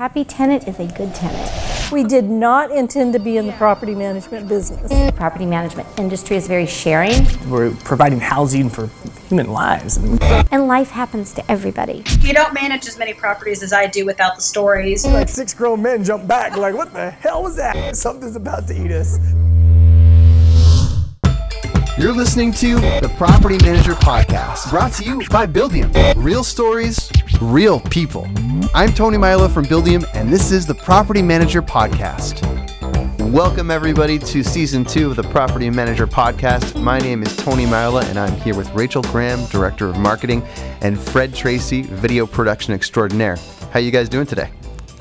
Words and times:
happy 0.00 0.24
tenant 0.24 0.66
is 0.66 0.78
a 0.80 0.86
good 0.86 1.14
tenant. 1.14 1.92
We 1.92 2.04
did 2.04 2.24
not 2.24 2.70
intend 2.70 3.12
to 3.12 3.18
be 3.18 3.36
in 3.36 3.46
the 3.46 3.52
property 3.52 3.94
management 3.94 4.48
business. 4.48 4.88
The 4.88 5.12
property 5.14 5.44
management 5.44 5.86
industry 5.98 6.36
is 6.38 6.48
very 6.48 6.64
sharing. 6.64 7.26
We're 7.50 7.74
providing 7.84 8.18
housing 8.18 8.70
for 8.70 8.88
human 9.28 9.52
lives. 9.52 9.98
And 9.98 10.66
life 10.66 10.88
happens 10.88 11.34
to 11.34 11.50
everybody. 11.50 12.02
You 12.20 12.32
don't 12.32 12.54
manage 12.54 12.86
as 12.86 12.98
many 12.98 13.12
properties 13.12 13.62
as 13.62 13.74
I 13.74 13.88
do 13.88 14.06
without 14.06 14.36
the 14.36 14.40
stories. 14.40 15.04
Like 15.04 15.28
six 15.28 15.52
grown 15.52 15.82
men 15.82 16.02
jump 16.02 16.26
back, 16.26 16.56
like, 16.56 16.74
what 16.74 16.94
the 16.94 17.10
hell 17.10 17.42
was 17.42 17.56
that? 17.56 17.94
Something's 17.94 18.36
about 18.36 18.68
to 18.68 18.82
eat 18.82 18.92
us. 18.92 19.18
You're 21.98 22.12
listening 22.14 22.52
to 22.54 22.76
the 22.76 23.12
Property 23.16 23.58
Manager 23.58 23.92
Podcast, 23.92 24.70
brought 24.70 24.92
to 24.94 25.04
you 25.04 25.18
by 25.28 25.46
Buildium. 25.46 25.92
Real 26.16 26.42
stories, 26.42 27.10
real 27.42 27.80
people. 27.80 28.26
I'm 28.74 28.92
Tony 28.92 29.18
Milo 29.18 29.48
from 29.48 29.64
Buildium, 29.66 30.08
and 30.14 30.32
this 30.32 30.50
is 30.50 30.66
the 30.66 30.74
Property 30.74 31.20
Manager 31.20 31.60
Podcast. 31.60 32.40
Welcome, 33.30 33.70
everybody, 33.70 34.18
to 34.18 34.42
season 34.42 34.84
two 34.84 35.10
of 35.10 35.16
the 35.16 35.24
Property 35.24 35.68
Manager 35.68 36.06
Podcast. 36.06 36.80
My 36.80 36.98
name 36.98 37.22
is 37.22 37.36
Tony 37.36 37.66
Mila, 37.66 38.04
and 38.06 38.18
I'm 38.18 38.34
here 38.40 38.56
with 38.56 38.70
Rachel 38.74 39.02
Graham, 39.02 39.44
Director 39.46 39.88
of 39.88 39.98
Marketing, 39.98 40.42
and 40.80 40.98
Fred 40.98 41.34
Tracy, 41.34 41.82
Video 41.82 42.26
Production 42.26 42.72
Extraordinaire. 42.72 43.36
How 43.72 43.80
you 43.80 43.90
guys 43.90 44.08
doing 44.08 44.26
today? 44.26 44.50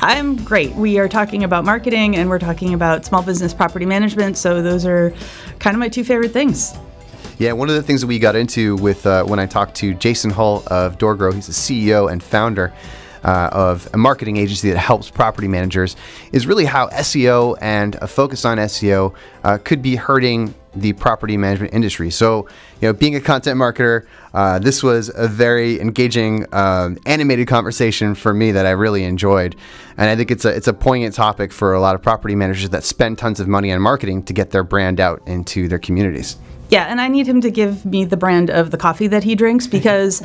I'm 0.02 0.38
great. 0.46 0.74
We 0.76 0.98
are 0.98 1.10
talking 1.10 1.44
about 1.44 1.66
marketing 1.66 2.16
and 2.16 2.30
we're 2.30 2.40
talking 2.40 2.74
about 2.74 3.06
small 3.06 3.22
business 3.22 3.54
property 3.54 3.86
management. 3.86 4.38
So 4.38 4.62
those 4.62 4.86
are 4.86 5.14
kind 5.60 5.76
of 5.76 5.80
my 5.80 5.90
two 5.90 6.06
favorite 6.06 6.32
things. 6.32 6.74
Yeah, 7.38 7.52
one 7.52 7.70
of 7.70 7.76
the 7.76 7.84
things 7.84 8.00
that 8.02 8.08
we 8.08 8.18
got 8.18 8.36
into 8.36 8.78
with 8.78 9.06
uh, 9.06 9.26
when 9.26 9.40
I 9.40 9.46
talked 9.46 9.76
to 9.76 9.94
Jason 9.94 10.32
Hull 10.32 10.64
of 10.68 10.98
DoorGrow, 10.98 11.34
he's 11.34 11.48
the 11.48 11.54
CEO 11.54 12.10
and 12.10 12.24
founder 12.24 12.74
uh, 13.24 13.50
of 13.52 13.90
a 13.94 13.98
marketing 13.98 14.38
agency 14.38 14.72
that 14.72 14.78
helps 14.78 15.10
property 15.10 15.50
managers, 15.50 15.98
is 16.32 16.48
really 16.48 16.66
how 16.66 16.88
SEO 16.90 17.58
and 17.62 17.96
a 17.96 18.08
focus 18.08 18.46
on 18.46 18.58
SEO 18.58 19.14
uh, 19.44 19.58
could 19.58 19.82
be 19.82 19.98
hurting 19.98 20.54
the 20.76 20.94
property 20.94 21.36
management 21.36 21.74
industry. 21.74 22.10
So, 22.10 22.48
you 22.82 22.88
know, 22.88 22.94
being 22.94 23.16
a 23.16 23.22
content 23.22 23.60
marketer, 23.60 24.06
uh, 24.34 24.60
this 24.60 24.84
was 24.84 25.12
a 25.16 25.28
very 25.28 25.80
engaging, 25.80 26.46
um, 26.54 26.98
animated 27.06 27.48
conversation 27.48 28.16
for 28.16 28.34
me 28.34 28.52
that 28.52 28.66
I 28.66 28.72
really 28.72 29.04
enjoyed, 29.04 29.56
and 29.98 30.10
I 30.10 30.16
think 30.16 30.32
it's 30.32 30.46
a 30.46 30.50
it's 30.50 30.68
a 30.68 30.74
poignant 30.74 31.16
topic 31.16 31.52
for 31.52 31.74
a 31.74 31.80
lot 31.80 31.96
of 31.96 32.02
property 32.02 32.36
managers 32.36 32.70
that 32.70 32.84
spend 32.84 33.18
tons 33.18 33.40
of 33.40 33.48
money 33.48 33.72
on 33.72 33.82
marketing 33.82 34.24
to 34.24 34.34
get 34.34 34.52
their 34.52 34.64
brand 34.64 35.00
out 35.00 35.22
into 35.26 35.68
their 35.68 35.80
communities. 35.80 36.38
Yeah, 36.70 36.86
and 36.86 37.02
I 37.02 37.08
need 37.08 37.28
him 37.28 37.42
to 37.42 37.50
give 37.50 37.86
me 37.86 38.06
the 38.06 38.18
brand 38.18 38.50
of 38.50 38.72
the 38.72 38.78
coffee 38.78 39.08
that 39.08 39.24
he 39.24 39.36
drinks 39.36 39.68
because 39.80 40.22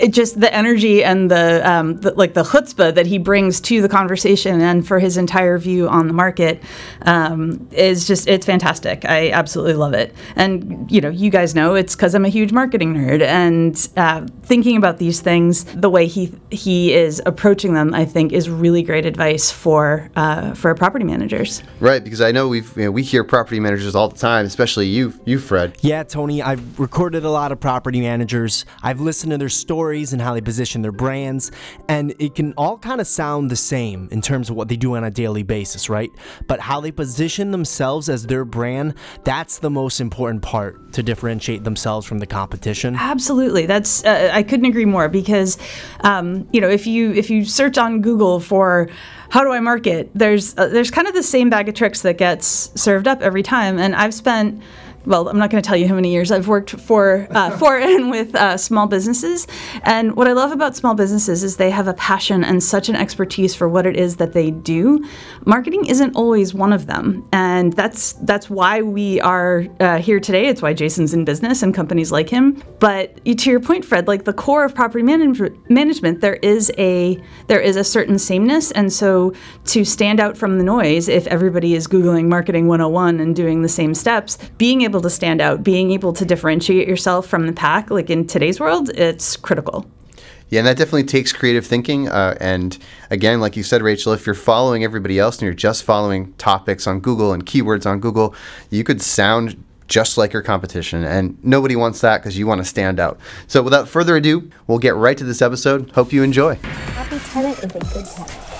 it 0.00 0.08
just 0.08 0.40
the 0.40 0.52
energy 0.52 1.04
and 1.04 1.30
the, 1.30 1.68
um, 1.68 2.00
the, 2.00 2.12
like 2.12 2.34
the 2.34 2.42
chutzpah 2.42 2.94
that 2.94 3.06
he 3.06 3.18
brings 3.18 3.60
to 3.62 3.80
the 3.80 3.88
conversation 3.88 4.60
and 4.60 4.86
for 4.86 4.98
his 4.98 5.16
entire 5.16 5.58
view 5.58 5.88
on 5.88 6.08
the 6.08 6.12
market 6.12 6.62
um, 7.02 7.66
is 7.72 8.06
just 8.06 8.26
it's 8.26 8.46
fantastic. 8.46 9.04
I 9.04 9.30
absolutely 9.30 9.74
love 9.74 9.94
it. 9.94 10.14
And 10.36 10.90
you 10.90 11.00
know, 11.00 11.08
you 11.08 11.30
guys 11.30 11.54
know 11.54 11.74
it's 11.74 11.94
because 11.94 12.14
I'm 12.14 12.24
a 12.24 12.28
huge 12.28 12.52
marketing 12.52 12.94
nerd 12.94 13.22
and 13.22 13.88
uh, 13.96 14.26
thinking 14.42 14.76
about 14.76 14.98
these 14.98 15.20
things 15.20 15.64
the 15.64 15.90
way 15.90 16.06
he 16.06 16.32
he 16.50 16.92
is 16.92 17.22
approaching 17.26 17.74
them, 17.74 17.94
I 17.94 18.04
think, 18.04 18.32
is 18.32 18.50
really 18.50 18.82
great 18.82 19.06
advice 19.06 19.50
for 19.50 20.10
uh, 20.16 20.54
for 20.54 20.74
property 20.74 21.04
managers. 21.04 21.62
Right, 21.80 22.02
because 22.02 22.20
I 22.20 22.32
know 22.32 22.48
we've 22.48 22.76
you 22.76 22.84
know, 22.84 22.90
we 22.90 23.02
hear 23.02 23.24
property 23.24 23.60
managers 23.60 23.94
all 23.94 24.08
the 24.08 24.18
time, 24.18 24.46
especially 24.46 24.86
you 24.86 25.14
you 25.24 25.38
Fred. 25.38 25.76
Yeah, 25.84 26.02
Tony, 26.02 26.40
I've 26.40 26.80
recorded 26.80 27.26
a 27.26 27.30
lot 27.30 27.52
of 27.52 27.60
property 27.60 28.00
managers. 28.00 28.64
I've 28.82 29.02
listened 29.02 29.32
to 29.32 29.36
their 29.36 29.50
stories 29.50 30.14
and 30.14 30.22
how 30.22 30.32
they 30.32 30.40
position 30.40 30.80
their 30.80 30.92
brands, 30.92 31.52
and 31.90 32.14
it 32.18 32.34
can 32.34 32.54
all 32.56 32.78
kind 32.78 33.02
of 33.02 33.06
sound 33.06 33.50
the 33.50 33.56
same 33.56 34.08
in 34.10 34.22
terms 34.22 34.48
of 34.48 34.56
what 34.56 34.68
they 34.68 34.76
do 34.76 34.96
on 34.96 35.04
a 35.04 35.10
daily 35.10 35.42
basis, 35.42 35.90
right? 35.90 36.10
But 36.46 36.60
how 36.60 36.80
they 36.80 36.90
position 36.90 37.50
themselves 37.50 38.08
as 38.08 38.24
their 38.28 38.46
brand, 38.46 38.94
that's 39.24 39.58
the 39.58 39.68
most 39.68 40.00
important 40.00 40.40
part 40.40 40.94
to 40.94 41.02
differentiate 41.02 41.64
themselves 41.64 42.06
from 42.06 42.18
the 42.18 42.26
competition. 42.26 42.96
Absolutely, 42.96 43.66
that's 43.66 44.06
uh, 44.06 44.30
I 44.32 44.42
couldn't 44.42 44.64
agree 44.64 44.86
more 44.86 45.10
because 45.10 45.58
um, 46.00 46.48
you 46.50 46.62
know 46.62 46.70
if 46.70 46.86
you 46.86 47.12
if 47.12 47.28
you 47.28 47.44
search 47.44 47.76
on 47.76 48.00
Google 48.00 48.40
for 48.40 48.88
how 49.28 49.44
do 49.44 49.50
I 49.50 49.60
market, 49.60 50.10
there's 50.14 50.56
uh, 50.56 50.68
there's 50.68 50.90
kind 50.90 51.08
of 51.08 51.12
the 51.12 51.22
same 51.22 51.50
bag 51.50 51.68
of 51.68 51.74
tricks 51.74 52.00
that 52.02 52.16
gets 52.16 52.70
served 52.80 53.06
up 53.06 53.20
every 53.20 53.42
time, 53.42 53.78
and 53.78 53.94
I've 53.94 54.14
spent 54.14 54.62
well, 55.06 55.28
I'm 55.28 55.38
not 55.38 55.50
going 55.50 55.62
to 55.62 55.66
tell 55.66 55.76
you 55.76 55.86
how 55.88 55.94
many 55.94 56.12
years 56.12 56.30
I've 56.30 56.48
worked 56.48 56.70
for 56.70 57.26
uh, 57.30 57.50
for 57.58 57.78
and 57.78 58.10
with 58.10 58.34
uh, 58.34 58.56
small 58.56 58.86
businesses. 58.86 59.46
And 59.82 60.16
what 60.16 60.28
I 60.28 60.32
love 60.32 60.52
about 60.52 60.76
small 60.76 60.94
businesses 60.94 61.42
is 61.42 61.56
they 61.56 61.70
have 61.70 61.88
a 61.88 61.94
passion 61.94 62.44
and 62.44 62.62
such 62.62 62.88
an 62.88 62.96
expertise 62.96 63.54
for 63.54 63.68
what 63.68 63.86
it 63.86 63.96
is 63.96 64.16
that 64.16 64.32
they 64.32 64.50
do. 64.50 65.04
Marketing 65.44 65.86
isn't 65.86 66.16
always 66.16 66.54
one 66.54 66.72
of 66.72 66.86
them, 66.86 67.26
and 67.32 67.72
that's 67.74 68.14
that's 68.22 68.48
why 68.48 68.82
we 68.82 69.20
are 69.20 69.66
uh, 69.80 69.98
here 69.98 70.20
today. 70.20 70.46
It's 70.46 70.62
why 70.62 70.72
Jason's 70.72 71.12
in 71.12 71.24
business 71.24 71.62
and 71.62 71.74
companies 71.74 72.10
like 72.10 72.28
him. 72.28 72.62
But 72.80 73.24
to 73.24 73.50
your 73.50 73.60
point, 73.60 73.84
Fred, 73.84 74.08
like 74.08 74.24
the 74.24 74.32
core 74.32 74.64
of 74.64 74.74
property 74.74 75.02
manage- 75.02 75.52
management, 75.68 76.20
there 76.20 76.36
is 76.36 76.72
a 76.78 77.22
there 77.48 77.60
is 77.60 77.76
a 77.76 77.84
certain 77.84 78.18
sameness, 78.18 78.70
and 78.72 78.92
so 78.92 79.32
to 79.66 79.84
stand 79.84 80.20
out 80.20 80.36
from 80.36 80.58
the 80.58 80.64
noise, 80.64 81.08
if 81.08 81.26
everybody 81.26 81.74
is 81.74 81.86
googling 81.86 82.28
marketing 82.28 82.68
101 82.68 83.20
and 83.20 83.36
doing 83.36 83.62
the 83.62 83.68
same 83.68 83.94
steps, 83.94 84.38
being 84.58 84.82
able 84.82 84.93
able 84.94 85.02
to 85.02 85.10
stand 85.10 85.40
out, 85.40 85.64
being 85.64 85.90
able 85.90 86.12
to 86.12 86.24
differentiate 86.24 86.86
yourself 86.86 87.26
from 87.26 87.46
the 87.46 87.52
pack, 87.52 87.90
like 87.90 88.10
in 88.10 88.26
today's 88.26 88.60
world, 88.60 88.90
it's 88.90 89.36
critical. 89.36 89.86
Yeah, 90.50 90.60
and 90.60 90.68
that 90.68 90.76
definitely 90.76 91.04
takes 91.04 91.32
creative 91.32 91.66
thinking. 91.66 92.08
Uh, 92.08 92.36
and 92.40 92.78
again, 93.10 93.40
like 93.40 93.56
you 93.56 93.64
said, 93.64 93.82
Rachel, 93.82 94.12
if 94.12 94.24
you're 94.24 94.34
following 94.36 94.84
everybody 94.84 95.18
else 95.18 95.36
and 95.36 95.42
you're 95.42 95.52
just 95.52 95.82
following 95.82 96.32
topics 96.34 96.86
on 96.86 97.00
Google 97.00 97.32
and 97.32 97.44
keywords 97.44 97.86
on 97.86 97.98
Google, 97.98 98.34
you 98.70 98.84
could 98.84 99.02
sound 99.02 99.62
just 99.88 100.16
like 100.16 100.32
your 100.32 100.42
competition. 100.42 101.02
And 101.02 101.42
nobody 101.42 101.74
wants 101.74 102.00
that 102.02 102.18
because 102.18 102.38
you 102.38 102.46
want 102.46 102.60
to 102.60 102.64
stand 102.64 103.00
out. 103.00 103.18
So 103.48 103.62
without 103.62 103.88
further 103.88 104.16
ado, 104.16 104.50
we'll 104.66 104.78
get 104.78 104.94
right 104.94 105.18
to 105.18 105.24
this 105.24 105.42
episode. 105.42 105.90
Hope 105.90 106.12
you 106.12 106.22
enjoy. 106.22 106.54
Happy 106.54 107.18
tenant 107.18 107.58
is 107.58 107.64
a 107.64 107.68
good 107.68 108.06
tenant. 108.06 108.53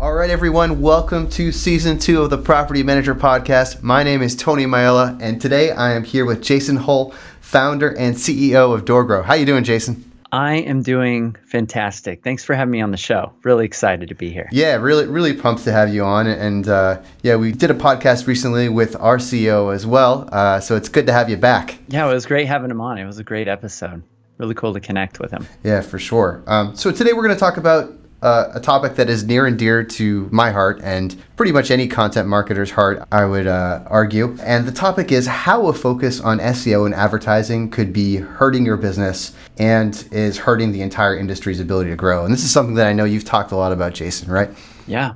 All 0.00 0.14
right, 0.14 0.30
everyone, 0.30 0.80
welcome 0.80 1.28
to 1.30 1.50
season 1.50 1.98
two 1.98 2.22
of 2.22 2.30
the 2.30 2.38
Property 2.38 2.84
Manager 2.84 3.16
Podcast. 3.16 3.82
My 3.82 4.04
name 4.04 4.22
is 4.22 4.36
Tony 4.36 4.64
Maella, 4.64 5.18
and 5.20 5.40
today 5.40 5.72
I 5.72 5.92
am 5.92 6.04
here 6.04 6.24
with 6.24 6.40
Jason 6.40 6.76
Hull, 6.76 7.12
founder 7.40 7.88
and 7.98 8.14
CEO 8.14 8.72
of 8.72 8.84
DoorGrow. 8.84 9.24
How 9.24 9.34
you 9.34 9.44
doing, 9.44 9.64
Jason? 9.64 10.08
I 10.30 10.54
am 10.58 10.82
doing 10.82 11.34
fantastic. 11.46 12.22
Thanks 12.22 12.44
for 12.44 12.54
having 12.54 12.70
me 12.70 12.80
on 12.80 12.92
the 12.92 12.96
show. 12.96 13.32
Really 13.42 13.64
excited 13.64 14.08
to 14.08 14.14
be 14.14 14.30
here. 14.30 14.48
Yeah, 14.52 14.76
really, 14.76 15.06
really 15.06 15.34
pumped 15.34 15.64
to 15.64 15.72
have 15.72 15.92
you 15.92 16.04
on. 16.04 16.28
And 16.28 16.68
uh, 16.68 17.02
yeah, 17.24 17.34
we 17.34 17.50
did 17.50 17.72
a 17.72 17.74
podcast 17.74 18.28
recently 18.28 18.68
with 18.68 18.94
our 19.00 19.18
CEO 19.18 19.74
as 19.74 19.84
well. 19.84 20.28
Uh, 20.30 20.60
so 20.60 20.76
it's 20.76 20.88
good 20.88 21.06
to 21.06 21.12
have 21.12 21.28
you 21.28 21.36
back. 21.36 21.76
Yeah, 21.88 22.08
it 22.08 22.14
was 22.14 22.24
great 22.24 22.46
having 22.46 22.70
him 22.70 22.80
on. 22.80 22.98
It 22.98 23.04
was 23.04 23.18
a 23.18 23.24
great 23.24 23.48
episode. 23.48 24.04
Really 24.36 24.54
cool 24.54 24.72
to 24.74 24.80
connect 24.80 25.18
with 25.18 25.32
him. 25.32 25.44
Yeah, 25.64 25.80
for 25.80 25.98
sure. 25.98 26.44
Um, 26.46 26.76
so 26.76 26.92
today 26.92 27.14
we're 27.14 27.24
going 27.24 27.34
to 27.34 27.40
talk 27.40 27.56
about 27.56 27.97
uh, 28.22 28.50
a 28.54 28.60
topic 28.60 28.96
that 28.96 29.08
is 29.08 29.24
near 29.24 29.46
and 29.46 29.58
dear 29.58 29.84
to 29.84 30.28
my 30.32 30.50
heart 30.50 30.80
and 30.82 31.16
pretty 31.36 31.52
much 31.52 31.70
any 31.70 31.86
content 31.86 32.28
marketer's 32.28 32.70
heart, 32.70 33.06
I 33.12 33.24
would 33.24 33.46
uh, 33.46 33.84
argue. 33.86 34.36
And 34.42 34.66
the 34.66 34.72
topic 34.72 35.12
is 35.12 35.26
how 35.26 35.66
a 35.68 35.72
focus 35.72 36.20
on 36.20 36.38
SEO 36.40 36.86
and 36.86 36.94
advertising 36.94 37.70
could 37.70 37.92
be 37.92 38.16
hurting 38.16 38.66
your 38.66 38.76
business 38.76 39.34
and 39.58 40.06
is 40.10 40.38
hurting 40.38 40.72
the 40.72 40.82
entire 40.82 41.16
industry's 41.16 41.60
ability 41.60 41.90
to 41.90 41.96
grow. 41.96 42.24
And 42.24 42.32
this 42.32 42.42
is 42.42 42.50
something 42.50 42.74
that 42.74 42.86
I 42.86 42.92
know 42.92 43.04
you've 43.04 43.24
talked 43.24 43.52
a 43.52 43.56
lot 43.56 43.72
about, 43.72 43.94
Jason, 43.94 44.30
right? 44.30 44.50
Yeah. 44.86 45.14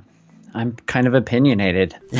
I'm 0.54 0.72
kind 0.86 1.06
of 1.06 1.14
opinionated. 1.14 1.94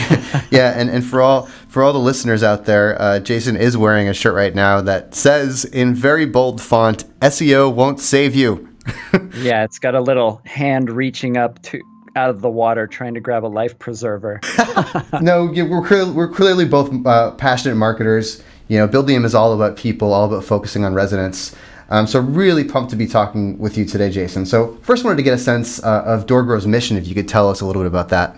yeah, 0.50 0.72
and, 0.74 0.88
and 0.88 1.04
for 1.04 1.20
all 1.20 1.42
for 1.68 1.82
all 1.82 1.92
the 1.92 1.98
listeners 1.98 2.42
out 2.42 2.64
there, 2.64 3.00
uh, 3.00 3.20
Jason 3.20 3.56
is 3.56 3.76
wearing 3.76 4.08
a 4.08 4.14
shirt 4.14 4.34
right 4.34 4.54
now 4.54 4.80
that 4.80 5.14
says 5.14 5.66
in 5.66 5.94
very 5.94 6.24
bold 6.24 6.60
font, 6.60 7.04
"SEO 7.20 7.72
won't 7.72 8.00
save 8.00 8.34
you." 8.34 8.71
yeah, 9.34 9.64
it's 9.64 9.78
got 9.78 9.94
a 9.94 10.00
little 10.00 10.40
hand 10.44 10.90
reaching 10.90 11.36
up 11.36 11.60
to 11.62 11.80
out 12.14 12.30
of 12.30 12.40
the 12.40 12.50
water 12.50 12.86
trying 12.86 13.14
to 13.14 13.20
grab 13.20 13.44
a 13.44 13.46
life 13.46 13.78
preserver. 13.78 14.40
no, 15.20 15.46
we're 15.46 16.12
we're 16.12 16.28
clearly 16.28 16.64
both 16.64 16.90
uh, 17.06 17.32
passionate 17.32 17.76
marketers. 17.76 18.42
You 18.68 18.78
know, 18.78 18.88
Buildium 18.88 19.24
is 19.24 19.34
all 19.34 19.52
about 19.52 19.76
people, 19.76 20.12
all 20.12 20.26
about 20.26 20.44
focusing 20.44 20.84
on 20.84 20.94
residents. 20.94 21.54
Um, 21.90 22.06
so 22.06 22.20
really 22.20 22.64
pumped 22.64 22.90
to 22.90 22.96
be 22.96 23.06
talking 23.06 23.58
with 23.58 23.76
you 23.76 23.84
today, 23.84 24.10
Jason. 24.10 24.46
So 24.46 24.78
first, 24.82 25.04
wanted 25.04 25.16
to 25.16 25.22
get 25.22 25.34
a 25.34 25.38
sense 25.38 25.82
uh, 25.82 26.02
of 26.06 26.26
DoorGrow's 26.26 26.66
mission. 26.66 26.96
If 26.96 27.06
you 27.06 27.14
could 27.14 27.28
tell 27.28 27.50
us 27.50 27.60
a 27.60 27.66
little 27.66 27.82
bit 27.82 27.88
about 27.88 28.08
that. 28.10 28.36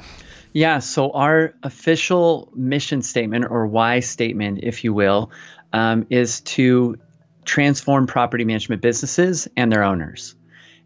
Yeah. 0.53 0.79
So 0.79 1.11
our 1.13 1.55
official 1.63 2.51
mission 2.55 3.03
statement, 3.03 3.47
or 3.51 3.67
why 3.67 4.01
statement, 4.01 4.61
if 4.63 4.85
you 4.85 4.93
will, 4.93 5.31
um, 5.73 6.07
is 6.11 6.41
to 6.41 6.97
transform 7.45 8.07
property 8.07 8.45
management 8.45 8.83
businesses 8.83 9.49
and 9.57 9.71
their 9.71 9.83
owners. 9.83 10.35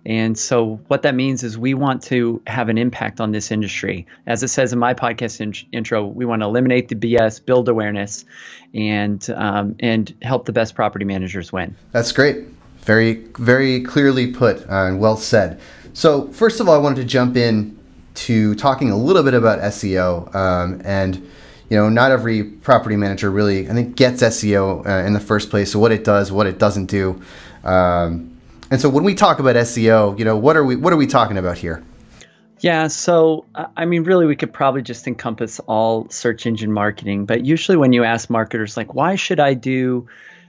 And 0.07 0.39
so, 0.39 0.81
what 0.87 1.03
that 1.03 1.15
means 1.15 1.43
is 1.43 1.59
we 1.59 1.75
want 1.75 2.03
to 2.05 2.41
have 2.47 2.69
an 2.69 2.79
impact 2.79 3.21
on 3.21 3.33
this 3.33 3.51
industry. 3.51 4.07
As 4.27 4.43
it 4.43 4.49
says 4.49 4.73
in 4.73 4.79
my 4.79 4.95
podcast 4.95 5.41
in- 5.41 5.69
intro, 5.73 6.07
we 6.07 6.25
want 6.25 6.41
to 6.43 6.47
eliminate 6.47 6.89
the 6.89 6.95
BS, 6.95 7.45
build 7.45 7.69
awareness, 7.69 8.25
and 8.73 9.29
um, 9.31 9.77
and 9.81 10.15
help 10.23 10.47
the 10.47 10.53
best 10.53 10.75
property 10.75 11.05
managers 11.05 11.53
win. 11.53 11.75
That's 11.93 12.13
great. 12.13 12.45
Very, 12.79 13.15
very 13.39 13.83
clearly 13.83 14.33
put 14.33 14.61
uh, 14.71 14.87
and 14.87 15.01
well 15.01 15.17
said. 15.17 15.61
So 15.93 16.29
first 16.29 16.61
of 16.61 16.69
all, 16.69 16.75
I 16.75 16.79
wanted 16.79 17.03
to 17.03 17.07
jump 17.07 17.37
in 17.37 17.77
to 18.15 18.55
talking 18.55 18.91
a 18.91 18.97
little 18.97 19.23
bit 19.23 19.35
about 19.35 19.59
SEO, 19.59 20.35
um, 20.35 20.81
and 20.85 21.29
you 21.70 21.76
know, 21.76 21.88
not 21.88 22.11
every 22.11 22.43
property 22.44 22.97
manager 22.97 23.31
really, 23.31 23.69
I 23.69 23.73
think, 23.73 23.97
gets 23.97 24.23
SEO 24.23 24.87
uh, 24.87 25.06
in 25.06 25.12
the 25.12 25.20
first 25.20 25.50
place. 25.50 25.73
So 25.73 25.79
what 25.79 25.93
it 25.93 26.05
does, 26.05 26.32
what 26.32 26.47
it 26.47 26.59
doesn't 26.59 26.87
do, 26.87 27.20
um, 27.65 28.38
and 28.70 28.81
so 28.81 28.88
when 28.88 29.05
we 29.05 29.15
talk 29.15 29.38
about 29.38 29.56
SEO, 29.56 30.19
you 30.19 30.25
know, 30.25 30.37
what 30.37 30.56
are 30.56 30.65
we 30.65 30.76
what 30.76 30.93
are 30.93 30.97
we 30.97 31.06
talking 31.06 31.38
about 31.38 31.59
here? 31.59 31.82
Yeah, 32.61 32.88
so 32.88 33.44
I 33.76 33.85
mean, 33.85 34.03
really, 34.03 34.26
we 34.26 34.35
could 34.35 34.53
probably 34.53 34.82
just 34.82 35.06
encompass 35.06 35.61
all 35.61 36.09
search 36.11 36.44
engine 36.44 36.73
marketing. 36.73 37.25
But 37.25 37.44
usually, 37.44 37.79
when 37.79 37.93
you 37.93 38.05
ask 38.05 38.29
marketers, 38.29 38.76
like, 38.76 38.94
why 38.94 39.14
should 39.14 39.41
I 39.41 39.55
do 39.55 40.09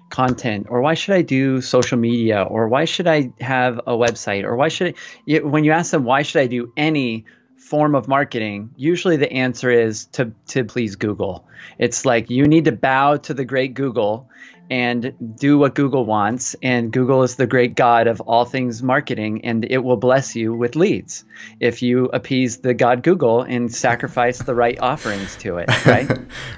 content, 0.09 0.67
or 0.69 0.81
why 0.81 0.95
should 0.95 1.13
I 1.15 1.21
do 1.21 1.61
social 1.61 1.97
media, 1.97 2.41
or 2.41 2.67
why 2.67 2.85
should 2.85 3.07
I 3.07 3.31
have 3.39 3.77
a 3.79 3.91
website, 3.91 4.43
or 4.43 4.55
why 4.55 4.69
should 4.69 4.95
I, 5.27 5.39
when 5.39 5.63
you 5.63 5.71
ask 5.71 5.91
them, 5.91 6.03
why 6.03 6.23
should 6.23 6.41
I 6.41 6.47
do 6.47 6.73
any 6.75 7.25
form 7.59 7.93
of 7.95 8.07
marketing, 8.07 8.71
usually 8.75 9.17
the 9.17 9.31
answer 9.31 9.69
is 9.69 10.05
to 10.05 10.31
to 10.47 10.63
please 10.63 10.95
Google. 10.95 11.45
It's 11.77 12.05
like 12.05 12.29
you 12.29 12.47
need 12.47 12.65
to 12.65 12.71
bow 12.71 13.17
to 13.17 13.33
the 13.33 13.45
great 13.45 13.73
Google 13.73 14.29
and 14.69 15.13
do 15.37 15.57
what 15.57 15.73
Google 15.73 16.05
wants. 16.05 16.55
And 16.61 16.91
Google 16.91 17.23
is 17.23 17.35
the 17.35 17.47
great 17.47 17.75
God 17.75 18.07
of 18.07 18.21
all 18.21 18.45
things 18.45 18.83
marketing, 18.83 19.43
and 19.43 19.65
it 19.69 19.79
will 19.79 19.97
bless 19.97 20.35
you 20.35 20.53
with 20.53 20.75
leads 20.75 21.25
if 21.59 21.81
you 21.81 22.05
appease 22.05 22.57
the 22.57 22.73
God 22.73 23.03
Google 23.03 23.41
and 23.41 23.73
sacrifice 23.73 24.39
the 24.39 24.53
right 24.53 24.79
offerings 24.79 25.35
to 25.37 25.57
it, 25.57 25.69
right? 25.85 26.09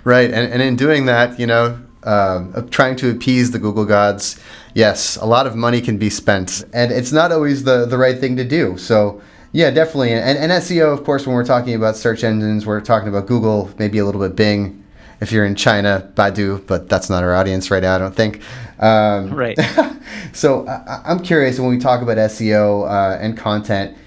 right. 0.04 0.32
And, 0.32 0.52
and 0.52 0.62
in 0.62 0.76
doing 0.76 1.06
that, 1.06 1.40
you 1.40 1.48
know, 1.48 1.82
um, 2.04 2.68
trying 2.70 2.96
to 2.98 3.12
appease 3.12 3.52
the 3.52 3.60
Google 3.60 3.86
gods, 3.86 4.40
yes, 4.74 5.18
a 5.18 5.26
lot 5.26 5.48
of 5.48 5.56
money 5.56 5.82
can 5.82 5.98
be 5.98 6.10
spent, 6.10 6.66
and 6.74 6.92
it's 6.92 7.12
not 7.12 7.32
always 7.32 7.64
the, 7.64 7.86
the 7.86 7.98
right 7.98 8.18
thing 8.20 8.36
to 8.38 8.44
do. 8.44 8.78
So, 8.78 9.22
yeah, 9.52 9.72
definitely. 9.72 10.14
And, 10.14 10.38
and 10.38 10.52
SEO, 10.52 10.94
of 10.94 11.04
course, 11.04 11.26
when 11.26 11.36
we're 11.36 11.46
talking 11.46 11.76
about 11.76 11.96
search 11.98 12.24
engines, 12.24 12.66
we're 12.66 12.82
talking 12.82 13.10
about 13.10 13.28
Google, 13.28 13.70
maybe 13.78 13.98
a 13.98 14.06
little 14.06 14.22
bit 14.22 14.36
Bing, 14.36 14.84
if 15.20 15.32
you're 15.32 15.46
in 15.46 15.56
China, 15.56 16.10
Baidu, 16.16 16.66
but 16.66 16.90
that's 16.90 17.10
not 17.10 17.24
our 17.24 17.36
audience 17.36 17.70
right 17.70 17.84
now, 17.84 17.96
I 17.96 18.00
don't 18.00 18.16
think. 18.16 18.42
Um, 18.80 19.34
right. 19.34 19.58
so 20.34 20.68
I, 20.68 21.12
am 21.12 21.20
curious 21.20 21.60
when 21.60 21.70
we 21.70 21.78
talk 21.78 22.02
about 22.02 22.18
SEO 22.18 22.90
uh, 22.90 23.20
and 23.20 23.38
content, 23.38 23.98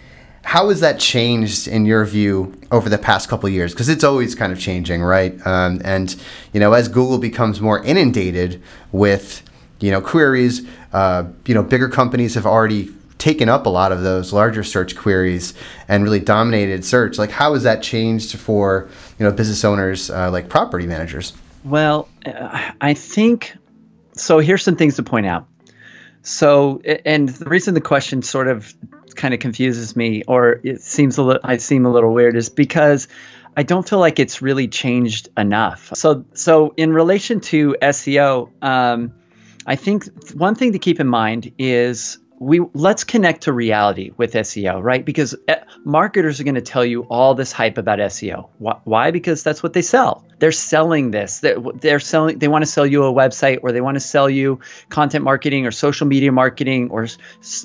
how 0.43 0.69
has 0.69 0.81
that 0.81 0.99
changed 0.99 1.69
in 1.69 1.87
your 1.87 2.05
view 2.05 2.59
over 2.71 2.89
the 2.89 2.99
past 2.99 3.29
couple 3.29 3.49
years? 3.49 3.73
Because 3.73 3.89
it's 3.89 4.05
always 4.05 4.35
kind 4.35 4.53
of 4.53 4.59
changing, 4.59 5.03
right? 5.03 5.35
Um, 5.47 5.81
and 5.85 6.15
you 6.53 6.61
know, 6.61 6.73
as 6.73 6.89
Google 6.89 7.19
becomes 7.19 7.61
more 7.61 7.83
inundated 7.83 8.63
with 8.93 9.43
you 9.81 9.91
know 9.91 10.01
queries, 10.01 10.67
uh, 10.93 11.25
you 11.47 11.55
know, 11.55 11.63
bigger 11.63 11.89
companies 11.89 12.35
have 12.35 12.45
already 12.45 12.95
taken 13.25 13.49
up 13.49 13.65
a 13.65 13.71
lot 13.71 13.91
of 13.91 14.03
those 14.03 14.35
larger 14.35 14.63
search 14.63 14.95
queries 14.95 15.55
and 15.89 16.05
really 16.05 16.21
dominated 16.21 16.85
search. 16.85 17.17
Like, 17.17 17.31
how 17.31 17.55
has 17.55 17.63
that 17.63 17.83
changed 17.83 18.37
for 18.37 18.87
you 19.19 19.25
know 19.25 19.33
business 19.33 19.65
owners 19.65 20.11
uh, 20.11 20.31
like 20.31 20.51
property 20.51 20.87
managers? 20.87 21.33
Well, 21.65 22.07
uh, 22.27 22.73
I 22.83 22.93
think 22.93 23.57
so. 24.13 24.41
Here's 24.41 24.63
some 24.63 24.77
things 24.77 24.97
to 24.97 25.03
point 25.03 25.25
out. 25.25 25.49
So, 26.21 26.81
and 27.07 27.31
the 27.31 27.47
reason 27.47 27.73
the 27.73 27.81
question 27.81 28.21
sort 28.21 28.47
of 28.47 28.75
kind 29.15 29.33
of 29.33 29.41
confuses 29.41 29.97
me, 29.97 30.23
or 30.29 30.61
it 30.63 30.83
seems 30.83 31.17
a 31.17 31.23
little, 31.23 31.41
I 31.45 31.57
seem 31.57 31.87
a 31.87 31.91
little 31.91 32.13
weird, 32.13 32.37
is 32.37 32.51
because 32.51 33.09
I 33.57 33.63
don't 33.63 33.89
feel 33.89 34.01
like 34.01 34.19
it's 34.19 34.43
really 34.43 34.69
changed 34.69 35.31
enough. 35.37 35.93
So, 35.95 36.27
so 36.35 36.75
in 36.77 36.93
relation 36.93 37.41
to 37.41 37.77
SEO, 37.81 38.51
um, 38.63 39.15
I 39.67 39.77
think 39.77 40.09
one 40.35 40.55
thing 40.55 40.73
to 40.73 40.79
keep 40.79 41.01
in 41.01 41.09
mind 41.09 41.53
is 41.59 42.19
we 42.41 42.61
let's 42.75 43.05
connect 43.05 43.43
to 43.43 43.53
reality 43.53 44.11
with 44.17 44.33
SEO, 44.33 44.83
right? 44.83 45.05
Because 45.05 45.35
eh, 45.47 45.61
marketers 45.85 46.41
are 46.41 46.45
going 46.45 46.57
to 46.57 46.61
tell 46.61 46.85
you 46.85 47.03
all 47.03 47.35
this 47.35 47.53
hype 47.53 47.79
about 47.79 47.99
SEO. 47.99 48.49
Why? 48.59 49.11
Because 49.11 49.43
that's 49.43 49.63
what 49.63 49.73
they 49.73 49.83
sell. 49.83 50.25
They're 50.41 50.53
selling 50.53 51.11
this. 51.11 51.41
They're, 51.41 52.01
selling. 52.01 52.39
They 52.39 52.49
want 52.49 52.65
to 52.65 52.71
sell 52.71 52.87
you 52.87 53.05
a 53.05 53.13
website, 53.13 53.61
or 53.63 53.73
they 53.73 53.81
want 53.81 53.95
to 53.95 54.01
sell 54.01 54.29
you 54.29 54.61
content 54.89 55.25
marketing, 55.25 55.67
or 55.67 55.71
social 55.71 56.07
media 56.07 56.33
marketing, 56.33 56.91
or 56.91 57.07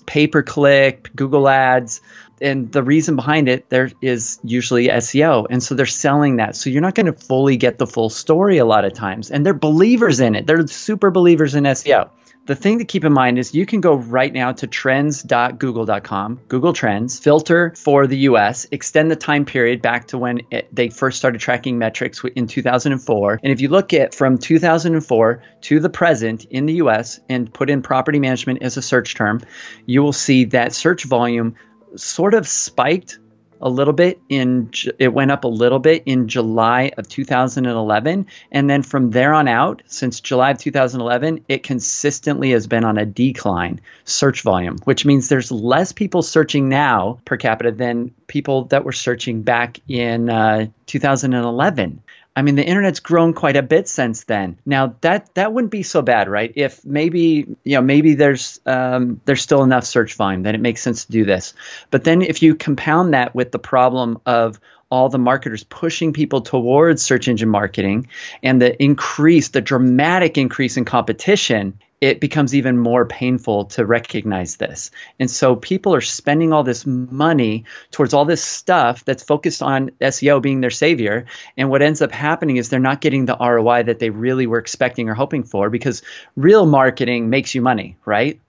pay 0.06 0.28
per 0.28 0.44
click, 0.44 1.10
Google 1.16 1.50
Ads. 1.50 2.02
And 2.42 2.72
the 2.72 2.84
reason 2.84 3.18
behind 3.18 3.50
it 3.50 3.70
there 3.70 3.92
is 4.02 4.40
usually 4.44 4.88
SEO, 4.88 5.48
and 5.50 5.62
so 5.62 5.76
they're 5.76 5.86
selling 5.86 6.38
that. 6.38 6.56
So 6.56 6.70
you're 6.70 6.82
not 6.82 6.96
going 6.96 7.08
to 7.08 7.14
fully 7.14 7.58
get 7.58 7.80
the 7.80 7.88
full 7.88 8.10
story 8.10 8.60
a 8.60 8.66
lot 8.66 8.86
of 8.86 8.94
times. 8.94 9.32
And 9.32 9.46
they're 9.46 9.54
believers 9.54 10.20
in 10.20 10.36
it. 10.36 10.48
They're 10.48 10.66
super 10.68 11.12
believers 11.12 11.56
in 11.56 11.66
SEO 11.66 12.10
the 12.50 12.56
thing 12.56 12.80
to 12.80 12.86
keep 12.86 13.06
in 13.06 13.14
mind 13.14 13.38
is 13.38 13.54
you 13.54 13.64
can 13.64 13.80
go 13.80 13.94
right 13.94 14.34
now 14.34 14.52
to 14.52 14.66
trends.google.com, 14.66 16.40
Google 16.48 16.74
Trends, 16.74 17.20
filter 17.20 17.76
for 17.78 18.08
the 18.08 18.18
US, 18.30 18.66
extend 18.72 19.12
the 19.12 19.16
time 19.16 19.46
period 19.46 19.84
back 19.84 20.08
to 20.08 20.18
when 20.18 20.42
it, 20.50 20.68
they 20.74 20.90
first 20.90 21.20
started 21.20 21.40
tracking 21.40 21.78
metrics 21.78 22.24
in 22.36 22.48
2004. 22.48 23.40
And 23.44 23.54
if 23.54 23.62
you 23.62 23.70
look 23.70 23.94
at 23.94 24.16
from 24.16 24.40
2004 24.40 25.44
to 25.62 25.80
the 25.80 25.90
present 25.92 26.46
in 26.46 26.66
the 26.66 26.74
US 26.86 27.20
and 27.30 27.54
put 27.54 27.70
in 27.70 27.84
property 27.84 28.18
management 28.18 28.64
as 28.64 28.78
a 28.78 28.82
search 28.82 29.14
term, 29.14 29.42
you 29.86 30.02
will 30.02 30.12
see 30.12 30.46
that 30.46 30.74
search 30.74 31.04
volume 31.04 31.54
sort 31.98 32.34
of 32.34 32.48
spiked 32.48 33.20
a 33.62 33.70
little 33.70 33.94
bit 33.94 34.20
in 34.30 34.72
it 35.00 35.14
went 35.14 35.32
up 35.32 35.44
a 35.44 35.48
little 35.48 35.80
bit 35.80 36.04
in 36.06 36.28
July 36.28 36.92
of 36.98 37.08
2011 37.08 38.26
and 38.52 38.70
then 38.70 38.84
from 38.84 39.12
there 39.12 39.34
on 39.34 39.48
out 39.48 39.82
since 39.86 40.20
July 40.20 40.52
of 40.52 40.58
2011 40.58 41.44
it 41.48 41.64
consistently 41.64 42.52
has 42.52 42.68
been 42.68 42.84
on 42.84 42.98
a 42.98 43.06
decline 43.06 43.80
search 44.06 44.42
volume 44.42 44.78
which 44.84 45.06
means 45.06 45.30
there's 45.30 45.52
less 45.52 45.92
people 45.92 46.22
searching 46.22 46.70
now 46.70 47.20
per 47.26 47.38
capita 47.38 47.72
than 47.72 48.12
people 48.28 48.66
that 48.66 48.86
were 48.86 48.92
searching 48.92 49.42
back 49.42 49.80
in 49.88 50.30
uh, 50.30 50.66
2011 50.86 52.02
I 52.40 52.42
mean, 52.42 52.56
the 52.56 52.66
internet's 52.66 53.02
grown 53.02 53.34
quite 53.34 53.58
a 53.58 53.62
bit 53.62 53.90
since 53.90 54.24
then. 54.24 54.58
Now 54.66 54.96
that 55.02 55.36
that 55.36 55.52
wouldn't 55.52 55.72
be 55.72 55.84
so 55.84 56.02
bad, 56.02 56.30
right? 56.30 56.54
If 56.56 56.86
maybe 56.86 57.46
you 57.66 57.76
know 57.76 57.82
maybe 57.82 58.14
there's 58.14 58.62
um, 58.66 59.20
there's 59.26 59.42
still 59.42 59.62
enough 59.62 59.84
search 59.84 60.14
volume, 60.14 60.44
then 60.44 60.56
it 60.56 60.62
makes 60.62 60.82
sense 60.82 61.04
to 61.04 61.12
do 61.12 61.26
this. 61.26 61.54
But 61.92 62.06
then 62.06 62.22
if 62.22 62.42
you 62.42 62.56
compound 62.56 63.14
that 63.14 63.36
with 63.36 63.52
the 63.52 63.60
problem 63.60 64.22
of 64.26 64.58
all 64.90 65.10
the 65.10 65.20
marketers 65.20 65.66
pushing 65.66 66.14
people 66.14 66.40
towards 66.40 67.02
search 67.02 67.28
engine 67.28 67.50
marketing 67.50 68.08
and 68.42 68.62
the 68.62 68.82
increase, 68.82 69.50
the 69.50 69.60
dramatic 69.60 70.38
increase 70.38 70.78
in 70.78 70.86
competition, 70.86 71.78
it 72.02 72.22
becomes 72.22 72.56
even 72.56 72.78
more 72.78 73.06
painful 73.06 73.66
to 73.66 73.86
recognize 73.86 74.56
this. 74.56 74.92
And 75.20 75.30
so 75.30 75.56
people 75.56 75.94
are 75.94 76.02
spending 76.02 76.54
all 76.54 76.64
this 76.64 76.86
money 76.86 77.66
towards 77.92 78.14
all 78.14 78.26
this 78.26 78.44
stuff 78.44 79.04
that's 79.04 79.24
focused 79.24 79.62
on 79.62 79.92
SEO 80.00 80.42
being 80.42 80.62
their 80.62 80.70
savior. 80.70 81.26
And 81.58 81.70
what 81.70 81.82
ends 81.82 82.02
up 82.02 82.12
happening 82.12 82.58
is 82.58 82.70
they're 82.70 82.80
not 82.80 83.02
getting 83.02 83.26
the 83.26 83.38
ROI 83.38 83.84
that 83.84 84.00
they 84.00 84.10
really 84.10 84.48
were 84.48 84.60
expecting 84.60 85.10
or 85.10 85.14
hoping 85.14 85.44
for 85.44 85.70
because 85.70 86.02
real 86.36 86.66
marketing 86.66 87.30
makes 87.30 87.54
you 87.54 87.62
money, 87.62 87.98
right? 88.06 88.40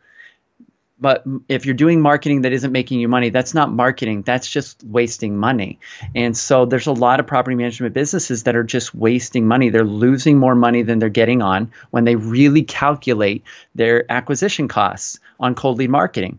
But 1.00 1.24
if 1.48 1.64
you're 1.64 1.74
doing 1.74 2.00
marketing 2.00 2.42
that 2.42 2.52
isn't 2.52 2.72
making 2.72 3.00
you 3.00 3.08
money 3.08 3.30
that's 3.30 3.54
not 3.54 3.72
marketing. 3.72 4.22
That's 4.22 4.48
just 4.48 4.84
wasting 4.84 5.36
money. 5.36 5.78
And 6.14 6.36
so 6.36 6.66
there's 6.66 6.86
a 6.86 6.92
lot 6.92 7.20
of 7.20 7.26
property 7.26 7.56
management 7.56 7.94
businesses 7.94 8.44
that 8.44 8.56
are 8.56 8.64
just 8.64 8.94
wasting 8.94 9.46
money. 9.46 9.70
They're 9.70 9.84
losing 9.84 10.38
more 10.38 10.54
money 10.54 10.82
than 10.82 10.98
they're 10.98 11.08
getting 11.08 11.42
on 11.42 11.72
when 11.90 12.04
they 12.04 12.16
really 12.16 12.62
calculate 12.62 13.44
their 13.74 14.10
acquisition 14.10 14.68
costs 14.68 15.18
on 15.38 15.54
cold 15.54 15.78
lead 15.78 15.90
marketing. 15.90 16.38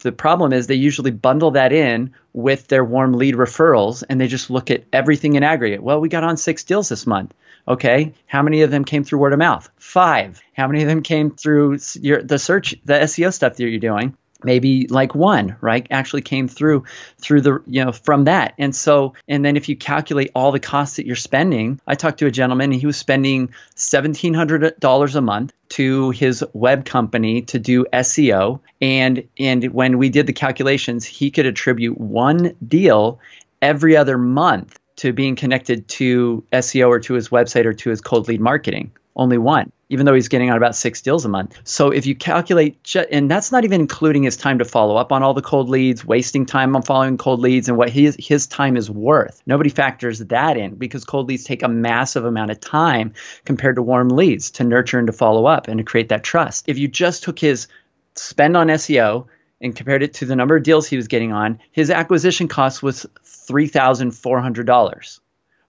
The 0.00 0.12
problem 0.12 0.52
is 0.52 0.66
they 0.66 0.74
usually 0.74 1.10
bundle 1.10 1.52
that 1.52 1.72
in 1.72 2.12
with 2.32 2.68
their 2.68 2.84
warm 2.84 3.14
lead 3.14 3.34
referrals 3.34 4.04
and 4.08 4.20
they 4.20 4.26
just 4.26 4.50
look 4.50 4.70
at 4.70 4.84
everything 4.92 5.34
in 5.34 5.42
aggregate. 5.42 5.82
Well 5.82 6.00
we 6.00 6.08
got 6.08 6.24
on 6.24 6.36
six 6.36 6.64
deals 6.64 6.88
this 6.88 7.06
month 7.06 7.32
Okay, 7.68 8.12
how 8.26 8.42
many 8.42 8.62
of 8.62 8.70
them 8.70 8.84
came 8.84 9.02
through 9.02 9.18
word 9.18 9.32
of 9.32 9.38
mouth? 9.38 9.68
Five. 9.76 10.40
How 10.54 10.68
many 10.68 10.82
of 10.82 10.88
them 10.88 11.02
came 11.02 11.30
through 11.30 11.78
your 12.00 12.22
the 12.22 12.38
search, 12.38 12.76
the 12.84 12.94
SEO 12.94 13.32
stuff 13.32 13.56
that 13.56 13.68
you're 13.68 13.80
doing? 13.80 14.16
maybe 14.44 14.86
like 14.88 15.14
one 15.14 15.56
right 15.60 15.86
actually 15.90 16.20
came 16.20 16.46
through 16.46 16.84
through 17.18 17.40
the 17.40 17.62
you 17.66 17.84
know 17.84 17.92
from 17.92 18.24
that 18.24 18.54
and 18.58 18.74
so 18.74 19.14
and 19.28 19.44
then 19.44 19.56
if 19.56 19.68
you 19.68 19.76
calculate 19.76 20.30
all 20.34 20.52
the 20.52 20.60
costs 20.60 20.96
that 20.96 21.06
you're 21.06 21.16
spending 21.16 21.80
i 21.86 21.94
talked 21.94 22.18
to 22.18 22.26
a 22.26 22.30
gentleman 22.30 22.70
and 22.70 22.80
he 22.80 22.86
was 22.86 22.96
spending 22.96 23.48
$1700 23.76 25.14
a 25.14 25.20
month 25.20 25.52
to 25.70 26.10
his 26.10 26.44
web 26.52 26.84
company 26.84 27.42
to 27.42 27.58
do 27.58 27.86
seo 27.94 28.60
and 28.80 29.26
and 29.38 29.72
when 29.72 29.96
we 29.98 30.10
did 30.10 30.26
the 30.26 30.32
calculations 30.32 31.04
he 31.04 31.30
could 31.30 31.46
attribute 31.46 31.98
one 31.98 32.54
deal 32.66 33.18
every 33.62 33.96
other 33.96 34.18
month 34.18 34.78
to 34.96 35.12
being 35.12 35.36
connected 35.36 35.88
to 35.88 36.44
SEO 36.52 36.88
or 36.88 37.00
to 37.00 37.14
his 37.14 37.28
website 37.28 37.64
or 37.64 37.74
to 37.74 37.90
his 37.90 38.00
cold 38.00 38.28
lead 38.28 38.40
marketing. 38.40 38.92
Only 39.18 39.38
one, 39.38 39.72
even 39.88 40.04
though 40.04 40.12
he's 40.12 40.28
getting 40.28 40.50
on 40.50 40.58
about 40.58 40.76
six 40.76 41.00
deals 41.00 41.24
a 41.24 41.28
month. 41.30 41.58
So 41.64 41.90
if 41.90 42.04
you 42.04 42.14
calculate, 42.14 42.94
and 43.10 43.30
that's 43.30 43.50
not 43.50 43.64
even 43.64 43.80
including 43.80 44.24
his 44.24 44.36
time 44.36 44.58
to 44.58 44.64
follow 44.66 44.96
up 44.96 45.10
on 45.10 45.22
all 45.22 45.32
the 45.32 45.40
cold 45.40 45.70
leads, 45.70 46.04
wasting 46.04 46.44
time 46.44 46.76
on 46.76 46.82
following 46.82 47.16
cold 47.16 47.40
leads, 47.40 47.68
and 47.68 47.78
what 47.78 47.88
his 47.88 48.14
his 48.18 48.46
time 48.46 48.76
is 48.76 48.90
worth. 48.90 49.40
Nobody 49.46 49.70
factors 49.70 50.18
that 50.18 50.58
in 50.58 50.74
because 50.74 51.06
cold 51.06 51.28
leads 51.28 51.44
take 51.44 51.62
a 51.62 51.68
massive 51.68 52.26
amount 52.26 52.50
of 52.50 52.60
time 52.60 53.14
compared 53.46 53.76
to 53.76 53.82
warm 53.82 54.10
leads 54.10 54.50
to 54.52 54.64
nurture 54.64 54.98
and 54.98 55.06
to 55.06 55.14
follow 55.14 55.46
up 55.46 55.66
and 55.66 55.78
to 55.78 55.84
create 55.84 56.10
that 56.10 56.22
trust. 56.22 56.68
If 56.68 56.76
you 56.76 56.88
just 56.88 57.22
took 57.22 57.38
his 57.38 57.68
spend 58.16 58.54
on 58.54 58.68
SEO 58.68 59.28
and 59.62 59.74
compared 59.74 60.02
it 60.02 60.12
to 60.14 60.26
the 60.26 60.36
number 60.36 60.56
of 60.56 60.62
deals 60.62 60.86
he 60.86 60.96
was 60.96 61.08
getting 61.08 61.32
on, 61.32 61.58
his 61.72 61.90
acquisition 61.90 62.48
cost 62.48 62.82
was 62.82 63.06
$3,400 63.48 65.20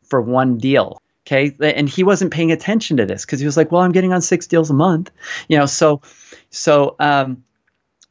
for 0.04 0.22
one 0.22 0.58
deal. 0.58 1.02
Okay. 1.26 1.56
And 1.60 1.90
he 1.90 2.04
wasn't 2.04 2.32
paying 2.32 2.52
attention 2.54 2.98
to 2.98 3.06
this 3.06 3.26
because 3.26 3.40
he 3.42 3.46
was 3.46 3.58
like, 3.58 3.72
well, 3.72 3.82
I'm 3.82 3.92
getting 3.92 4.14
on 4.14 4.22
six 4.22 4.48
deals 4.48 4.70
a 4.70 4.74
month. 4.74 5.12
You 5.50 5.58
know, 5.58 5.66
so, 5.66 6.02
so, 6.50 6.96
um, 7.00 7.44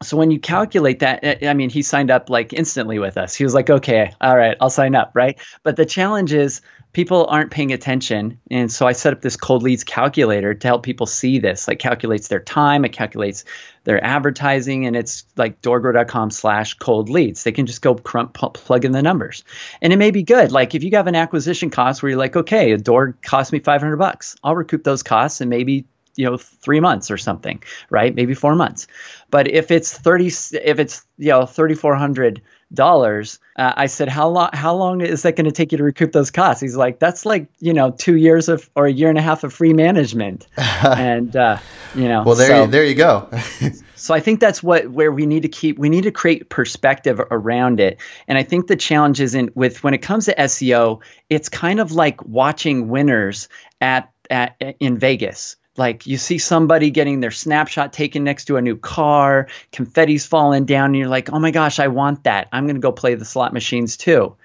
so 0.03 0.17
when 0.17 0.31
you 0.31 0.38
calculate 0.38 0.99
that, 0.99 1.21
eh, 1.23 1.49
I 1.49 1.55
mean, 1.55 1.71
he 1.71 1.83
signed 1.83 2.11
up 2.11 2.29
like 2.29 2.53
instantly 2.53 2.99
with 2.99 3.17
us. 3.17 3.35
He 3.35 3.45
was 3.45 3.55
like, 3.55 3.71
okay, 3.71 4.12
all 4.21 4.37
right, 4.37 4.57
I'll 4.61 4.71
sign 4.71 4.95
up, 4.95 5.12
right? 5.15 5.38
But 5.62 5.76
the 5.76 5.87
challenge 5.87 6.35
is 6.35 6.61
people 6.93 7.26
aren't 7.26 7.50
paying 7.50 7.73
attention. 7.73 8.38
And 8.50 8.71
so 8.71 8.87
I 8.87 8.93
set 8.93 9.15
up 9.15 9.23
this 9.23 9.37
cold 9.37 9.62
leads 9.62 9.85
calculator 9.85 10.55
to 10.55 10.67
help 10.67 10.83
people 10.83 11.07
see 11.07 11.38
this. 11.38 11.67
Like 11.67 11.79
calculates 11.79 12.29
their 12.29 12.41
time, 12.41 12.85
it 12.85 12.93
calculates 12.93 13.45
their 13.85 14.03
advertising, 14.05 14.87
and 14.87 14.97
it's 14.97 15.25
like 15.37 15.62
doorgrow.com 15.62 16.31
slash 16.31 16.75
cold 16.75 17.09
leads. 17.09 17.45
They 17.45 17.53
can 17.53 17.65
just 17.65 17.81
go 17.81 17.95
crump, 17.95 18.35
plug 18.35 18.85
in 18.85 18.93
the 18.93 19.03
numbers. 19.03 19.45
And 19.81 19.95
it 19.95 19.99
may 19.99 20.11
be 20.11 20.23
good. 20.23 20.53
Like 20.53 20.75
if 20.75 20.85
you 20.85 20.91
have 20.93 21.07
an 21.07 21.15
acquisition 21.15 21.71
cost 21.71 22.03
where 22.03 22.11
you're 22.11 22.19
like, 22.19 22.37
okay, 22.37 22.73
a 22.73 22.79
door 22.79 23.17
cost 23.23 23.53
me 23.53 23.61
500 23.61 23.97
bucks, 23.97 24.37
I'll 24.45 24.57
recoup 24.57 24.85
those 24.85 25.03
costs 25.03 25.41
and 25.41 25.49
maybe 25.49 25.87
you 26.16 26.25
know 26.25 26.37
three 26.37 26.80
months 26.80 27.11
or 27.11 27.18
something 27.18 27.62
right? 27.90 28.14
Maybe 28.14 28.35
four 28.35 28.54
months. 28.54 28.87
But 29.30 29.50
if 29.50 29.70
it's 29.70 29.96
30 29.96 30.26
if 30.26 30.78
it's 30.78 31.04
you 31.18 31.30
know 31.30 31.46
3400 31.46 32.42
dollars 32.75 33.38
uh, 33.54 33.73
i 33.76 33.87
said 33.87 34.08
how 34.08 34.28
long 34.28 34.50
how 34.52 34.75
long 34.75 35.00
is 35.00 35.23
that 35.23 35.37
going 35.37 35.44
to 35.44 35.52
take 35.52 35.70
you 35.70 35.78
to 35.78 35.85
recoup 35.85 36.12
those 36.12 36.30
costs? 36.30 36.61
He's 36.61 36.76
like 36.76 36.99
that's 36.99 37.25
like 37.25 37.49
you 37.61 37.73
know 37.73 37.92
two 37.92 38.16
years 38.16 38.49
of 38.49 38.68
or 38.75 38.87
a 38.87 38.92
year 38.92 39.08
and 39.08 39.18
a 39.18 39.23
half 39.23 39.44
of 39.44 39.52
free 39.52 39.73
management. 39.73 40.46
And 40.82 41.35
uh, 41.35 41.58
you 41.94 42.08
know 42.08 42.23
well 42.25 42.35
there 42.35 42.49
so, 42.49 42.64
you, 42.64 42.70
there 42.70 42.85
you 42.85 42.94
go. 42.94 43.28
So 43.99 44.14
i 44.14 44.20
think 44.20 44.40
that's 44.40 44.62
what 44.62 44.88
where 44.90 45.11
we 45.11 45.26
need 45.26 45.42
to 45.42 45.49
keep 45.49 45.78
we 45.78 45.88
need 45.88 46.02
to 46.04 46.12
create 46.12 46.49
perspective 46.49 47.18
around 47.30 47.80
it. 47.80 47.99
And 48.28 48.37
i 48.38 48.42
think 48.42 48.66
the 48.66 48.76
challenge 48.76 49.20
isn't 49.20 49.56
with 49.56 49.82
when 49.82 49.94
it 49.94 49.99
comes 49.99 50.26
to 50.26 50.35
seo 50.35 51.00
it's 51.30 51.49
kind 51.49 51.80
of 51.80 51.92
like 51.92 52.23
watching 52.25 52.88
winners 52.88 53.49
at, 53.80 54.12
at 54.30 54.56
in 54.80 54.99
vegas 54.99 55.56
like 55.78 56.06
you 56.06 56.16
see 56.16 56.38
somebody 56.38 56.90
getting 56.90 57.21
their 57.21 57.30
snapshot 57.30 57.92
taken 57.92 58.25
next 58.25 58.47
to 58.47 58.56
a 58.56 58.62
new 58.62 58.76
car, 58.76 59.49
confetti's 59.73 60.26
falling 60.26 60.64
down, 60.64 60.87
and 60.87 60.97
you're 60.97 61.09
like, 61.09 61.33
oh 61.33 61.38
my 61.38 61.50
gosh, 61.50 61.78
I 61.78 61.88
want 61.88 62.25
that. 62.25 62.49
I'm 62.52 62.64
going 62.64 62.76
to 62.76 62.80
go 62.80 62.92
play 62.92 63.14
the 63.14 63.25
slot 63.25 63.52
machines 63.52 63.97
too. 63.97 64.37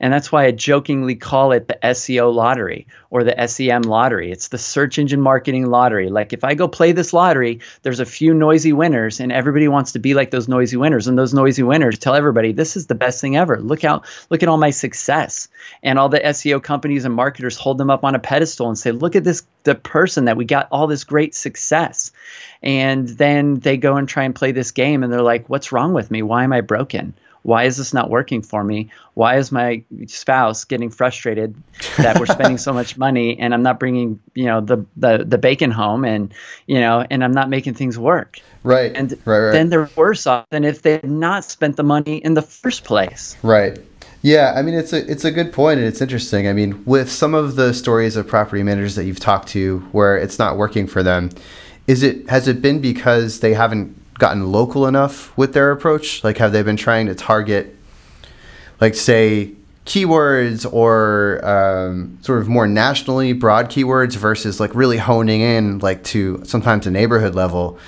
And 0.00 0.12
that's 0.12 0.32
why 0.32 0.46
I 0.46 0.50
jokingly 0.50 1.14
call 1.14 1.52
it 1.52 1.68
the 1.68 1.78
SEO 1.82 2.34
lottery 2.34 2.86
or 3.10 3.24
the 3.24 3.46
SEM 3.46 3.82
lottery. 3.82 4.30
It's 4.32 4.48
the 4.48 4.58
search 4.58 4.98
engine 4.98 5.20
marketing 5.20 5.66
lottery. 5.66 6.08
Like 6.08 6.32
if 6.32 6.44
I 6.44 6.54
go 6.54 6.68
play 6.68 6.92
this 6.92 7.12
lottery, 7.12 7.60
there's 7.82 8.00
a 8.00 8.06
few 8.06 8.32
noisy 8.32 8.72
winners 8.72 9.20
and 9.20 9.30
everybody 9.32 9.68
wants 9.68 9.92
to 9.92 9.98
be 9.98 10.14
like 10.14 10.30
those 10.30 10.48
noisy 10.48 10.76
winners. 10.76 11.06
And 11.06 11.18
those 11.18 11.34
noisy 11.34 11.62
winners 11.62 11.98
tell 11.98 12.14
everybody, 12.14 12.52
this 12.52 12.76
is 12.76 12.86
the 12.86 12.94
best 12.94 13.20
thing 13.20 13.36
ever. 13.36 13.60
Look 13.60 13.84
out, 13.84 14.06
look 14.30 14.42
at 14.42 14.48
all 14.48 14.58
my 14.58 14.70
success. 14.70 15.48
And 15.82 15.98
all 15.98 16.08
the 16.08 16.20
SEO 16.20 16.62
companies 16.62 17.04
and 17.04 17.14
marketers 17.14 17.56
hold 17.56 17.78
them 17.78 17.90
up 17.90 18.04
on 18.04 18.14
a 18.14 18.18
pedestal 18.18 18.68
and 18.68 18.78
say, 18.78 18.92
look 18.92 19.16
at 19.16 19.24
this 19.24 19.42
the 19.64 19.74
person 19.74 20.24
that 20.24 20.36
we 20.36 20.44
got 20.44 20.68
all 20.70 20.86
this 20.86 21.04
great 21.04 21.34
success. 21.34 22.12
And 22.62 23.08
then 23.08 23.60
they 23.60 23.76
go 23.76 23.96
and 23.96 24.08
try 24.08 24.24
and 24.24 24.34
play 24.34 24.52
this 24.52 24.70
game 24.70 25.02
and 25.02 25.12
they're 25.12 25.22
like, 25.22 25.48
what's 25.48 25.72
wrong 25.72 25.92
with 25.92 26.10
me? 26.10 26.22
Why 26.22 26.44
am 26.44 26.52
I 26.52 26.60
broken? 26.60 27.14
Why 27.42 27.64
is 27.64 27.76
this 27.76 27.92
not 27.94 28.10
working 28.10 28.42
for 28.42 28.62
me 28.62 28.90
why 29.14 29.36
is 29.36 29.50
my 29.50 29.82
spouse 30.06 30.64
getting 30.64 30.90
frustrated 30.90 31.54
that 31.96 32.18
we're 32.18 32.26
spending 32.26 32.58
so 32.58 32.72
much 32.72 32.96
money 33.06 33.38
and 33.38 33.54
i'm 33.54 33.62
not 33.62 33.78
bringing 33.78 34.20
you 34.34 34.44
know 34.44 34.60
the, 34.60 34.84
the 34.96 35.24
the 35.24 35.38
bacon 35.38 35.70
home 35.70 36.04
and 36.04 36.32
you 36.66 36.80
know 36.80 37.04
and 37.10 37.24
i'm 37.24 37.32
not 37.32 37.48
making 37.48 37.74
things 37.74 37.98
work 37.98 38.38
right 38.62 38.92
and 38.94 39.12
right, 39.24 39.38
right. 39.38 39.52
then 39.52 39.68
they're 39.68 39.90
worse 39.96 40.26
off 40.26 40.48
than 40.50 40.64
if 40.64 40.82
they 40.82 40.92
had 40.92 41.10
not 41.10 41.44
spent 41.44 41.76
the 41.76 41.84
money 41.84 42.16
in 42.18 42.34
the 42.34 42.42
first 42.42 42.84
place 42.84 43.36
right 43.42 43.78
yeah, 44.22 44.52
I 44.54 44.62
mean 44.62 44.74
it's 44.74 44.92
a 44.92 45.10
it's 45.10 45.24
a 45.24 45.30
good 45.30 45.52
point 45.52 45.78
and 45.78 45.88
it's 45.88 46.02
interesting. 46.02 46.46
I 46.46 46.52
mean, 46.52 46.84
with 46.84 47.10
some 47.10 47.34
of 47.34 47.56
the 47.56 47.72
stories 47.72 48.16
of 48.16 48.26
property 48.26 48.62
managers 48.62 48.94
that 48.96 49.04
you've 49.04 49.20
talked 49.20 49.48
to 49.50 49.80
where 49.92 50.16
it's 50.16 50.38
not 50.38 50.58
working 50.58 50.86
for 50.86 51.02
them, 51.02 51.30
is 51.86 52.02
it 52.02 52.28
has 52.28 52.46
it 52.46 52.60
been 52.60 52.80
because 52.80 53.40
they 53.40 53.54
haven't 53.54 53.99
gotten 54.20 54.52
local 54.52 54.86
enough 54.86 55.36
with 55.36 55.54
their 55.54 55.72
approach? 55.72 56.22
Like, 56.22 56.38
have 56.38 56.52
they 56.52 56.62
been 56.62 56.76
trying 56.76 57.06
to 57.06 57.14
target, 57.14 57.74
like, 58.80 58.94
say, 58.94 59.52
keywords 59.86 60.70
or 60.72 61.44
um, 61.44 62.18
sort 62.22 62.38
of 62.40 62.48
more 62.48 62.68
nationally 62.68 63.32
broad 63.32 63.68
keywords 63.70 64.14
versus 64.14 64.60
like 64.60 64.72
really 64.74 64.98
honing 64.98 65.40
in, 65.40 65.78
like, 65.80 66.04
to 66.04 66.40
sometimes 66.44 66.86
a 66.86 66.90
neighborhood 66.90 67.34
level? 67.34 67.78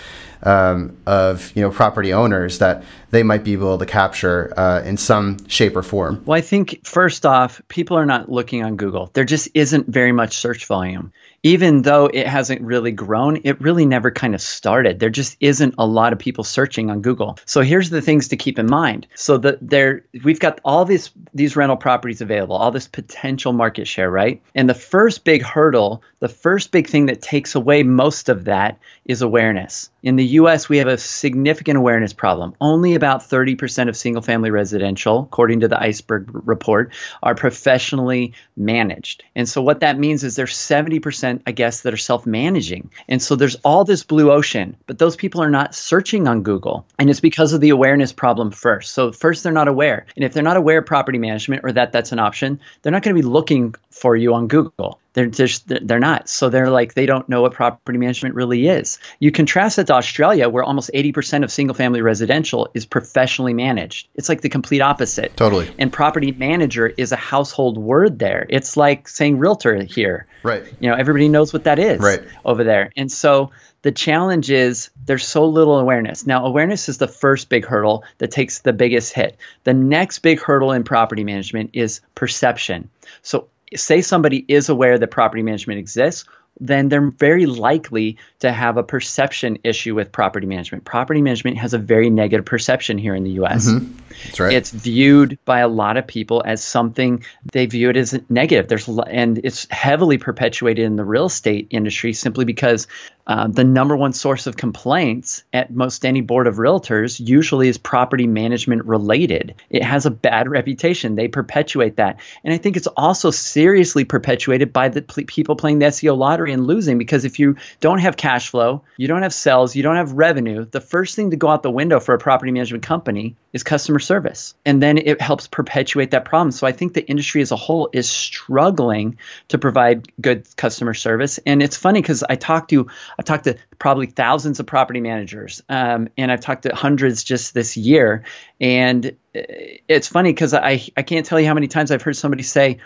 Um, 0.45 0.97
of 1.07 1.55
you 1.55 1.63
know 1.63 1.71
property 1.71 2.13
owners 2.13 2.59
that 2.59 2.83
they 3.13 3.23
might 3.23 3.45
be 3.45 3.53
able 3.53 3.79
to 3.79 3.87
capture 3.87 4.53
uh, 4.57 4.83
in 4.83 4.97
some 4.97 5.37
shape 5.47 5.77
or 5.77 5.85
form. 5.85 6.21
Well, 6.27 6.37
I 6.37 6.41
think 6.41 6.85
first 6.85 7.25
off, 7.25 7.63
people 7.69 7.97
are 7.97 8.07
not 8.07 8.29
looking 8.29 8.65
on 8.65 8.75
Google. 8.75 9.09
There 9.13 9.23
just 9.23 9.49
isn't 9.55 9.87
very 9.87 10.11
much 10.11 10.37
search 10.37 10.67
volume 10.67 11.13
even 11.43 11.83
though 11.83 12.07
it 12.07 12.27
hasn't 12.27 12.61
really 12.63 12.93
grown, 12.93 13.41
it 13.45 13.61
really 13.61 13.85
never 13.85 14.11
kind 14.11 14.35
of 14.35 14.41
started. 14.41 15.01
There 15.01 15.11
just 15.11 15.37
isn't 15.41 15.75
a 15.79 15.87
lot 15.87 16.13
of 16.13 16.19
people 16.19 16.45
searching 16.45 16.91
on 16.91 17.03
Google. 17.03 17.39
So 17.45 17.63
here's 17.63 17.91
the 17.91 18.01
things 18.01 18.29
to 18.29 18.37
keep 18.37 18.59
in 18.59 18.67
mind. 18.67 19.07
So 19.15 19.39
that 19.39 19.59
there 19.61 20.05
we've 20.25 20.41
got 20.41 20.61
all 20.65 20.85
these 20.85 21.11
these 21.35 21.57
rental 21.57 21.77
properties 21.77 22.21
available, 22.21 22.57
all 22.57 22.71
this 22.71 22.89
potential 22.89 23.53
market 23.53 23.89
share, 23.89 24.11
right? 24.11 24.43
And 24.55 24.69
the 24.69 24.75
first 24.75 25.25
big 25.25 25.43
hurdle, 25.43 26.03
the 26.21 26.29
first 26.29 26.71
big 26.71 26.89
thing 26.89 27.07
that 27.07 27.23
takes 27.23 27.55
away 27.55 27.83
most 27.83 28.29
of 28.29 28.45
that 28.45 28.79
is 29.05 29.23
awareness. 29.23 29.91
In 30.03 30.17
the 30.17 30.25
US, 30.25 30.69
we 30.69 30.79
have 30.79 30.89
a 30.89 30.99
significant 30.99 31.79
awareness 31.79 32.13
problem. 32.13 32.55
Only 32.61 32.95
about 32.95 33.21
30% 33.21 33.89
of 33.89 33.97
single 33.97 34.23
family 34.23 34.51
residential, 34.51 35.21
according 35.21 35.61
to 35.61 35.69
the 35.69 35.81
iceberg 35.81 36.29
report, 36.47 36.93
are 37.23 37.35
professionally 37.35 38.35
managed. 38.57 39.23
And 39.35 39.49
so 39.49 39.63
what 39.63 39.81
that 39.81 39.99
means 39.99 40.25
is 40.25 40.35
there's 40.35 40.55
70% 40.55 41.32
I 41.47 41.53
guess, 41.53 41.83
that 41.83 41.95
are 41.95 41.99
self 41.99 42.27
managing. 42.27 42.91
And 43.09 43.23
so 43.23 43.37
there's 43.37 43.57
all 43.65 43.85
this 43.85 44.05
blue 44.05 44.31
ocean, 44.31 44.77
but 44.87 44.99
those 44.99 45.17
people 45.17 45.43
are 45.43 45.51
not 45.51 45.75
searching 45.75 46.29
on 46.29 46.43
Google. 46.43 46.87
And 46.99 47.09
it's 47.09 47.21
because 47.21 47.53
of 47.53 47.61
the 47.61 47.71
awareness 47.71 48.13
problem 48.13 48.51
first. 48.51 48.93
So, 48.93 49.13
first, 49.13 49.43
they're 49.43 49.53
not 49.53 49.69
aware. 49.69 50.07
And 50.17 50.25
if 50.25 50.33
they're 50.33 50.43
not 50.43 50.57
aware 50.57 50.79
of 50.79 50.87
property 50.87 51.19
management 51.19 51.63
or 51.65 51.73
that 51.73 51.93
that's 51.93 52.13
an 52.13 52.19
option, 52.19 52.61
they're 52.83 52.93
not 52.93 53.03
going 53.03 53.17
to 53.17 53.23
be 53.23 53.29
looking 53.29 53.75
for 53.91 54.17
you 54.17 54.35
on 54.35 54.49
Google. 54.49 54.99
They're 55.15 55.27
just 55.27 55.69
they're 55.69 55.99
not. 55.99 56.29
So 56.29 56.49
they're 56.49 56.71
like 56.71 56.95
they 56.95 57.07
don't 57.07 57.29
know 57.29 57.43
what 57.43 57.53
property 57.53 57.99
management 57.99 58.35
really 58.35 58.67
is. 58.67 58.99
You 59.19 59.31
contrast 59.31 59.79
it 59.79 59.89
to 59.89 59.95
Australia, 59.95 60.49
where 60.49 60.65
almost 60.65 60.91
80% 60.95 61.45
of 61.45 61.53
single 61.53 61.75
family 61.75 62.01
residential 62.01 62.71
is 62.75 62.87
professionally 62.87 63.55
managed. 63.55 64.09
It's 64.15 64.29
like 64.29 64.41
the 64.41 64.49
complete 64.49 64.81
opposite. 64.81 65.37
Totally. 65.37 65.71
And 65.79 65.93
property 65.93 66.33
manager 66.33 66.87
is 66.87 67.13
a 67.13 67.17
household 67.17 67.77
word 67.77 68.19
there. 68.19 68.47
It's 68.49 68.77
like 68.77 69.09
saying 69.09 69.39
realtor 69.39 69.83
here. 69.83 70.27
Right. 70.43 70.65
You 70.81 70.91
know, 70.91 70.97
everybody 70.97 71.29
knows 71.29 71.53
what 71.53 71.65
that 71.65 71.79
is 71.79 72.01
right. 72.01 72.23
over 72.45 72.65
there. 72.65 72.93
And 72.97 73.11
so 73.11 73.51
the 73.83 73.93
challenge 73.93 74.51
is 74.51 74.91
there's 75.05 75.27
so 75.27 75.47
little 75.47 75.79
awareness. 75.79 76.27
Now, 76.27 76.47
awareness 76.47 76.89
is 76.89 76.99
the 76.99 77.09
first 77.09 77.49
big 77.49 77.67
hurdle 77.67 78.05
that 78.19 78.31
takes 78.31 78.61
the 78.61 78.73
biggest 78.73 79.13
hit. 79.13 79.37
The 79.65 79.75
next 79.75 80.21
big 80.21 80.41
hurdle 80.41 80.73
in 80.73 80.85
property 80.85 81.25
management 81.25 81.71
is 81.75 82.01
perception. 82.15 82.91
So 83.23 83.49
say 83.77 84.03
somebody 84.03 84.45
is 84.49 84.69
aware 84.69 84.99
that 84.99 85.11
property 85.11 85.43
management 85.43 85.79
exists, 85.79 86.25
then 86.61 86.89
they're 86.89 87.11
very 87.11 87.47
likely 87.47 88.17
to 88.41 88.53
have 88.53 88.77
a 88.77 88.83
perception 88.83 89.59
issue 89.65 89.95
with 89.95 90.13
property 90.13 90.47
management. 90.47 90.85
Property 90.85 91.23
management 91.23 91.59
has 91.59 91.75
a 91.75 91.79
very 91.79 92.11
negative 92.11 92.45
perception 92.45 92.99
here 92.99 93.15
in 93.15 93.25
the 93.25 93.33
US. 93.43 93.69
Mm-hmm. 93.69 93.93
That's 94.25 94.41
right. 94.41 94.53
It's 94.53 94.71
viewed 94.71 95.39
by 95.45 95.61
a 95.61 95.69
lot 95.69 95.97
of 95.97 96.07
people 96.07 96.43
as 96.45 96.63
something 96.63 97.25
they 97.53 97.67
view 97.67 97.91
it 97.91 97.97
as 97.97 98.19
negative. 98.29 98.69
There's 98.69 98.89
and 98.89 99.39
it's 99.39 99.67
heavily 99.71 100.19
perpetuated 100.19 100.85
in 100.85 100.97
the 100.97 101.05
real 101.05 101.27
estate 101.27 101.69
industry 101.71 102.13
simply 102.13 102.45
because 102.45 102.87
uh, 103.27 103.47
the 103.47 103.65
number 103.65 103.97
one 103.97 104.13
source 104.13 104.47
of 104.47 104.57
complaints 104.57 105.45
at 105.53 105.71
most 105.73 106.05
any 106.05 106.21
board 106.21 106.47
of 106.47 106.57
realtors 106.57 107.25
usually 107.25 107.69
is 107.69 107.79
property 107.79 108.27
management 108.27 108.85
related. 108.85 109.55
It 109.71 109.85
has 109.85 110.07
a 110.07 110.11
bad 110.11 110.49
reputation. 110.49 111.15
They 111.15 111.29
perpetuate 111.29 111.97
that. 111.97 112.19
And 112.43 112.53
I 112.53 112.59
think 112.59 112.77
it's 112.77 112.89
also 112.89 113.31
seriously 113.31 114.05
perpetuated 114.05 114.73
by 114.73 114.89
the 114.89 115.03
pl- 115.03 115.25
people 115.27 115.55
playing 115.55 115.79
the 115.79 115.87
SEO 115.87 116.17
lottery 116.17 116.42
and 116.51 116.67
losing 116.67 116.99
because 116.99 117.25
if 117.25 117.39
you 117.39 117.57
don't 117.81 117.99
have 117.99 118.17
cash 118.17 118.49
flow, 118.49 118.83
you 118.97 119.09
don't 119.09 119.23
have 119.23 119.35
sales, 119.35 119.77
you 119.77 119.83
don't 119.83 119.97
have 119.97 120.13
revenue, 120.13 120.65
the 120.65 120.81
first 120.81 121.15
thing 121.15 121.31
to 121.31 121.37
go 121.37 121.49
out 121.49 121.63
the 121.63 121.71
window 121.71 122.01
for 122.01 122.15
a 122.15 122.19
property 122.19 122.53
management 122.53 122.83
company 122.83 123.37
is 123.53 123.63
customer 123.63 123.99
service. 123.99 124.55
And 124.65 124.83
then 124.83 124.99
it 124.99 125.21
helps 125.21 125.47
perpetuate 125.47 126.11
that 126.13 126.25
problem. 126.25 126.53
So 126.53 126.67
I 126.67 126.73
think 126.73 126.95
the 126.95 127.07
industry 127.07 127.43
as 127.43 127.53
a 127.53 127.57
whole 127.57 127.91
is 127.93 128.11
struggling 128.11 129.19
to 129.49 129.59
provide 129.59 130.09
good 130.21 130.47
customer 130.57 130.95
service. 130.95 131.39
And 131.47 131.63
it's 131.63 131.77
funny 131.77 132.01
because 132.01 132.25
I 132.29 132.37
talked 132.37 132.71
to 132.71 132.89
I've 133.19 133.25
talked 133.25 133.45
to 133.45 133.57
probably 133.79 134.07
thousands 134.07 134.61
of 134.61 134.67
property 134.67 135.01
managers, 135.01 135.63
um, 135.69 136.09
and 136.17 136.33
I've 136.33 136.41
talked 136.41 136.63
to 136.63 136.75
hundreds 136.75 137.25
just 137.25 137.55
this 137.55 137.77
year. 137.77 138.25
And 138.61 139.17
it's 139.35 140.09
funny 140.09 140.33
because 140.33 140.55
I 140.55 140.83
I 140.97 141.03
can't 141.03 141.27
tell 141.27 141.41
you 141.41 141.47
how 141.47 141.55
many 141.55 141.69
times 141.69 141.91
I've 141.91 142.03
heard 142.03 142.17
somebody 142.17 142.43
say, 142.43 142.79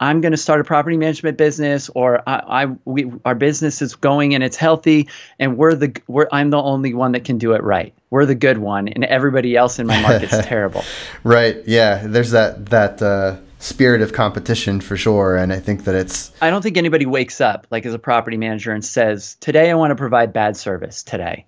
I'm 0.00 0.20
going 0.20 0.32
to 0.32 0.38
start 0.38 0.60
a 0.60 0.64
property 0.64 0.96
management 0.96 1.38
business, 1.38 1.88
or 1.88 2.28
I, 2.28 2.64
I 2.64 2.66
we, 2.84 3.12
our 3.24 3.34
business 3.34 3.82
is 3.82 3.94
going 3.94 4.34
and 4.34 4.42
it's 4.42 4.56
healthy, 4.56 5.08
and 5.38 5.56
we're 5.56 5.74
the 5.74 5.96
we're 6.08 6.28
I'm 6.32 6.50
the 6.50 6.60
only 6.60 6.94
one 6.94 7.12
that 7.12 7.24
can 7.24 7.38
do 7.38 7.52
it 7.52 7.62
right. 7.62 7.94
We're 8.10 8.26
the 8.26 8.34
good 8.34 8.58
one, 8.58 8.88
and 8.88 9.04
everybody 9.04 9.56
else 9.56 9.78
in 9.78 9.86
my 9.86 10.00
market's 10.02 10.38
terrible. 10.46 10.84
Right. 11.24 11.56
Yeah. 11.66 12.06
There's 12.06 12.32
that 12.32 12.66
that 12.66 13.00
uh, 13.00 13.36
spirit 13.58 14.02
of 14.02 14.12
competition 14.12 14.80
for 14.80 14.96
sure, 14.96 15.36
and 15.36 15.52
I 15.52 15.60
think 15.60 15.84
that 15.84 15.94
it's 15.94 16.32
I 16.40 16.50
don't 16.50 16.62
think 16.62 16.76
anybody 16.76 17.06
wakes 17.06 17.40
up 17.40 17.66
like 17.70 17.86
as 17.86 17.94
a 17.94 17.98
property 17.98 18.36
manager 18.36 18.72
and 18.72 18.84
says, 18.84 19.36
"Today 19.40 19.70
I 19.70 19.74
want 19.74 19.92
to 19.92 19.96
provide 19.96 20.32
bad 20.32 20.56
service." 20.56 21.02
Today, 21.02 21.46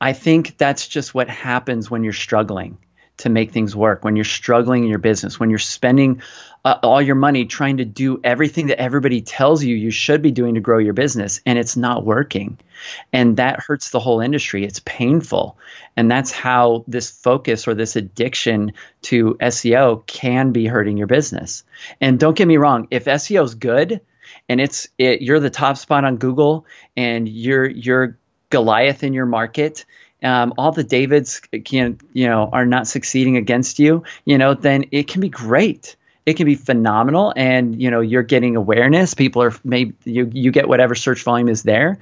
I 0.00 0.12
think 0.12 0.58
that's 0.58 0.86
just 0.88 1.14
what 1.14 1.28
happens 1.28 1.90
when 1.90 2.04
you're 2.04 2.12
struggling 2.12 2.78
to 3.18 3.28
make 3.30 3.50
things 3.50 3.74
work, 3.74 4.04
when 4.04 4.16
you're 4.16 4.24
struggling 4.24 4.84
in 4.84 4.90
your 4.90 4.98
business, 4.98 5.40
when 5.40 5.48
you're 5.50 5.58
spending 5.58 6.20
uh, 6.66 6.80
all 6.82 7.00
your 7.00 7.14
money 7.14 7.44
trying 7.44 7.76
to 7.76 7.84
do 7.84 8.20
everything 8.24 8.66
that 8.66 8.80
everybody 8.80 9.20
tells 9.20 9.62
you 9.62 9.76
you 9.76 9.92
should 9.92 10.20
be 10.20 10.32
doing 10.32 10.54
to 10.54 10.60
grow 10.60 10.78
your 10.78 10.94
business 10.94 11.40
and 11.46 11.60
it's 11.60 11.76
not 11.76 12.04
working. 12.04 12.58
And 13.12 13.36
that 13.36 13.60
hurts 13.60 13.90
the 13.90 14.00
whole 14.00 14.20
industry. 14.20 14.64
It's 14.64 14.80
painful. 14.80 15.56
And 15.96 16.10
that's 16.10 16.32
how 16.32 16.84
this 16.88 17.08
focus 17.08 17.68
or 17.68 17.74
this 17.74 17.94
addiction 17.94 18.72
to 19.02 19.34
SEO 19.34 20.04
can 20.08 20.50
be 20.50 20.66
hurting 20.66 20.96
your 20.96 21.06
business. 21.06 21.62
And 22.00 22.18
don't 22.18 22.36
get 22.36 22.48
me 22.48 22.56
wrong, 22.56 22.88
if 22.90 23.04
SEO 23.04 23.44
is 23.44 23.54
good 23.54 24.00
and 24.48 24.60
it's 24.60 24.88
it, 24.98 25.22
you're 25.22 25.38
the 25.38 25.50
top 25.50 25.76
spot 25.76 26.04
on 26.04 26.16
Google 26.16 26.66
and 26.96 27.28
you're 27.28 27.66
you're 27.66 28.18
Goliath 28.50 29.04
in 29.04 29.12
your 29.12 29.26
market 29.26 29.84
um, 30.24 30.54
all 30.58 30.72
the 30.72 30.82
Davids 30.82 31.40
can 31.64 32.00
you 32.12 32.26
know 32.26 32.48
are 32.52 32.66
not 32.66 32.88
succeeding 32.88 33.36
against 33.36 33.78
you, 33.78 34.02
you 34.24 34.38
know, 34.38 34.54
then 34.54 34.86
it 34.90 35.06
can 35.06 35.20
be 35.20 35.28
great. 35.28 35.94
It 36.26 36.36
can 36.36 36.46
be 36.46 36.56
phenomenal, 36.56 37.32
and 37.36 37.80
you 37.80 37.90
know 37.90 38.00
you're 38.00 38.24
getting 38.24 38.56
awareness. 38.56 39.14
People 39.14 39.42
are 39.42 39.54
maybe 39.62 39.94
you 40.04 40.28
you 40.32 40.50
get 40.50 40.68
whatever 40.68 40.96
search 40.96 41.22
volume 41.22 41.48
is 41.48 41.62
there, 41.62 41.98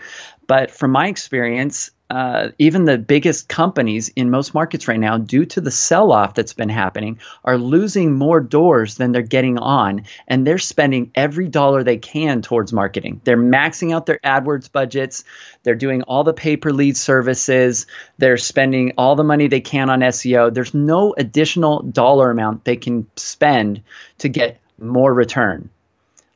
but 0.46 0.70
from 0.70 0.92
my 0.92 1.08
experience, 1.08 1.90
uh, 2.10 2.50
even 2.58 2.84
the 2.84 2.98
biggest 2.98 3.48
companies 3.48 4.08
in 4.10 4.30
most 4.30 4.52
markets 4.52 4.86
right 4.88 5.00
now, 5.00 5.16
due 5.16 5.46
to 5.46 5.60
the 5.60 5.70
sell 5.70 6.12
off 6.12 6.34
that's 6.34 6.52
been 6.52 6.68
happening, 6.68 7.18
are 7.44 7.56
losing 7.56 8.12
more 8.12 8.40
doors 8.40 8.96
than 8.96 9.12
they're 9.12 9.22
getting 9.22 9.58
on. 9.58 10.04
And 10.28 10.46
they're 10.46 10.58
spending 10.58 11.10
every 11.14 11.48
dollar 11.48 11.82
they 11.82 11.96
can 11.96 12.42
towards 12.42 12.72
marketing. 12.72 13.22
They're 13.24 13.38
maxing 13.38 13.94
out 13.94 14.04
their 14.04 14.18
AdWords 14.18 14.70
budgets. 14.70 15.24
They're 15.62 15.74
doing 15.74 16.02
all 16.02 16.24
the 16.24 16.34
pay 16.34 16.56
per 16.58 16.70
lead 16.70 16.96
services. 16.96 17.86
They're 18.18 18.36
spending 18.36 18.92
all 18.98 19.16
the 19.16 19.24
money 19.24 19.46
they 19.46 19.62
can 19.62 19.88
on 19.88 20.00
SEO. 20.00 20.52
There's 20.52 20.74
no 20.74 21.14
additional 21.16 21.82
dollar 21.82 22.30
amount 22.30 22.64
they 22.64 22.76
can 22.76 23.06
spend 23.16 23.82
to 24.18 24.28
get 24.28 24.60
more 24.78 25.12
return 25.12 25.70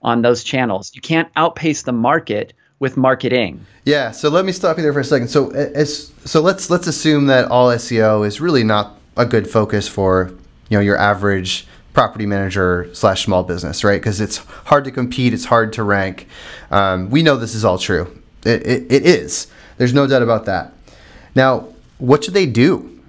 on 0.00 0.22
those 0.22 0.44
channels. 0.44 0.92
You 0.94 1.02
can't 1.02 1.28
outpace 1.36 1.82
the 1.82 1.92
market 1.92 2.54
with 2.80 2.96
marketing. 2.96 3.64
Yeah, 3.84 4.10
so 4.10 4.28
let 4.28 4.44
me 4.44 4.52
stop 4.52 4.76
you 4.76 4.82
there 4.82 4.92
for 4.92 5.00
a 5.00 5.04
second. 5.04 5.28
So 5.28 5.50
as 5.50 6.12
so 6.24 6.40
let's 6.40 6.70
let's 6.70 6.86
assume 6.86 7.26
that 7.26 7.50
all 7.50 7.68
SEO 7.68 8.26
is 8.26 8.40
really 8.40 8.64
not 8.64 8.98
a 9.16 9.26
good 9.26 9.48
focus 9.48 9.88
for 9.88 10.32
you 10.68 10.76
know 10.76 10.80
your 10.80 10.96
average 10.96 11.66
property 11.92 12.26
manager 12.26 12.88
slash 12.92 13.24
small 13.24 13.42
business, 13.42 13.82
right? 13.82 14.00
Because 14.00 14.20
it's 14.20 14.36
hard 14.36 14.84
to 14.84 14.90
compete, 14.92 15.34
it's 15.34 15.46
hard 15.46 15.72
to 15.72 15.82
rank. 15.82 16.28
Um, 16.70 17.10
we 17.10 17.22
know 17.22 17.36
this 17.36 17.54
is 17.54 17.64
all 17.64 17.78
true. 17.78 18.22
It, 18.44 18.64
it, 18.64 18.92
it 18.92 19.06
is. 19.06 19.48
There's 19.78 19.92
no 19.92 20.06
doubt 20.06 20.22
about 20.22 20.44
that. 20.44 20.72
Now, 21.34 21.68
what 21.98 22.22
should 22.22 22.34
they 22.34 22.46
do? 22.46 23.00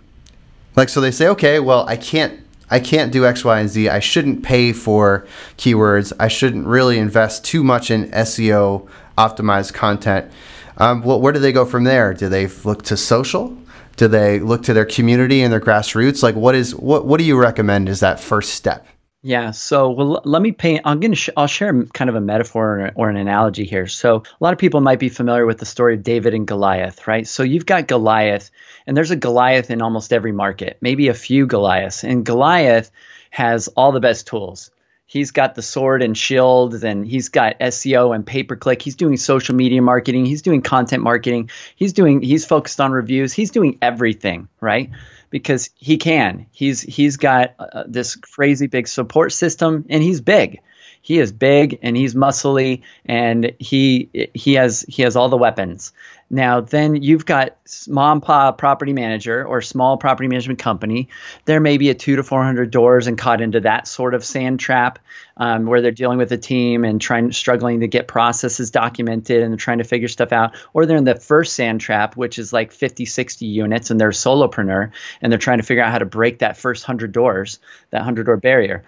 Like, 0.76 0.90
so 0.90 1.02
they 1.02 1.12
say, 1.12 1.28
okay, 1.28 1.60
well, 1.60 1.88
I 1.88 1.98
can't 1.98 2.40
I 2.72 2.80
can't 2.80 3.12
do 3.12 3.26
X, 3.26 3.44
Y, 3.44 3.60
and 3.60 3.70
Z. 3.70 3.90
I 3.90 4.00
shouldn't 4.00 4.44
pay 4.44 4.74
for 4.74 5.26
keywords. 5.58 6.14
I 6.20 6.28
shouldn't 6.28 6.68
really 6.68 6.98
invest 6.98 7.44
too 7.44 7.64
much 7.64 7.90
in 7.92 8.12
SEO 8.12 8.88
optimized 9.18 9.74
content. 9.74 10.32
Um, 10.78 11.02
well, 11.02 11.20
where 11.20 11.34
do 11.34 11.40
they 11.40 11.52
go 11.52 11.66
from 11.66 11.84
there? 11.84 12.14
Do 12.14 12.30
they 12.30 12.48
look 12.48 12.84
to 12.84 12.98
social? 12.98 13.58
Do 13.98 14.08
they 14.08 14.40
look 14.40 14.64
to 14.64 14.74
their 14.74 14.86
community 14.86 15.42
and 15.42 15.52
their 15.52 15.60
grassroots? 15.60 16.24
Like, 16.24 16.36
what 16.36 16.56
is 16.56 16.74
what 16.74 17.06
what 17.06 17.18
do 17.18 17.26
you 17.26 17.38
recommend 17.38 17.90
is 17.90 18.00
that 18.00 18.20
first 18.20 18.54
step? 18.54 18.88
Yeah. 19.22 19.52
So, 19.52 19.90
well, 19.90 20.22
let 20.24 20.42
me 20.42 20.54
paint. 20.54 20.82
I'm 20.86 21.02
going 21.02 21.12
to. 21.12 21.18
Sh- 21.18 21.30
I'll 21.36 21.48
share 21.48 21.84
kind 21.94 22.10
of 22.10 22.16
a 22.16 22.22
metaphor 22.22 22.80
or, 22.80 22.92
or, 22.96 23.10
an 23.10 23.18
analogy 23.18 23.66
here. 23.66 23.86
So, 23.86 24.18
a 24.18 24.44
lot 24.44 24.54
of 24.54 24.60
people 24.60 24.80
might 24.80 25.00
be 25.00 25.10
familiar 25.10 25.46
with 25.46 25.58
the 25.58 25.66
story 25.66 25.96
of 25.96 26.04
David 26.04 26.34
and 26.34 26.48
Goliath, 26.48 27.06
right? 27.06 27.28
So, 27.28 27.44
you've 27.44 27.66
got 27.66 27.88
Goliath, 27.88 28.50
and 28.90 28.98
there's 28.98 29.12
a 29.12 29.16
Goliath 29.16 29.72
in 29.72 29.82
almost 29.82 30.12
every 30.12 30.32
market, 30.34 30.78
maybe 30.82 31.08
a 31.08 31.14
few 31.14 31.46
Goliaths, 31.46 32.04
and 32.04 32.26
Goliath 32.26 32.92
has 33.30 33.68
all 33.70 33.92
the 33.92 34.00
best 34.00 34.28
tools 34.28 34.72
he's 35.10 35.32
got 35.32 35.56
the 35.56 35.62
sword 35.64 36.04
and 36.04 36.16
shield 36.16 36.84
and 36.84 37.06
he's 37.06 37.30
got 37.30 37.60
SEO 37.60 38.14
and 38.14 38.26
pay 38.26 38.44
per 38.44 38.56
click. 38.56 38.80
He's 38.82 38.96
doing 38.96 39.18
social 39.18 39.56
media 39.56 39.82
marketing. 39.82 40.26
He's 40.26 40.44
doing 40.44 40.62
content 40.62 41.02
marketing. 41.02 41.50
He's 41.76 41.94
doing 41.94 42.22
he's 42.22 42.46
focused 42.46 42.80
on 42.80 42.92
reviews. 42.92 43.34
He's 43.34 43.52
doing 43.52 43.80
everything, 43.82 44.48
right? 44.62 44.92
Because 45.32 45.72
he 45.76 45.98
can. 45.98 46.46
He's 46.52 46.82
he's 46.82 47.18
got 47.18 47.56
uh, 47.60 47.84
this 47.88 48.16
crazy 48.16 48.68
big 48.68 48.88
support 48.88 49.34
system 49.34 49.86
and 49.90 50.02
he's 50.02 50.22
big. 50.22 50.62
He 51.02 51.20
is 51.20 51.32
big 51.32 51.80
and 51.82 51.96
he's 51.96 52.14
muscly 52.14 52.82
and 53.06 53.54
he 53.60 54.30
he 54.34 54.54
has 54.56 54.86
he 54.88 55.04
has 55.04 55.16
all 55.16 55.30
the 55.30 55.38
weapons. 55.38 55.94
Now, 56.32 56.62
then 56.62 57.02
you've 57.02 57.26
got 57.26 57.58
mom 57.88 58.22
pop 58.22 58.60
property 58.60 58.94
manager 58.94 59.44
or 59.44 59.62
small 59.62 59.98
property 59.98 60.28
management 60.28 60.60
company. 60.60 61.10
There 61.46 61.60
may 61.60 61.78
be 61.78 61.90
a 61.90 61.96
two 61.96 62.18
to 62.18 62.24
400 62.24 62.70
doors 62.70 63.08
and 63.08 63.18
caught 63.18 63.42
into 63.42 63.62
that 63.62 63.88
sort 63.88 64.14
of 64.14 64.24
sand 64.24 64.60
trap 64.60 65.00
um, 65.38 65.66
where 65.66 65.82
they're 65.82 65.92
dealing 65.92 66.20
with 66.20 66.32
a 66.32 66.38
team 66.38 66.84
and 66.84 67.02
trying, 67.02 67.32
struggling 67.32 67.80
to 67.80 67.88
get 67.88 68.08
processes 68.08 68.70
documented 68.70 69.42
and 69.42 69.58
trying 69.58 69.80
to 69.80 69.84
figure 69.84 70.08
stuff 70.08 70.32
out. 70.32 70.56
Or 70.74 70.86
they're 70.86 70.98
in 70.98 71.04
the 71.04 71.16
first 71.16 71.54
sand 71.54 71.82
trap, 71.82 72.16
which 72.16 72.38
is 72.38 72.54
like 72.54 72.72
50, 72.72 73.06
60 73.06 73.46
units 73.48 73.90
and 73.90 74.00
they're 74.00 74.10
a 74.10 74.14
solopreneur 74.14 74.92
and 75.22 75.32
they're 75.32 75.40
trying 75.40 75.60
to 75.60 75.66
figure 75.66 75.84
out 75.84 75.92
how 75.92 76.00
to 76.00 76.06
break 76.06 76.40
that 76.40 76.58
first 76.58 76.84
100 76.84 77.12
doors, 77.12 77.60
that 77.90 78.00
100 78.00 78.26
door 78.26 78.38
barrier. 78.38 78.84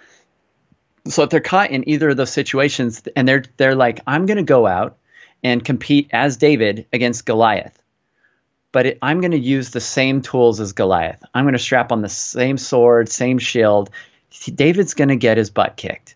So 1.08 1.24
if 1.24 1.30
they're 1.30 1.40
caught 1.40 1.72
in 1.72 1.88
either 1.90 2.10
of 2.10 2.18
those 2.18 2.32
situations 2.32 3.04
and 3.16 3.28
they're 3.28 3.44
they're 3.58 3.76
like, 3.76 4.02
I'm 4.06 4.26
going 4.26 4.38
to 4.38 4.44
go 4.44 4.68
out 4.68 4.98
and 5.44 5.64
compete 5.64 6.10
as 6.12 6.38
David 6.38 6.86
against 6.94 7.26
Goliath. 7.26 7.78
But 8.72 8.86
it, 8.86 9.00
I'm 9.02 9.20
going 9.20 9.32
to 9.32 9.40
use 9.40 9.72
the 9.72 9.82
same 9.82 10.22
tools 10.22 10.60
as 10.60 10.74
Goliath. 10.74 11.24
I'm 11.34 11.44
going 11.44 11.54
to 11.54 11.60
strap 11.60 11.92
on 11.92 12.02
the 12.02 12.10
same 12.10 12.58
sword, 12.58 13.10
same 13.10 13.40
shield. 13.40 13.90
David's 14.56 14.94
going 14.94 15.10
to 15.10 15.16
get 15.16 15.38
his 15.38 15.50
butt 15.50 15.76
kicked 15.76 16.16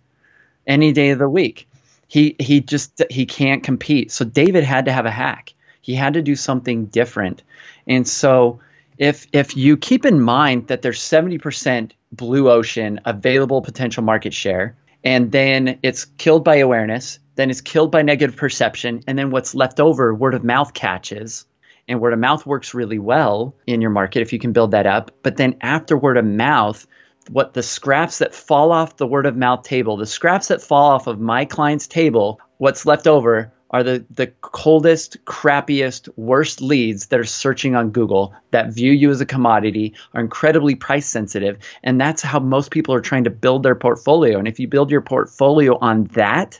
any 0.65 0.93
day 0.93 1.09
of 1.09 1.19
the 1.19 1.29
week. 1.29 1.67
He 2.07 2.35
he 2.39 2.61
just 2.61 3.01
he 3.09 3.25
can't 3.25 3.63
compete. 3.63 4.11
So 4.11 4.23
David 4.23 4.63
had 4.63 4.85
to 4.85 4.91
have 4.91 5.05
a 5.05 5.11
hack. 5.11 5.53
He 5.81 5.95
had 5.95 6.13
to 6.13 6.21
do 6.21 6.35
something 6.35 6.85
different. 6.85 7.43
And 7.87 8.07
so 8.07 8.59
if 8.97 9.27
if 9.33 9.57
you 9.57 9.77
keep 9.77 10.05
in 10.05 10.19
mind 10.21 10.67
that 10.67 10.81
there's 10.81 10.99
70% 10.99 11.91
blue 12.11 12.49
ocean 12.49 12.99
available 13.05 13.61
potential 13.61 14.03
market 14.03 14.33
share 14.33 14.77
and 15.03 15.31
then 15.31 15.79
it's 15.83 16.05
killed 16.05 16.43
by 16.43 16.57
awareness 16.57 17.19
then 17.35 17.49
it's 17.49 17.61
killed 17.61 17.91
by 17.91 18.01
negative 18.01 18.35
perception, 18.35 19.01
and 19.07 19.17
then 19.17 19.29
what's 19.29 19.53
left 19.53 19.79
over, 19.79 20.13
word 20.13 20.33
of 20.33 20.43
mouth 20.43 20.73
catches. 20.73 21.45
And 21.87 22.01
word 22.01 22.13
of 22.13 22.19
mouth 22.19 22.45
works 22.45 22.73
really 22.73 22.97
well 22.97 23.55
in 23.67 23.81
your 23.81 23.91
market 23.91 24.21
if 24.21 24.33
you 24.33 24.39
can 24.39 24.53
build 24.53 24.71
that 24.71 24.87
up. 24.87 25.11
But 25.21 25.37
then 25.37 25.55
after 25.61 25.95
word 25.95 26.17
of 26.17 26.25
mouth, 26.25 26.87
what 27.29 27.53
the 27.53 27.61
scraps 27.61 28.19
that 28.19 28.33
fall 28.33 28.71
off 28.71 28.97
the 28.97 29.05
word 29.05 29.27
of 29.27 29.35
mouth 29.35 29.63
table, 29.63 29.97
the 29.97 30.07
scraps 30.07 30.47
that 30.47 30.63
fall 30.63 30.91
off 30.91 31.05
of 31.07 31.19
my 31.19 31.45
client's 31.45 31.87
table, 31.87 32.39
what's 32.57 32.85
left 32.85 33.05
over 33.05 33.51
are 33.71 33.83
the, 33.83 34.05
the 34.11 34.27
coldest, 34.41 35.23
crappiest, 35.25 36.09
worst 36.15 36.61
leads 36.61 37.07
that 37.07 37.19
are 37.19 37.25
searching 37.25 37.75
on 37.75 37.91
Google 37.91 38.33
that 38.51 38.73
view 38.73 38.91
you 38.91 39.09
as 39.09 39.21
a 39.21 39.25
commodity, 39.25 39.93
are 40.13 40.21
incredibly 40.21 40.75
price 40.75 41.07
sensitive. 41.07 41.57
And 41.83 41.99
that's 41.99 42.21
how 42.21 42.39
most 42.39 42.71
people 42.71 42.93
are 42.93 43.01
trying 43.01 43.25
to 43.25 43.29
build 43.29 43.63
their 43.63 43.75
portfolio. 43.75 44.37
And 44.37 44.47
if 44.47 44.59
you 44.59 44.67
build 44.67 44.91
your 44.91 45.01
portfolio 45.01 45.77
on 45.79 46.05
that, 46.13 46.59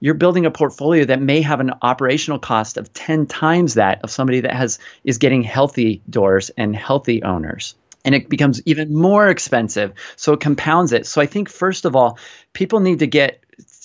you're 0.00 0.14
building 0.14 0.44
a 0.44 0.50
portfolio 0.50 1.06
that 1.06 1.22
may 1.22 1.40
have 1.40 1.60
an 1.60 1.72
operational 1.82 2.38
cost 2.38 2.76
of 2.76 2.92
10 2.92 3.26
times 3.26 3.74
that 3.74 4.02
of 4.04 4.10
somebody 4.10 4.40
that 4.40 4.54
has 4.54 4.78
is 5.04 5.18
getting 5.18 5.42
healthy 5.42 6.02
doors 6.08 6.50
and 6.50 6.76
healthy 6.76 7.22
owners 7.22 7.74
and 8.04 8.14
it 8.14 8.28
becomes 8.28 8.62
even 8.66 8.94
more 8.94 9.28
expensive 9.28 9.92
so 10.14 10.32
it 10.32 10.40
compounds 10.40 10.92
it 10.92 11.06
so 11.06 11.20
i 11.20 11.26
think 11.26 11.48
first 11.48 11.84
of 11.84 11.96
all 11.96 12.18
people 12.52 12.80
need 12.80 13.00
to 13.00 13.06
get 13.06 13.42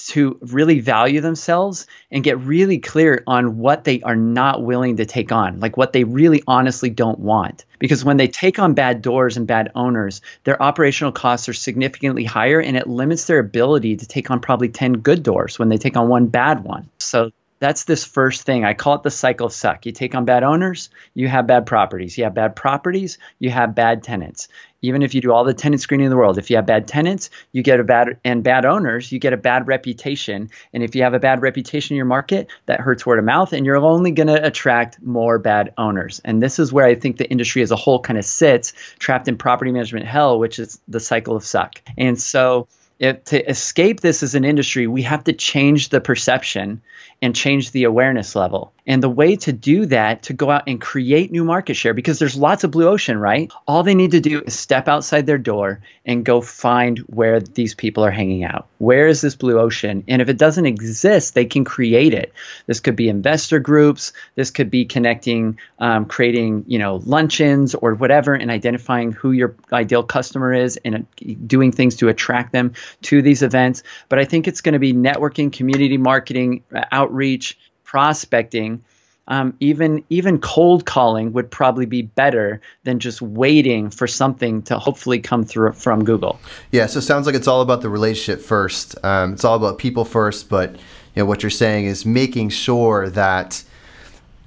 to 0.08 0.38
really 0.42 0.80
value 0.80 1.22
themselves 1.22 1.88
and 2.12 2.24
get 2.24 2.40
really 2.40 2.80
clear 2.80 3.24
on 3.28 3.58
what 3.58 3.84
they 3.84 4.02
are 4.02 4.16
not 4.16 4.64
willing 4.64 4.98
to 4.98 5.06
take 5.06 5.32
on, 5.32 5.60
like 5.60 5.78
what 5.78 5.94
they 5.94 6.04
really 6.04 6.44
honestly 6.48 6.90
don't 6.90 7.20
want. 7.20 7.66
Because 7.80 8.06
when 8.06 8.18
they 8.18 8.28
take 8.28 8.60
on 8.60 8.74
bad 8.74 9.02
doors 9.02 9.38
and 9.38 9.48
bad 9.48 9.72
owners, 9.76 10.22
their 10.44 10.62
operational 10.62 11.12
costs 11.12 11.50
are 11.50 11.54
significantly 11.54 12.24
higher 12.24 12.60
and 12.60 12.78
it 12.78 12.88
limits 12.88 13.26
their 13.26 13.40
ability 13.40 13.98
to 13.98 14.08
take 14.08 14.30
on 14.30 14.40
probably 14.40 14.70
10 14.70 14.94
good 14.94 15.24
doors 15.24 15.58
when 15.58 15.70
they 15.70 15.78
take 15.78 15.98
on 15.98 16.08
one 16.08 16.28
bad 16.28 16.64
one. 16.64 16.90
So 17.00 17.32
that's 17.62 17.84
this 17.84 18.04
first 18.04 18.42
thing. 18.42 18.66
I 18.66 18.74
call 18.74 18.96
it 18.96 19.04
the 19.04 19.12
cycle 19.12 19.46
of 19.46 19.54
suck. 19.54 19.86
You 19.86 19.92
take 19.92 20.16
on 20.16 20.26
bad 20.26 20.44
owners, 20.44 20.90
you 21.14 21.28
have 21.28 21.46
bad 21.46 21.68
properties. 21.68 22.18
You 22.18 22.24
have 22.24 22.34
bad 22.34 22.56
properties, 22.56 23.20
you 23.38 23.52
have 23.52 23.76
bad 23.76 24.02
tenants. 24.02 24.48
Even 24.82 25.04
if 25.04 25.14
you 25.14 25.22
do 25.22 25.32
all 25.32 25.44
the 25.44 25.54
tenant 25.54 25.80
screening 25.80 26.06
in 26.06 26.10
the 26.10 26.18
world, 26.18 26.40
if 26.40 26.50
you 26.50 26.56
have 26.56 26.66
bad 26.66 26.88
tenants, 26.88 27.30
you 27.52 27.62
get 27.62 27.80
a 27.80 27.84
bad 27.84 28.18
and 28.26 28.44
bad 28.44 28.66
owners, 28.66 29.12
you 29.12 29.20
get 29.20 29.32
a 29.32 29.38
bad 29.38 29.68
reputation. 29.68 30.50
And 30.74 30.82
if 30.82 30.96
you 30.96 31.04
have 31.04 31.14
a 31.14 31.20
bad 31.20 31.44
reputation 31.44 31.94
in 31.94 31.98
your 31.98 32.08
market, 32.08 32.50
that 32.66 32.80
hurts 32.80 33.06
word 33.06 33.20
of 33.20 33.26
mouth, 33.26 33.54
and 33.54 33.64
you're 33.64 33.78
only 33.78 34.10
going 34.10 34.26
to 34.26 34.44
attract 34.44 35.00
more 35.00 35.38
bad 35.38 35.72
owners. 35.78 36.20
And 36.26 36.42
this 36.42 36.58
is 36.58 36.74
where 36.74 36.88
I 36.88 36.96
think 36.96 37.18
the 37.18 37.30
industry 37.30 37.62
as 37.62 37.70
a 37.70 37.76
whole 37.76 38.00
kind 38.00 38.18
of 38.18 38.26
sits, 38.26 38.74
trapped 38.98 39.28
in 39.28 39.38
property 39.38 39.72
management 39.72 40.08
hell, 40.08 40.40
which 40.40 40.58
is 40.58 40.82
the 40.88 41.00
cycle 41.00 41.36
of 41.36 41.46
suck. 41.46 41.80
And 41.96 42.20
so 42.20 42.68
if, 43.02 43.24
to 43.26 43.50
escape 43.50 44.00
this 44.00 44.22
as 44.22 44.36
an 44.36 44.46
industry, 44.46 44.86
we 44.86 45.02
have 45.02 45.24
to 45.24 45.34
change 45.34 45.90
the 45.90 46.00
perception 46.00 46.82
and 47.22 47.36
change 47.36 47.72
the 47.72 47.84
awareness 47.84 48.36
level. 48.36 48.74
And 48.88 49.02
the 49.02 49.10
way 49.10 49.36
to 49.36 49.54
do 49.54 49.86
that, 49.86 50.24
to 50.24 50.34
go 50.34 50.50
out 50.50 50.64
and 50.66 50.82
create 50.82 51.32
new 51.32 51.44
market 51.44 51.76
share, 51.76 51.94
because 51.94 52.18
there's 52.18 52.36
lots 52.36 52.64
of 52.64 52.72
blue 52.72 52.88
ocean, 52.88 53.18
right? 53.20 53.52
All 53.68 53.84
they 53.84 53.94
need 53.94 54.12
to 54.12 54.20
do 54.20 54.42
is 54.42 54.58
step 54.58 54.88
outside 54.88 55.28
their 55.28 55.38
door 55.38 55.82
and 56.04 56.26
go 56.26 56.42
find 56.42 56.98
where 57.00 57.40
these 57.40 57.76
people 57.76 58.04
are 58.04 58.12
hanging 58.12 58.44
out. 58.44 58.68
Where 58.80 59.08
is 59.08 59.22
this 59.22 59.36
blue 59.36 59.60
ocean? 59.60 60.04
And 60.08 60.20
if 60.20 60.30
it 60.30 60.38
doesn't 60.38 60.66
exist, 60.66 61.36
they 61.36 61.46
can 61.46 61.64
create 61.64 62.16
it. 62.16 62.34
This 62.66 62.80
could 62.80 62.96
be 62.96 63.08
investor 63.08 63.60
groups. 63.60 64.14
This 64.34 64.50
could 64.50 64.72
be 64.72 64.86
connecting, 64.86 65.60
um, 65.78 66.06
creating, 66.06 66.66
you 66.68 66.80
know, 66.80 67.02
luncheons 67.06 67.76
or 67.76 67.94
whatever, 67.94 68.34
and 68.34 68.50
identifying 68.50 69.12
who 69.12 69.32
your 69.32 69.56
ideal 69.72 70.02
customer 70.02 70.54
is 70.54 70.78
and 70.78 70.96
uh, 70.96 71.34
doing 71.46 71.72
things 71.72 71.98
to 71.98 72.10
attract 72.10 72.52
them 72.52 72.74
to 73.04 73.22
these 73.22 73.44
events. 73.44 73.84
But 74.10 74.18
I 74.18 74.26
think 74.26 74.48
it's 74.48 74.62
going 74.62 74.74
to 74.74 74.80
be 74.80 74.94
networking, 74.94 75.54
community 75.54 75.98
marketing, 75.98 76.64
uh, 76.74 76.86
outreach, 77.12 77.58
prospecting. 77.84 78.84
Um, 79.28 79.56
even 79.60 80.04
even 80.10 80.40
cold 80.40 80.86
calling 80.86 81.32
would 81.34 81.50
probably 81.50 81.86
be 81.86 82.02
better 82.02 82.60
than 82.84 83.00
just 83.00 83.22
waiting 83.22 83.90
for 83.90 84.08
something 84.08 84.62
to 84.64 84.80
hopefully 84.80 85.20
come 85.20 85.44
through 85.46 85.74
from 85.74 86.04
Google. 86.04 86.40
Yeah, 86.72 86.88
so 86.88 87.00
it 87.00 87.04
sounds 87.04 87.28
like 87.28 87.36
it's 87.36 87.48
all 87.48 87.62
about 87.62 87.82
the 87.82 87.90
relationship 87.90 88.44
first. 88.44 88.96
Um, 89.06 89.34
it's 89.34 89.46
all 89.46 89.56
about 89.56 89.78
people 89.78 90.06
first, 90.06 90.50
but 90.50 90.74
you 90.74 91.22
know 91.22 91.26
what 91.26 91.44
you're 91.44 91.50
saying 91.50 91.86
is 91.86 92.06
making 92.06 92.50
sure 92.50 93.10
that 93.10 93.64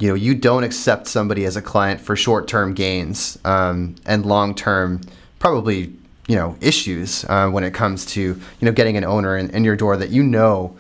you 0.01 0.09
know 0.09 0.15
you 0.15 0.35
don't 0.35 0.65
accept 0.65 1.07
somebody 1.07 1.45
as 1.45 1.57
a 1.57 1.63
client 1.63 2.01
for 2.01 2.17
short-term 2.17 2.75
gains 2.75 3.39
um, 3.45 3.95
and 4.05 4.27
long-term 4.27 5.01
probably 5.39 5.93
you 6.27 6.37
know 6.37 6.57
issues 6.61 7.25
uh, 7.29 7.49
when 7.49 7.63
it 7.65 7.73
comes 7.73 8.05
to 8.05 8.21
you 8.21 8.37
know 8.61 8.73
getting 8.73 8.97
an 8.97 9.05
owner 9.05 9.39
in, 9.39 9.51
in 9.51 9.63
your 9.65 9.77
door 9.77 9.97
that 9.97 10.11
you 10.11 10.23
know 10.23 10.77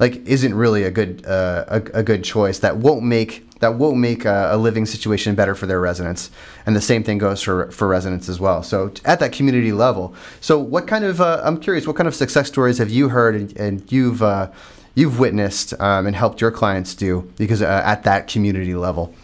like 0.00 0.26
isn't 0.26 0.54
really 0.54 0.82
a 0.82 0.90
good 0.90 1.24
uh, 1.26 1.64
a, 1.68 1.76
a 2.00 2.02
good 2.02 2.24
choice 2.24 2.58
that 2.58 2.78
won't 2.78 3.04
make 3.04 3.46
that 3.60 3.74
won't 3.74 3.98
make 3.98 4.24
a, 4.24 4.48
a, 4.52 4.56
living 4.56 4.86
situation 4.86 5.34
better 5.34 5.54
for 5.54 5.66
their 5.66 5.80
residents. 5.80 6.30
And 6.64 6.74
the 6.74 6.80
same 6.80 7.04
thing 7.04 7.18
goes 7.18 7.42
for 7.42 7.70
for 7.70 7.86
residents 7.86 8.28
as 8.28 8.40
well. 8.40 8.62
So 8.62 8.92
at 9.04 9.20
that 9.20 9.32
community 9.32 9.72
level. 9.72 10.14
So 10.40 10.58
what 10.58 10.88
kind 10.88 11.04
of 11.04 11.20
uh, 11.20 11.42
i'm 11.44 11.60
curious 11.60 11.86
what 11.86 11.96
kind 11.96 12.08
of 12.08 12.14
success 12.14 12.48
stories 12.48 12.78
have 12.78 12.90
you 12.90 13.10
heard 13.10 13.36
and, 13.36 13.56
and 13.56 13.92
you've 13.92 14.22
uh, 14.22 14.50
you've 14.94 15.20
witnessed 15.20 15.74
um, 15.80 16.06
and 16.06 16.16
helped 16.16 16.40
your 16.40 16.50
clients 16.50 16.94
do 16.94 17.30
because 17.36 17.62
uh, 17.62 17.82
at 17.84 18.02
that 18.04 18.26
community 18.26 18.74
level 18.74 19.14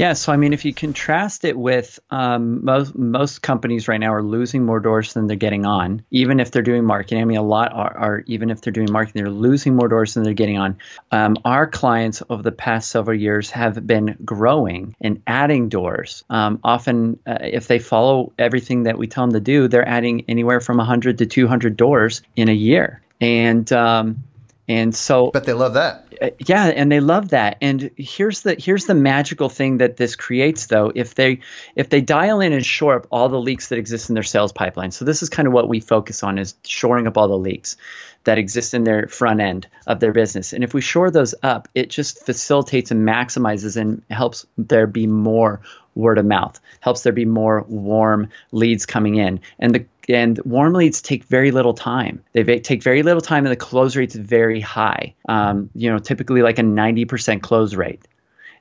yeah, 0.00 0.14
so 0.14 0.32
I 0.32 0.38
mean, 0.38 0.54
if 0.54 0.64
you 0.64 0.72
contrast 0.72 1.44
it 1.44 1.58
with 1.58 2.00
um, 2.10 2.64
most 2.64 2.96
most 2.96 3.42
companies 3.42 3.86
right 3.86 4.00
now 4.00 4.14
are 4.14 4.22
losing 4.22 4.64
more 4.64 4.80
doors 4.80 5.12
than 5.12 5.26
they're 5.26 5.36
getting 5.36 5.66
on, 5.66 6.02
even 6.10 6.40
if 6.40 6.50
they're 6.50 6.62
doing 6.62 6.86
marketing. 6.86 7.20
I 7.20 7.26
mean, 7.26 7.36
a 7.36 7.42
lot 7.42 7.74
are, 7.74 7.98
are 7.98 8.24
even 8.26 8.48
if 8.48 8.62
they're 8.62 8.72
doing 8.72 8.90
marketing, 8.90 9.22
they're 9.22 9.30
losing 9.30 9.76
more 9.76 9.88
doors 9.88 10.14
than 10.14 10.22
they're 10.22 10.32
getting 10.32 10.56
on. 10.56 10.78
Um, 11.12 11.36
our 11.44 11.66
clients 11.66 12.22
over 12.30 12.42
the 12.42 12.50
past 12.50 12.90
several 12.90 13.14
years 13.14 13.50
have 13.50 13.86
been 13.86 14.16
growing 14.24 14.96
and 15.02 15.20
adding 15.26 15.68
doors. 15.68 16.24
Um, 16.30 16.60
often, 16.64 17.18
uh, 17.26 17.36
if 17.42 17.66
they 17.66 17.78
follow 17.78 18.32
everything 18.38 18.84
that 18.84 18.96
we 18.96 19.06
tell 19.06 19.24
them 19.24 19.34
to 19.34 19.40
do, 19.40 19.68
they're 19.68 19.86
adding 19.86 20.24
anywhere 20.28 20.60
from 20.60 20.78
100 20.78 21.18
to 21.18 21.26
200 21.26 21.76
doors 21.76 22.22
in 22.36 22.48
a 22.48 22.54
year. 22.54 23.02
And 23.20 23.70
um, 23.70 24.24
and 24.70 24.94
so, 24.94 25.32
but 25.32 25.44
they 25.44 25.52
love 25.52 25.74
that. 25.74 26.06
Uh, 26.20 26.30
yeah, 26.46 26.66
and 26.66 26.92
they 26.92 27.00
love 27.00 27.30
that. 27.30 27.56
And 27.60 27.90
here's 27.96 28.42
the 28.42 28.54
here's 28.58 28.86
the 28.86 28.94
magical 28.94 29.48
thing 29.48 29.78
that 29.78 29.96
this 29.96 30.16
creates, 30.16 30.66
though. 30.66 30.92
If 30.94 31.14
they 31.14 31.40
if 31.76 31.88
they 31.88 32.00
dial 32.00 32.40
in 32.40 32.52
and 32.52 32.64
shore 32.64 32.96
up 32.96 33.06
all 33.10 33.28
the 33.28 33.40
leaks 33.40 33.68
that 33.68 33.78
exist 33.78 34.08
in 34.08 34.14
their 34.14 34.22
sales 34.22 34.52
pipeline, 34.52 34.90
so 34.90 35.04
this 35.04 35.22
is 35.22 35.28
kind 35.28 35.48
of 35.48 35.54
what 35.54 35.68
we 35.68 35.80
focus 35.80 36.22
on 36.22 36.38
is 36.38 36.54
shoring 36.64 37.06
up 37.06 37.16
all 37.16 37.28
the 37.28 37.38
leaks 37.38 37.76
that 38.24 38.38
exist 38.38 38.74
in 38.74 38.84
their 38.84 39.08
front 39.08 39.40
end 39.40 39.66
of 39.86 40.00
their 40.00 40.12
business. 40.12 40.52
And 40.52 40.62
if 40.62 40.74
we 40.74 40.80
shore 40.82 41.10
those 41.10 41.34
up, 41.42 41.68
it 41.74 41.88
just 41.88 42.24
facilitates 42.24 42.90
and 42.90 43.06
maximizes 43.06 43.76
and 43.76 44.02
helps 44.10 44.46
there 44.58 44.86
be 44.86 45.06
more 45.06 45.60
word 45.94 46.18
of 46.18 46.26
mouth, 46.26 46.60
helps 46.80 47.02
there 47.02 47.12
be 47.12 47.24
more 47.24 47.62
warm 47.68 48.28
leads 48.52 48.86
coming 48.86 49.16
in. 49.16 49.40
And 49.58 49.74
the 49.74 49.86
and 50.08 50.40
warm 50.44 50.72
leads 50.72 51.00
take 51.00 51.24
very 51.24 51.50
little 51.50 51.74
time. 51.74 52.22
They 52.32 52.60
take 52.60 52.82
very 52.82 53.02
little 53.02 53.20
time, 53.20 53.44
and 53.46 53.52
the 53.52 53.56
close 53.56 53.96
rate 53.96 54.14
is 54.14 54.20
very 54.20 54.60
high. 54.60 55.14
Um, 55.28 55.70
you 55.74 55.90
know, 55.90 55.98
typically 55.98 56.42
like 56.42 56.58
a 56.58 56.62
90% 56.62 57.42
close 57.42 57.74
rate. 57.74 58.06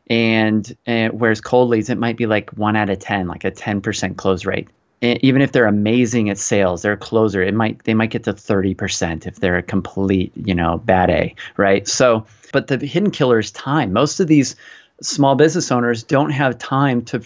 And, 0.09 0.75
and 0.85 1.19
whereas 1.19 1.41
cold 1.41 1.69
leads, 1.69 1.89
it 1.89 1.97
might 1.97 2.17
be 2.17 2.25
like 2.25 2.51
one 2.51 2.75
out 2.75 2.89
of 2.89 2.99
10, 2.99 3.27
like 3.27 3.45
a 3.45 3.51
10% 3.51 4.17
close 4.17 4.45
rate. 4.45 4.69
Even 5.01 5.41
if 5.41 5.53
they're 5.53 5.65
amazing 5.65 6.29
at 6.29 6.37
sales, 6.37 6.81
they're 6.81 6.93
a 6.93 6.97
closer. 6.97 7.41
It 7.41 7.53
might 7.53 7.81
they 7.85 7.93
might 7.93 8.09
get 8.09 8.25
to 8.25 8.33
30% 8.33 9.27
if 9.27 9.37
they're 9.37 9.57
a 9.57 9.63
complete, 9.63 10.33
you 10.35 10.53
know, 10.53 10.77
bad 10.77 11.09
A, 11.09 11.35
right? 11.55 11.87
So, 11.87 12.25
but 12.51 12.67
the 12.67 12.85
hidden 12.85 13.11
killer 13.11 13.39
is 13.39 13.49
time. 13.49 13.93
Most 13.93 14.19
of 14.19 14.27
these 14.27 14.57
small 15.01 15.35
business 15.35 15.71
owners 15.71 16.03
don't 16.03 16.31
have 16.31 16.57
time 16.57 17.03
to 17.05 17.21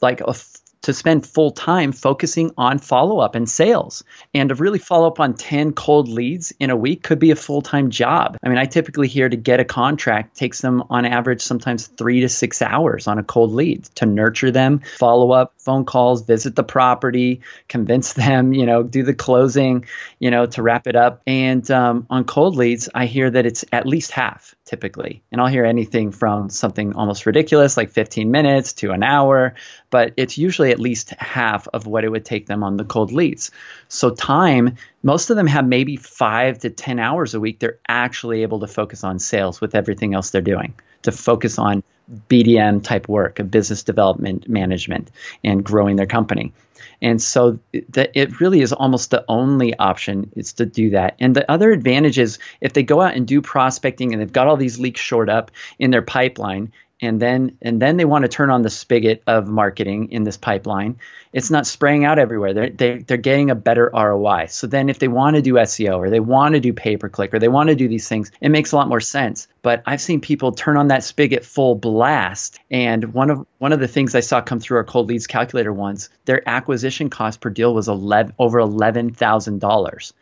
like 0.00 0.20
a 0.20 0.34
to 0.82 0.92
spend 0.92 1.24
full 1.26 1.52
time 1.52 1.92
focusing 1.92 2.52
on 2.58 2.78
follow 2.78 3.20
up 3.20 3.34
and 3.34 3.48
sales. 3.48 4.04
And 4.34 4.48
to 4.48 4.54
really 4.54 4.78
follow 4.78 5.06
up 5.06 5.20
on 5.20 5.34
10 5.34 5.72
cold 5.72 6.08
leads 6.08 6.52
in 6.58 6.70
a 6.70 6.76
week 6.76 7.02
could 7.02 7.18
be 7.18 7.30
a 7.30 7.36
full 7.36 7.62
time 7.62 7.90
job. 7.90 8.36
I 8.42 8.48
mean, 8.48 8.58
I 8.58 8.66
typically 8.66 9.08
hear 9.08 9.28
to 9.28 9.36
get 9.36 9.60
a 9.60 9.64
contract 9.64 10.36
takes 10.36 10.60
them 10.60 10.82
on 10.90 11.04
average 11.04 11.40
sometimes 11.40 11.86
three 11.86 12.20
to 12.20 12.28
six 12.28 12.60
hours 12.60 13.06
on 13.06 13.18
a 13.18 13.22
cold 13.22 13.52
lead 13.52 13.84
to 13.96 14.06
nurture 14.06 14.50
them, 14.50 14.80
follow 14.98 15.32
up, 15.32 15.54
phone 15.56 15.84
calls, 15.84 16.22
visit 16.22 16.56
the 16.56 16.64
property, 16.64 17.40
convince 17.68 18.12
them, 18.22 18.52
you 18.52 18.66
know, 18.66 18.82
do 18.82 19.02
the 19.02 19.14
closing, 19.14 19.84
you 20.18 20.30
know, 20.30 20.46
to 20.46 20.62
wrap 20.62 20.86
it 20.86 20.96
up. 20.96 21.22
And 21.26 21.68
um, 21.70 22.06
on 22.10 22.24
cold 22.24 22.56
leads, 22.56 22.88
I 22.94 23.06
hear 23.06 23.30
that 23.30 23.46
it's 23.46 23.64
at 23.72 23.86
least 23.86 24.10
half 24.10 24.54
typically. 24.72 25.22
And 25.30 25.38
I'll 25.38 25.48
hear 25.48 25.66
anything 25.66 26.12
from 26.12 26.48
something 26.48 26.94
almost 26.94 27.26
ridiculous 27.26 27.76
like 27.76 27.90
15 27.90 28.30
minutes 28.30 28.72
to 28.72 28.92
an 28.92 29.02
hour, 29.02 29.54
but 29.90 30.14
it's 30.16 30.38
usually 30.38 30.70
at 30.70 30.80
least 30.80 31.10
half 31.18 31.68
of 31.74 31.86
what 31.86 32.04
it 32.04 32.08
would 32.08 32.24
take 32.24 32.46
them 32.46 32.64
on 32.64 32.78
the 32.78 32.84
cold 32.84 33.12
leads. 33.12 33.50
So, 33.88 34.08
time, 34.08 34.76
most 35.02 35.28
of 35.28 35.36
them 35.36 35.46
have 35.46 35.66
maybe 35.66 35.96
five 35.96 36.60
to 36.60 36.70
10 36.70 36.98
hours 36.98 37.34
a 37.34 37.40
week. 37.40 37.58
They're 37.58 37.80
actually 37.86 38.44
able 38.44 38.60
to 38.60 38.66
focus 38.66 39.04
on 39.04 39.18
sales 39.18 39.60
with 39.60 39.74
everything 39.74 40.14
else 40.14 40.30
they're 40.30 40.40
doing, 40.40 40.72
to 41.02 41.12
focus 41.12 41.58
on 41.58 41.82
BDM 42.30 42.82
type 42.82 43.10
work 43.10 43.40
of 43.40 43.50
business 43.50 43.82
development 43.82 44.48
management 44.48 45.10
and 45.44 45.62
growing 45.62 45.96
their 45.96 46.06
company. 46.06 46.54
And 47.02 47.20
so 47.20 47.58
that 47.90 48.12
it 48.14 48.40
really 48.40 48.62
is 48.62 48.72
almost 48.72 49.10
the 49.10 49.24
only 49.28 49.76
option 49.78 50.32
is 50.36 50.52
to 50.54 50.64
do 50.64 50.90
that. 50.90 51.16
And 51.18 51.34
the 51.34 51.50
other 51.50 51.72
advantage 51.72 52.18
is 52.18 52.38
if 52.60 52.72
they 52.72 52.84
go 52.84 53.00
out 53.00 53.16
and 53.16 53.26
do 53.26 53.42
prospecting 53.42 54.12
and 54.12 54.22
they've 54.22 54.32
got 54.32 54.46
all 54.46 54.56
these 54.56 54.78
leaks 54.78 55.00
shored 55.00 55.28
up 55.28 55.50
in 55.80 55.90
their 55.90 56.02
pipeline 56.02 56.72
and 57.02 57.20
then 57.20 57.58
and 57.60 57.82
then 57.82 57.96
they 57.96 58.04
want 58.04 58.22
to 58.22 58.28
turn 58.28 58.48
on 58.48 58.62
the 58.62 58.70
spigot 58.70 59.22
of 59.26 59.48
marketing 59.48 60.10
in 60.12 60.22
this 60.22 60.36
pipeline. 60.36 60.96
It's 61.32 61.50
not 61.50 61.66
spraying 61.66 62.04
out 62.04 62.18
everywhere. 62.18 62.54
They're, 62.54 62.70
they, 62.70 62.98
they're 62.98 63.16
getting 63.16 63.50
a 63.50 63.54
better 63.54 63.90
roi 63.92 64.46
so 64.46 64.66
then 64.66 64.88
if 64.88 65.00
they 65.00 65.08
want 65.08 65.36
to 65.36 65.42
do 65.42 65.54
seo 65.54 65.98
or 65.98 66.08
they 66.08 66.20
want 66.20 66.54
to 66.54 66.60
do 66.60 66.72
pay 66.72 66.96
per 66.96 67.08
click 67.08 67.34
or 67.34 67.38
they 67.38 67.48
want 67.48 67.68
to 67.68 67.74
do 67.74 67.88
these 67.88 68.08
things 68.08 68.30
it 68.40 68.50
makes 68.50 68.72
a 68.72 68.76
lot 68.76 68.88
more 68.88 69.00
sense. 69.00 69.48
But 69.62 69.82
i've 69.84 70.00
seen 70.00 70.20
people 70.20 70.52
turn 70.52 70.76
on 70.76 70.88
that 70.88 71.04
spigot 71.04 71.44
full 71.44 71.74
blast. 71.74 72.60
And 72.70 73.12
one 73.12 73.30
of 73.30 73.46
one 73.58 73.72
of 73.72 73.80
the 73.80 73.88
things 73.88 74.14
i 74.14 74.20
saw 74.20 74.40
come 74.40 74.60
through 74.60 74.78
our 74.78 74.84
cold 74.84 75.08
leads 75.08 75.26
calculator 75.26 75.72
once 75.72 76.08
their 76.24 76.48
acquisition 76.48 77.10
cost 77.10 77.40
per 77.40 77.50
deal 77.50 77.74
was 77.74 77.88
11 77.88 78.34
over 78.38 78.60
$11000 78.60 80.12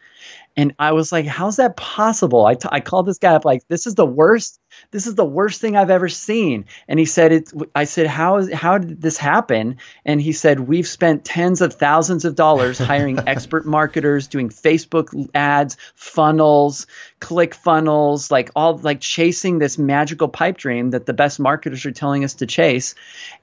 and 0.57 0.75
I 0.79 0.93
was 0.93 1.13
like, 1.13 1.27
how's 1.27 1.57
that 1.57 1.77
possible? 1.77 2.45
I, 2.45 2.55
t- 2.55 2.69
I 2.71 2.81
called 2.81 3.07
this 3.07 3.19
guy 3.19 3.35
up 3.35 3.45
like, 3.45 3.67
this 3.69 3.87
is 3.87 3.95
the 3.95 4.07
worst 4.07 4.60
this 4.91 5.07
is 5.07 5.15
the 5.15 5.25
worst 5.25 5.61
thing 5.61 5.77
I've 5.77 5.91
ever 5.91 6.09
seen. 6.09 6.65
And 6.89 6.99
he 6.99 7.05
said, 7.05 7.33
it, 7.33 7.53
I 7.75 7.85
said, 7.85 8.07
how, 8.07 8.39
is, 8.39 8.53
how 8.53 8.79
did 8.79 9.01
this 9.01 9.17
happen? 9.17 9.77
And 10.05 10.21
he 10.21 10.33
said, 10.33 10.61
we've 10.61 10.87
spent 10.87 11.25
tens 11.25 11.61
of 11.61 11.75
thousands 11.75 12.25
of 12.25 12.35
dollars 12.35 12.79
hiring 12.91 13.19
expert 13.27 13.67
marketers, 13.67 14.27
doing 14.27 14.49
Facebook 14.49 15.29
ads, 15.35 15.77
funnels, 15.95 16.87
click 17.21 17.55
funnels, 17.55 18.31
like 18.31 18.51
all 18.57 18.79
like 18.79 19.01
chasing 19.01 19.59
this 19.59 19.79
magical 19.79 20.29
pipe 20.29 20.57
dream 20.57 20.91
that 20.91 21.07
the 21.07 21.13
best 21.13 21.39
marketers 21.39 21.85
are 21.87 21.93
telling 21.93 22.25
us 22.25 22.35
to 22.35 22.47
chase. 22.47 22.95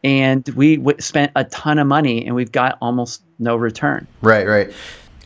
And 0.03 0.47
we 0.49 0.77
w- 0.77 0.99
spent 0.99 1.31
a 1.35 1.43
ton 1.43 1.79
of 1.79 1.87
money 1.87 2.25
and 2.25 2.35
we've 2.35 2.51
got 2.51 2.77
almost 2.81 3.23
no 3.39 3.55
return. 3.55 4.07
Right, 4.21 4.47
right. 4.47 4.73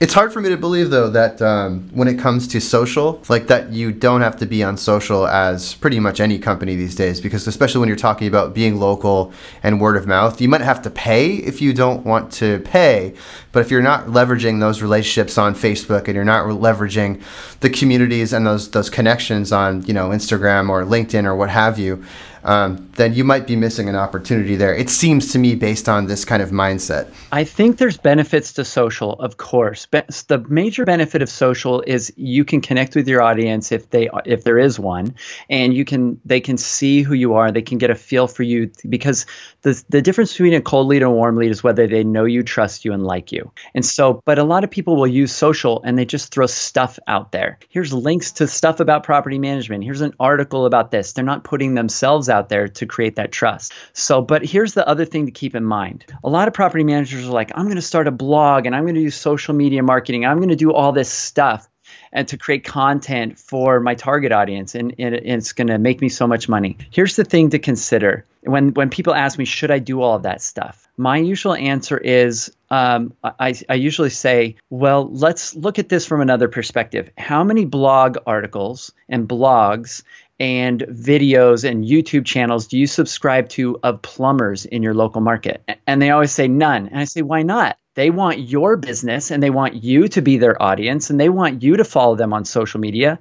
It's 0.01 0.15
hard 0.15 0.33
for 0.33 0.41
me 0.41 0.49
to 0.49 0.57
believe 0.57 0.89
though 0.89 1.11
that 1.11 1.39
um, 1.43 1.87
when 1.93 2.07
it 2.07 2.17
comes 2.17 2.47
to 2.47 2.59
social, 2.59 3.21
like 3.29 3.45
that 3.49 3.71
you 3.71 3.91
don't 3.91 4.21
have 4.21 4.35
to 4.37 4.47
be 4.47 4.63
on 4.63 4.75
social 4.75 5.27
as 5.27 5.75
pretty 5.75 5.99
much 5.99 6.19
any 6.19 6.39
company 6.39 6.75
these 6.75 6.95
days, 6.95 7.21
because 7.21 7.45
especially 7.45 7.81
when 7.81 7.87
you're 7.87 7.95
talking 7.95 8.27
about 8.27 8.55
being 8.55 8.77
local 8.77 9.31
and 9.61 9.79
word 9.79 9.95
of 9.95 10.07
mouth, 10.07 10.41
you 10.41 10.49
might 10.49 10.61
have 10.61 10.81
to 10.81 10.89
pay 10.89 11.35
if 11.35 11.61
you 11.61 11.71
don't 11.71 12.03
want 12.03 12.31
to 12.31 12.61
pay. 12.61 13.13
But 13.51 13.59
if 13.59 13.69
you're 13.69 13.83
not 13.83 14.07
leveraging 14.07 14.59
those 14.59 14.81
relationships 14.81 15.37
on 15.37 15.53
Facebook 15.53 16.05
and 16.07 16.15
you're 16.15 16.25
not 16.25 16.47
leveraging 16.47 17.21
the 17.59 17.69
communities 17.69 18.33
and 18.33 18.43
those 18.47 18.71
those 18.71 18.89
connections 18.89 19.51
on 19.51 19.83
you 19.83 19.93
know 19.93 20.09
Instagram 20.09 20.69
or 20.69 20.83
LinkedIn 20.83 21.25
or 21.25 21.35
what 21.35 21.51
have 21.51 21.77
you, 21.77 22.03
um, 22.43 22.89
then 22.95 23.13
you 23.13 23.23
might 23.23 23.47
be 23.47 23.55
missing 23.55 23.87
an 23.89 23.95
opportunity 23.95 24.55
there. 24.55 24.73
It 24.73 24.89
seems 24.89 25.31
to 25.33 25.39
me 25.39 25.55
based 25.55 25.87
on 25.87 26.07
this 26.07 26.25
kind 26.25 26.41
of 26.41 26.49
mindset. 26.49 27.11
I 27.31 27.43
think 27.43 27.77
there's 27.77 27.97
benefits 27.97 28.53
to 28.53 28.65
social, 28.65 29.13
of 29.13 29.37
course. 29.37 29.85
The 29.91 30.45
major 30.49 30.85
benefit 30.85 31.21
of 31.21 31.29
social 31.29 31.81
is 31.87 32.13
you 32.17 32.43
can 32.45 32.61
connect 32.61 32.95
with 32.95 33.07
your 33.07 33.21
audience 33.21 33.71
if 33.71 33.89
they 33.91 34.09
if 34.25 34.43
there 34.43 34.57
is 34.57 34.79
one, 34.79 35.15
and 35.49 35.73
you 35.73 35.85
can 35.85 36.19
they 36.25 36.39
can 36.39 36.57
see 36.57 37.01
who 37.01 37.13
you 37.13 37.33
are. 37.33 37.51
They 37.51 37.61
can 37.61 37.77
get 37.77 37.89
a 37.89 37.95
feel 37.95 38.27
for 38.27 38.43
you 38.43 38.71
because 38.89 39.25
the 39.61 39.83
the 39.89 40.01
difference 40.01 40.31
between 40.31 40.53
a 40.53 40.61
cold 40.61 40.87
lead 40.87 41.03
and 41.03 41.11
a 41.11 41.11
warm 41.11 41.37
lead 41.37 41.51
is 41.51 41.63
whether 41.63 41.87
they 41.87 42.03
know 42.03 42.25
you, 42.25 42.43
trust 42.43 42.83
you, 42.85 42.93
and 42.93 43.03
like 43.03 43.31
you. 43.31 43.51
And 43.73 43.85
so, 43.85 44.21
but 44.25 44.39
a 44.39 44.43
lot 44.43 44.63
of 44.63 44.71
people 44.71 44.95
will 44.95 45.07
use 45.07 45.31
social 45.31 45.81
and 45.83 45.97
they 45.97 46.05
just 46.05 46.33
throw 46.33 46.47
stuff 46.47 46.97
out 47.07 47.31
there. 47.31 47.59
Here's 47.69 47.93
links 47.93 48.31
to 48.33 48.47
stuff 48.47 48.79
about 48.79 49.03
property 49.03 49.39
management. 49.39 49.83
Here's 49.83 50.01
an 50.01 50.13
article 50.19 50.65
about 50.65 50.91
this. 50.91 51.13
They're 51.13 51.23
not 51.23 51.43
putting 51.43 51.75
themselves 51.75 52.29
out 52.29 52.49
there 52.49 52.67
to 52.67 52.85
create 52.85 53.15
that 53.17 53.31
trust. 53.31 53.73
So, 53.93 54.21
but 54.21 54.43
here's 54.43 54.73
the 54.73 54.87
other 54.87 55.05
thing 55.05 55.25
to 55.27 55.31
keep 55.31 55.55
in 55.55 55.63
mind. 55.63 56.05
A 56.23 56.29
lot 56.29 56.47
of 56.47 56.53
property 56.53 56.83
managers 56.83 57.27
are 57.27 57.31
like, 57.31 57.51
I'm 57.55 57.65
going 57.65 57.75
to 57.75 57.81
start 57.81 58.07
a 58.07 58.11
blog 58.11 58.65
and 58.65 58.75
I'm 58.75 58.83
going 58.83 58.95
to 58.95 59.01
use 59.01 59.15
social 59.15 59.53
media 59.53 59.83
marketing. 59.83 60.25
I'm 60.25 60.37
going 60.37 60.49
to 60.49 60.55
do 60.55 60.73
all 60.73 60.91
this 60.91 61.11
stuff 61.11 61.67
and 62.13 62.27
to 62.27 62.37
create 62.37 62.63
content 62.63 63.39
for 63.39 63.79
my 63.79 63.95
target 63.95 64.31
audience 64.31 64.75
and, 64.75 64.95
and 64.97 65.15
it's 65.15 65.53
going 65.53 65.67
to 65.67 65.77
make 65.77 66.01
me 66.01 66.09
so 66.09 66.27
much 66.27 66.47
money 66.47 66.77
here's 66.89 67.15
the 67.15 67.23
thing 67.23 67.49
to 67.49 67.59
consider 67.59 68.25
when 68.43 68.73
when 68.73 68.89
people 68.89 69.13
ask 69.13 69.37
me 69.37 69.45
should 69.45 69.71
i 69.71 69.79
do 69.79 70.01
all 70.01 70.15
of 70.15 70.23
that 70.23 70.41
stuff 70.41 70.87
my 70.97 71.17
usual 71.17 71.55
answer 71.55 71.97
is 71.97 72.51
um, 72.69 73.13
I, 73.23 73.55
I 73.69 73.73
usually 73.73 74.09
say 74.09 74.55
well 74.69 75.09
let's 75.11 75.55
look 75.55 75.79
at 75.79 75.89
this 75.89 76.05
from 76.05 76.21
another 76.21 76.47
perspective 76.47 77.09
how 77.17 77.43
many 77.43 77.65
blog 77.65 78.17
articles 78.25 78.91
and 79.09 79.27
blogs 79.27 80.03
and 80.41 80.81
videos 80.89 81.69
and 81.69 81.85
YouTube 81.85 82.25
channels 82.25 82.65
do 82.65 82.75
you 82.75 82.87
subscribe 82.87 83.47
to 83.49 83.79
of 83.83 84.01
plumbers 84.01 84.65
in 84.65 84.81
your 84.81 84.95
local 84.95 85.21
market? 85.21 85.61
And 85.85 86.01
they 86.01 86.09
always 86.09 86.31
say 86.31 86.47
none. 86.47 86.87
And 86.87 86.99
I 86.99 87.03
say, 87.03 87.21
why 87.21 87.43
not? 87.43 87.77
They 87.93 88.09
want 88.09 88.39
your 88.39 88.75
business 88.75 89.29
and 89.29 89.43
they 89.43 89.51
want 89.51 89.83
you 89.83 90.07
to 90.07 90.21
be 90.21 90.37
their 90.37 90.59
audience 90.59 91.11
and 91.11 91.19
they 91.19 91.29
want 91.29 91.61
you 91.61 91.77
to 91.77 91.83
follow 91.83 92.15
them 92.15 92.33
on 92.33 92.45
social 92.45 92.79
media. 92.79 93.19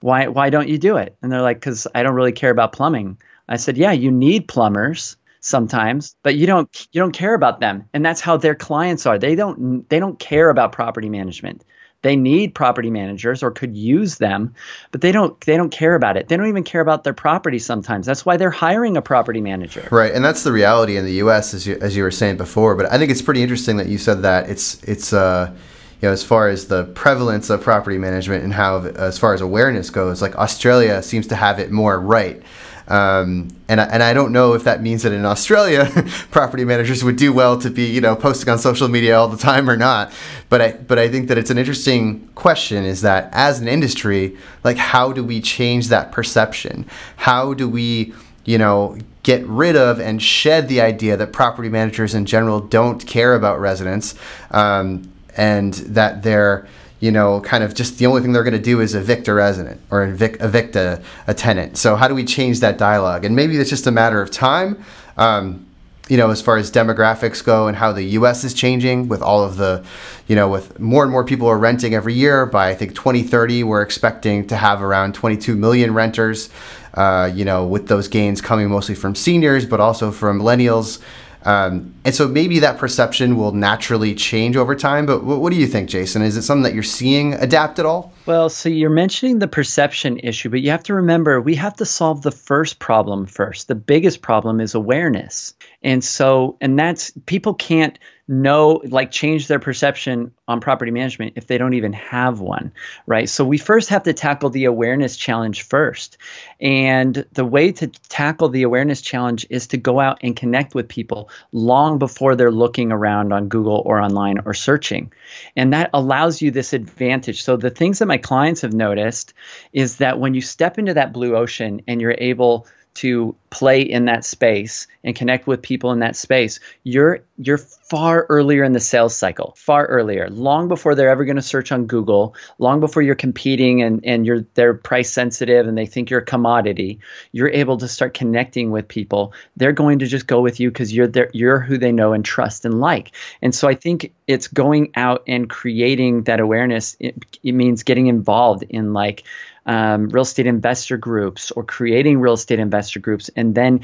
Why 0.00 0.28
why 0.28 0.48
don't 0.48 0.68
you 0.68 0.78
do 0.78 0.96
it? 0.96 1.14
And 1.20 1.30
they're 1.30 1.42
like, 1.42 1.58
because 1.58 1.86
I 1.94 2.02
don't 2.02 2.14
really 2.14 2.32
care 2.32 2.50
about 2.50 2.72
plumbing. 2.72 3.18
I 3.52 3.56
said, 3.56 3.76
yeah, 3.76 3.92
you 3.92 4.10
need 4.10 4.48
plumbers 4.48 5.16
sometimes, 5.40 6.16
but 6.22 6.36
you 6.36 6.46
don't 6.46 6.88
you 6.92 7.00
don't 7.00 7.12
care 7.12 7.34
about 7.34 7.60
them. 7.60 7.88
And 7.92 8.04
that's 8.04 8.20
how 8.20 8.38
their 8.38 8.54
clients 8.54 9.04
are. 9.04 9.18
They 9.18 9.34
don't 9.34 9.88
they 9.90 10.00
don't 10.00 10.18
care 10.18 10.48
about 10.48 10.72
property 10.72 11.08
management 11.08 11.62
they 12.02 12.16
need 12.16 12.52
property 12.52 12.90
managers 12.90 13.44
or 13.44 13.52
could 13.52 13.76
use 13.76 14.18
them 14.18 14.52
but 14.90 15.00
they 15.00 15.12
don't 15.12 15.40
they 15.42 15.56
don't 15.56 15.70
care 15.70 15.94
about 15.94 16.16
it 16.16 16.28
they 16.28 16.36
don't 16.36 16.48
even 16.48 16.64
care 16.64 16.80
about 16.80 17.04
their 17.04 17.12
property 17.12 17.60
sometimes 17.60 18.06
that's 18.06 18.26
why 18.26 18.36
they're 18.36 18.50
hiring 18.50 18.96
a 18.96 19.02
property 19.02 19.40
manager 19.40 19.86
right 19.92 20.12
and 20.12 20.24
that's 20.24 20.42
the 20.42 20.50
reality 20.50 20.96
in 20.96 21.04
the 21.04 21.12
us 21.12 21.54
as 21.54 21.64
you, 21.64 21.78
as 21.80 21.96
you 21.96 22.02
were 22.02 22.10
saying 22.10 22.36
before 22.36 22.74
but 22.74 22.90
i 22.92 22.98
think 22.98 23.10
it's 23.10 23.22
pretty 23.22 23.40
interesting 23.40 23.76
that 23.76 23.86
you 23.86 23.98
said 23.98 24.22
that 24.22 24.50
it's 24.50 24.82
it's 24.82 25.12
uh 25.12 25.54
you 26.02 26.08
know, 26.08 26.12
as 26.12 26.24
far 26.24 26.48
as 26.48 26.66
the 26.66 26.86
prevalence 26.86 27.48
of 27.48 27.62
property 27.62 27.96
management 27.96 28.42
and 28.42 28.52
how, 28.52 28.80
as 28.80 29.20
far 29.20 29.34
as 29.34 29.40
awareness 29.40 29.88
goes, 29.88 30.20
like 30.20 30.34
Australia 30.34 31.00
seems 31.00 31.28
to 31.28 31.36
have 31.36 31.60
it 31.60 31.70
more 31.70 32.00
right. 32.00 32.42
Um, 32.88 33.48
and, 33.68 33.80
I, 33.80 33.84
and 33.84 34.02
I 34.02 34.12
don't 34.12 34.32
know 34.32 34.54
if 34.54 34.64
that 34.64 34.82
means 34.82 35.02
that 35.02 35.12
in 35.12 35.24
Australia, 35.24 35.90
property 36.30 36.64
managers 36.64 37.04
would 37.04 37.16
do 37.16 37.32
well 37.32 37.58
to 37.58 37.70
be, 37.70 37.86
you 37.86 38.00
know, 38.00 38.16
posting 38.16 38.48
on 38.48 38.58
social 38.58 38.88
media 38.88 39.16
all 39.16 39.28
the 39.28 39.36
time 39.36 39.70
or 39.70 39.76
not. 39.76 40.12
But 40.48 40.60
I, 40.60 40.72
but 40.72 40.98
I 40.98 41.08
think 41.08 41.28
that 41.28 41.38
it's 41.38 41.50
an 41.50 41.58
interesting 41.58 42.28
question 42.34 42.84
is 42.84 43.02
that 43.02 43.28
as 43.32 43.60
an 43.60 43.68
industry, 43.68 44.36
like 44.64 44.76
how 44.76 45.12
do 45.12 45.24
we 45.24 45.40
change 45.40 45.88
that 45.88 46.12
perception? 46.12 46.86
How 47.16 47.54
do 47.54 47.68
we, 47.68 48.12
you 48.44 48.58
know, 48.58 48.98
get 49.22 49.46
rid 49.46 49.76
of 49.76 50.00
and 50.00 50.20
shed 50.20 50.68
the 50.68 50.80
idea 50.80 51.16
that 51.16 51.32
property 51.32 51.68
managers 51.68 52.14
in 52.14 52.26
general 52.26 52.60
don't 52.60 53.06
care 53.06 53.34
about 53.34 53.60
residents 53.60 54.14
um, 54.50 55.10
and 55.36 55.74
that 55.74 56.22
they're, 56.22 56.66
you 57.02 57.10
know, 57.10 57.40
kind 57.40 57.64
of 57.64 57.74
just 57.74 57.98
the 57.98 58.06
only 58.06 58.22
thing 58.22 58.32
they're 58.32 58.44
going 58.44 58.52
to 58.52 58.60
do 58.60 58.80
is 58.80 58.94
evict 58.94 59.26
a 59.26 59.34
resident 59.34 59.80
or 59.90 60.04
evict, 60.04 60.40
evict 60.40 60.76
a, 60.76 61.02
a, 61.26 61.34
tenant. 61.34 61.76
So 61.76 61.96
how 61.96 62.06
do 62.06 62.14
we 62.14 62.24
change 62.24 62.60
that 62.60 62.78
dialogue? 62.78 63.24
And 63.24 63.34
maybe 63.34 63.56
it's 63.56 63.68
just 63.68 63.88
a 63.88 63.90
matter 63.90 64.22
of 64.22 64.30
time. 64.30 64.84
Um, 65.16 65.66
you 66.08 66.16
know, 66.16 66.30
as 66.30 66.40
far 66.40 66.58
as 66.58 66.70
demographics 66.70 67.44
go 67.44 67.66
and 67.66 67.76
how 67.76 67.92
the 67.92 68.04
U.S. 68.04 68.44
is 68.44 68.54
changing 68.54 69.08
with 69.08 69.20
all 69.20 69.42
of 69.42 69.56
the, 69.56 69.84
you 70.28 70.36
know, 70.36 70.48
with 70.48 70.78
more 70.78 71.02
and 71.02 71.10
more 71.10 71.24
people 71.24 71.48
are 71.48 71.58
renting 71.58 71.92
every 71.92 72.14
year. 72.14 72.46
By 72.46 72.70
I 72.70 72.74
think 72.76 72.94
2030, 72.94 73.64
we're 73.64 73.82
expecting 73.82 74.46
to 74.46 74.56
have 74.56 74.80
around 74.80 75.14
22 75.14 75.56
million 75.56 75.94
renters. 75.94 76.50
Uh, 76.94 77.30
you 77.34 77.44
know, 77.44 77.66
with 77.66 77.88
those 77.88 78.06
gains 78.06 78.40
coming 78.40 78.68
mostly 78.68 78.94
from 78.94 79.14
seniors, 79.16 79.66
but 79.66 79.80
also 79.80 80.12
from 80.12 80.38
millennials. 80.38 81.00
Um, 81.44 81.94
and 82.04 82.14
so 82.14 82.28
maybe 82.28 82.58
that 82.60 82.78
perception 82.78 83.36
will 83.36 83.52
naturally 83.52 84.14
change 84.14 84.56
over 84.56 84.74
time. 84.74 85.06
But 85.06 85.24
what, 85.24 85.40
what 85.40 85.52
do 85.52 85.58
you 85.58 85.66
think, 85.66 85.88
Jason? 85.88 86.22
Is 86.22 86.36
it 86.36 86.42
something 86.42 86.62
that 86.62 86.74
you're 86.74 86.82
seeing 86.82 87.34
adapt 87.34 87.78
at 87.78 87.86
all? 87.86 88.12
Well, 88.26 88.48
so 88.48 88.68
you're 88.68 88.90
mentioning 88.90 89.38
the 89.38 89.48
perception 89.48 90.18
issue, 90.18 90.50
but 90.50 90.60
you 90.60 90.70
have 90.70 90.84
to 90.84 90.94
remember 90.94 91.40
we 91.40 91.54
have 91.56 91.74
to 91.76 91.84
solve 91.84 92.22
the 92.22 92.30
first 92.30 92.78
problem 92.78 93.26
first. 93.26 93.68
The 93.68 93.74
biggest 93.74 94.22
problem 94.22 94.60
is 94.60 94.74
awareness. 94.74 95.54
And 95.82 96.04
so, 96.04 96.56
and 96.60 96.78
that's 96.78 97.12
people 97.26 97.54
can't 97.54 97.98
know, 98.28 98.80
like, 98.84 99.10
change 99.10 99.48
their 99.48 99.58
perception 99.58 100.32
on 100.46 100.60
property 100.60 100.90
management 100.90 101.34
if 101.36 101.46
they 101.46 101.58
don't 101.58 101.74
even 101.74 101.92
have 101.92 102.40
one, 102.40 102.72
right? 103.06 103.28
So, 103.28 103.44
we 103.44 103.58
first 103.58 103.88
have 103.90 104.04
to 104.04 104.12
tackle 104.12 104.50
the 104.50 104.66
awareness 104.66 105.16
challenge 105.16 105.62
first. 105.62 106.18
And 106.60 107.26
the 107.32 107.44
way 107.44 107.72
to 107.72 107.88
tackle 107.88 108.48
the 108.48 108.62
awareness 108.62 109.00
challenge 109.00 109.46
is 109.50 109.68
to 109.68 109.76
go 109.76 109.98
out 110.00 110.20
and 110.22 110.36
connect 110.36 110.74
with 110.74 110.88
people 110.88 111.30
long 111.50 111.98
before 111.98 112.36
they're 112.36 112.50
looking 112.50 112.92
around 112.92 113.32
on 113.32 113.48
Google 113.48 113.82
or 113.84 114.00
online 114.00 114.38
or 114.44 114.54
searching. 114.54 115.12
And 115.56 115.72
that 115.72 115.90
allows 115.92 116.40
you 116.40 116.50
this 116.50 116.72
advantage. 116.72 117.42
So, 117.42 117.56
the 117.56 117.70
things 117.70 117.98
that 117.98 118.06
my 118.06 118.18
clients 118.18 118.62
have 118.62 118.72
noticed 118.72 119.34
is 119.72 119.96
that 119.96 120.18
when 120.18 120.34
you 120.34 120.40
step 120.40 120.78
into 120.78 120.94
that 120.94 121.12
blue 121.12 121.36
ocean 121.36 121.82
and 121.88 122.00
you're 122.00 122.16
able 122.16 122.66
to 122.94 123.34
play 123.50 123.82
in 123.82 124.06
that 124.06 124.24
space 124.24 124.86
and 125.04 125.14
connect 125.14 125.46
with 125.46 125.62
people 125.62 125.92
in 125.92 126.00
that 126.00 126.16
space 126.16 126.60
you're 126.84 127.20
you're 127.38 127.58
far 127.58 128.26
earlier 128.28 128.64
in 128.64 128.72
the 128.72 128.80
sales 128.80 129.14
cycle 129.14 129.54
far 129.56 129.86
earlier 129.86 130.28
long 130.30 130.68
before 130.68 130.94
they're 130.94 131.10
ever 131.10 131.24
going 131.24 131.36
to 131.36 131.42
search 131.42 131.72
on 131.72 131.86
google 131.86 132.34
long 132.58 132.80
before 132.80 133.02
you're 133.02 133.14
competing 133.14 133.82
and 133.82 134.04
and 134.04 134.26
you're 134.26 134.44
they're 134.54 134.74
price 134.74 135.10
sensitive 135.10 135.66
and 135.66 135.76
they 135.76 135.86
think 135.86 136.10
you're 136.10 136.20
a 136.20 136.24
commodity. 136.24 137.00
You're 137.32 137.50
able 137.50 137.76
to 137.78 137.88
start 137.88 138.14
connecting 138.14 138.70
with 138.70 138.88
people. 138.88 139.32
They're 139.56 139.72
going 139.72 140.00
to 140.00 140.06
just 140.06 140.26
go 140.26 140.40
with 140.40 140.60
you 140.60 140.70
because 140.70 140.92
you're 140.92 141.06
there 141.06 141.30
you're 141.32 141.60
who 141.60 141.78
they 141.78 141.92
know 141.92 142.12
and 142.12 142.24
trust 142.24 142.64
and 142.64 142.80
like. 142.80 143.12
And 143.40 143.54
so 143.54 143.68
i 143.68 143.74
think 143.74 144.12
it's 144.26 144.48
going 144.48 144.92
out 144.94 145.22
and 145.26 145.48
creating 145.48 146.24
that 146.24 146.40
awareness 146.40 146.96
it, 147.00 147.16
it 147.42 147.52
means 147.52 147.82
getting 147.82 148.06
involved 148.06 148.64
in 148.68 148.92
like 148.92 149.24
um, 149.66 150.08
real 150.08 150.22
estate 150.22 150.46
investor 150.46 150.96
groups 150.96 151.50
or 151.50 151.64
creating 151.64 152.20
real 152.20 152.34
estate 152.34 152.58
investor 152.58 153.00
groups. 153.00 153.30
And 153.36 153.54
then 153.54 153.80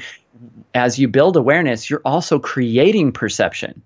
as 0.73 0.99
you 0.99 1.07
build 1.07 1.35
awareness, 1.37 1.89
you're 1.89 2.01
also 2.05 2.39
creating 2.39 3.11
perception. 3.11 3.81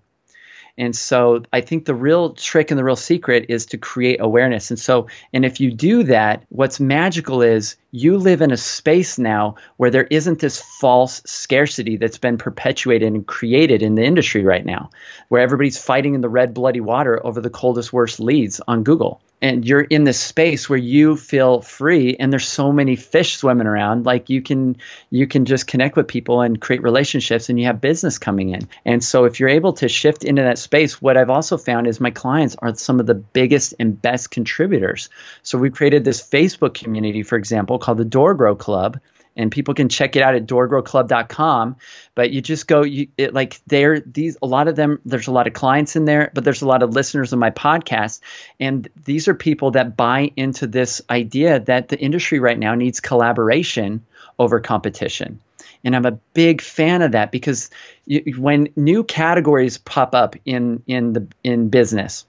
And 0.76 0.94
so 0.94 1.44
I 1.52 1.60
think 1.60 1.84
the 1.84 1.94
real 1.94 2.30
trick 2.30 2.72
and 2.72 2.78
the 2.78 2.84
real 2.84 2.96
secret 2.96 3.46
is 3.48 3.66
to 3.66 3.78
create 3.78 4.20
awareness. 4.20 4.70
And 4.70 4.78
so, 4.78 5.06
and 5.32 5.44
if 5.44 5.60
you 5.60 5.70
do 5.70 6.02
that, 6.04 6.42
what's 6.48 6.80
magical 6.80 7.42
is 7.42 7.76
you 7.92 8.18
live 8.18 8.42
in 8.42 8.50
a 8.50 8.56
space 8.56 9.16
now 9.16 9.54
where 9.76 9.90
there 9.90 10.08
isn't 10.10 10.40
this 10.40 10.60
false 10.60 11.22
scarcity 11.26 11.96
that's 11.96 12.18
been 12.18 12.38
perpetuated 12.38 13.12
and 13.12 13.24
created 13.24 13.82
in 13.82 13.94
the 13.94 14.02
industry 14.02 14.42
right 14.42 14.66
now, 14.66 14.90
where 15.28 15.42
everybody's 15.42 15.78
fighting 15.78 16.14
in 16.14 16.22
the 16.22 16.28
red 16.28 16.52
bloody 16.52 16.80
water 16.80 17.24
over 17.24 17.40
the 17.40 17.50
coldest 17.50 17.92
worst 17.92 18.18
leads 18.18 18.60
on 18.66 18.82
Google 18.82 19.20
and 19.44 19.68
you're 19.68 19.82
in 19.82 20.04
this 20.04 20.18
space 20.18 20.70
where 20.70 20.78
you 20.78 21.18
feel 21.18 21.60
free 21.60 22.16
and 22.18 22.32
there's 22.32 22.48
so 22.48 22.72
many 22.72 22.96
fish 22.96 23.36
swimming 23.36 23.66
around 23.66 24.06
like 24.06 24.30
you 24.30 24.40
can 24.40 24.78
you 25.10 25.26
can 25.26 25.44
just 25.44 25.66
connect 25.66 25.96
with 25.96 26.08
people 26.08 26.40
and 26.40 26.62
create 26.62 26.82
relationships 26.82 27.50
and 27.50 27.60
you 27.60 27.66
have 27.66 27.78
business 27.78 28.16
coming 28.18 28.54
in. 28.54 28.66
And 28.86 29.04
so 29.04 29.26
if 29.26 29.38
you're 29.38 29.50
able 29.50 29.74
to 29.74 29.88
shift 29.88 30.24
into 30.24 30.40
that 30.40 30.56
space 30.56 31.02
what 31.02 31.18
i've 31.18 31.28
also 31.28 31.58
found 31.58 31.86
is 31.86 32.00
my 32.00 32.10
clients 32.10 32.56
are 32.60 32.74
some 32.74 33.00
of 33.00 33.06
the 33.06 33.14
biggest 33.14 33.74
and 33.78 34.00
best 34.00 34.30
contributors. 34.30 35.10
So 35.42 35.58
we 35.58 35.68
created 35.68 36.04
this 36.04 36.26
facebook 36.26 36.72
community 36.72 37.22
for 37.22 37.36
example 37.36 37.78
called 37.78 37.98
the 37.98 38.06
DoorGrow 38.06 38.58
Club 38.58 38.98
and 39.36 39.50
people 39.50 39.74
can 39.74 39.88
check 39.88 40.16
it 40.16 40.22
out 40.22 40.34
at 40.34 40.46
doorgrowclub.com 40.46 41.76
but 42.14 42.30
you 42.30 42.40
just 42.40 42.66
go 42.66 42.82
you 42.82 43.08
it, 43.16 43.34
like 43.34 43.60
there 43.66 44.00
these 44.00 44.36
a 44.42 44.46
lot 44.46 44.68
of 44.68 44.76
them 44.76 45.00
there's 45.04 45.28
a 45.28 45.32
lot 45.32 45.46
of 45.46 45.52
clients 45.52 45.96
in 45.96 46.04
there 46.04 46.30
but 46.34 46.44
there's 46.44 46.62
a 46.62 46.66
lot 46.66 46.82
of 46.82 46.90
listeners 46.90 47.32
of 47.32 47.38
my 47.38 47.50
podcast. 47.50 48.20
And 48.60 48.88
these 49.04 49.28
are 49.28 49.34
people 49.34 49.72
that 49.72 49.96
buy 49.96 50.32
into 50.36 50.66
this 50.66 51.02
idea 51.10 51.60
that 51.60 51.88
the 51.88 51.98
industry 51.98 52.38
right 52.38 52.58
now 52.58 52.74
needs 52.74 53.00
collaboration 53.00 54.04
over 54.38 54.60
competition. 54.60 55.40
And 55.84 55.94
I'm 55.94 56.06
a 56.06 56.18
big 56.32 56.62
fan 56.62 57.02
of 57.02 57.12
that 57.12 57.30
because 57.30 57.70
you, 58.06 58.34
when 58.38 58.68
new 58.74 59.04
categories 59.04 59.78
pop 59.78 60.14
up 60.14 60.36
in 60.44 60.82
in 60.86 61.12
the 61.12 61.26
in 61.42 61.68
business 61.68 62.26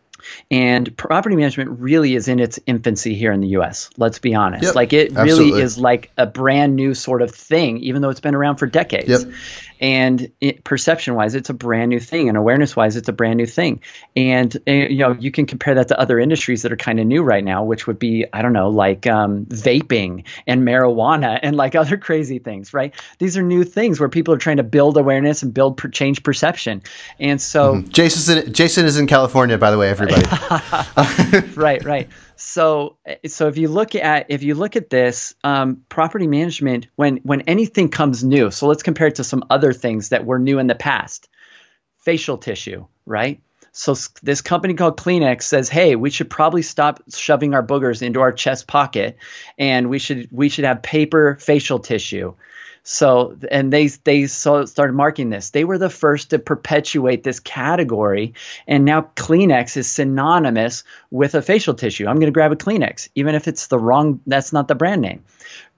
and 0.51 0.95
property 0.97 1.35
management 1.35 1.79
really 1.79 2.15
is 2.15 2.27
in 2.27 2.39
its 2.39 2.59
infancy 2.65 3.15
here 3.15 3.31
in 3.31 3.41
the 3.41 3.49
US. 3.49 3.89
Let's 3.97 4.19
be 4.19 4.35
honest. 4.35 4.63
Yep, 4.63 4.75
like 4.75 4.93
it 4.93 5.11
really 5.11 5.29
absolutely. 5.29 5.61
is 5.61 5.77
like 5.77 6.11
a 6.17 6.25
brand 6.25 6.75
new 6.75 6.93
sort 6.93 7.21
of 7.21 7.31
thing, 7.31 7.77
even 7.79 8.01
though 8.01 8.09
it's 8.09 8.19
been 8.19 8.35
around 8.35 8.57
for 8.57 8.67
decades. 8.67 9.09
Yep. 9.09 9.33
And 9.81 10.31
it, 10.39 10.63
perception 10.63 11.15
wise, 11.15 11.35
it's 11.35 11.49
a 11.49 11.53
brand 11.53 11.89
new 11.89 11.99
thing. 11.99 12.29
And 12.29 12.37
awareness 12.37 12.75
wise, 12.75 12.95
it's 12.95 13.09
a 13.09 13.13
brand 13.13 13.37
new 13.37 13.45
thing. 13.45 13.81
And, 14.15 14.55
uh, 14.67 14.71
you 14.71 14.99
know, 14.99 15.11
you 15.11 15.31
can 15.31 15.45
compare 15.45 15.75
that 15.75 15.89
to 15.89 15.99
other 15.99 16.17
industries 16.17 16.61
that 16.61 16.71
are 16.71 16.77
kind 16.77 16.99
of 16.99 17.05
new 17.05 17.23
right 17.23 17.43
now, 17.43 17.63
which 17.63 17.85
would 17.85 17.99
be, 17.99 18.25
I 18.31 18.41
don't 18.41 18.53
know, 18.53 18.69
like 18.69 19.05
um, 19.05 19.45
vaping 19.45 20.23
and 20.47 20.61
marijuana 20.61 21.39
and 21.43 21.55
like 21.55 21.75
other 21.75 21.97
crazy 21.97 22.39
things, 22.39 22.73
right? 22.73 22.93
These 23.19 23.37
are 23.37 23.43
new 23.43 23.63
things 23.63 23.99
where 23.99 24.09
people 24.09 24.33
are 24.33 24.37
trying 24.37 24.57
to 24.57 24.63
build 24.63 24.97
awareness 24.97 25.43
and 25.43 25.53
build 25.53 25.77
per- 25.77 25.89
change 25.89 26.23
perception. 26.23 26.81
And 27.19 27.41
so, 27.41 27.81
Jason, 27.81 28.53
Jason 28.53 28.85
is 28.85 28.97
in 28.97 29.07
California, 29.07 29.57
by 29.57 29.71
the 29.71 29.77
way, 29.77 29.89
everybody. 29.89 30.14
right, 31.55 31.83
right. 31.83 32.09
So, 32.35 32.97
so 33.27 33.47
if 33.47 33.57
you 33.57 33.67
look 33.67 33.95
at 33.95 34.27
if 34.29 34.43
you 34.43 34.55
look 34.55 34.75
at 34.75 34.89
this 34.89 35.35
um, 35.43 35.83
property 35.89 36.27
management, 36.27 36.87
when 36.95 37.17
when 37.17 37.41
anything 37.41 37.89
comes 37.89 38.23
new, 38.23 38.51
so 38.51 38.67
let's 38.67 38.83
compare 38.83 39.07
it 39.07 39.15
to 39.15 39.23
some 39.23 39.43
other 39.49 39.73
things 39.73 40.09
that 40.09 40.25
were 40.25 40.39
new 40.39 40.59
in 40.59 40.67
the 40.67 40.75
past. 40.75 41.29
Facial 41.99 42.37
tissue, 42.37 42.85
right? 43.05 43.41
So 43.71 43.95
this 44.23 44.41
company 44.41 44.73
called 44.73 44.97
Kleenex 44.97 45.43
says, 45.43 45.67
"Hey, 45.69 45.95
we 45.95 46.09
should 46.09 46.29
probably 46.29 46.61
stop 46.61 47.01
shoving 47.13 47.53
our 47.53 47.65
boogers 47.65 48.01
into 48.01 48.21
our 48.21 48.31
chest 48.31 48.67
pocket, 48.67 49.17
and 49.57 49.89
we 49.89 49.99
should 49.99 50.29
we 50.31 50.49
should 50.49 50.65
have 50.65 50.81
paper 50.81 51.37
facial 51.41 51.79
tissue." 51.79 52.33
So 52.87 53.35
and 53.49 53.73
they 53.73 53.87
they 53.87 54.27
so 54.27 54.63
started 54.65 54.93
marking 54.93 55.31
this. 55.31 55.49
They 55.49 55.63
were 55.63 55.79
the 55.79 55.89
first 55.89 56.29
to 56.29 56.39
perpetuate 56.39 57.23
this 57.23 57.39
category, 57.39 58.35
and 58.67 58.85
now 58.85 59.09
Kleenex 59.15 59.75
is 59.75 59.89
synonymous 59.89 60.83
with 61.09 61.33
a 61.33 61.41
facial 61.41 61.73
tissue. 61.73 62.05
I'm 62.05 62.17
going 62.17 62.27
to 62.27 62.31
grab 62.31 62.51
a 62.51 62.55
Kleenex, 62.55 63.09
even 63.15 63.33
if 63.33 63.47
it's 63.47 63.67
the 63.67 63.79
wrong. 63.79 64.21
That's 64.27 64.53
not 64.53 64.67
the 64.67 64.75
brand 64.75 65.01
name. 65.01 65.23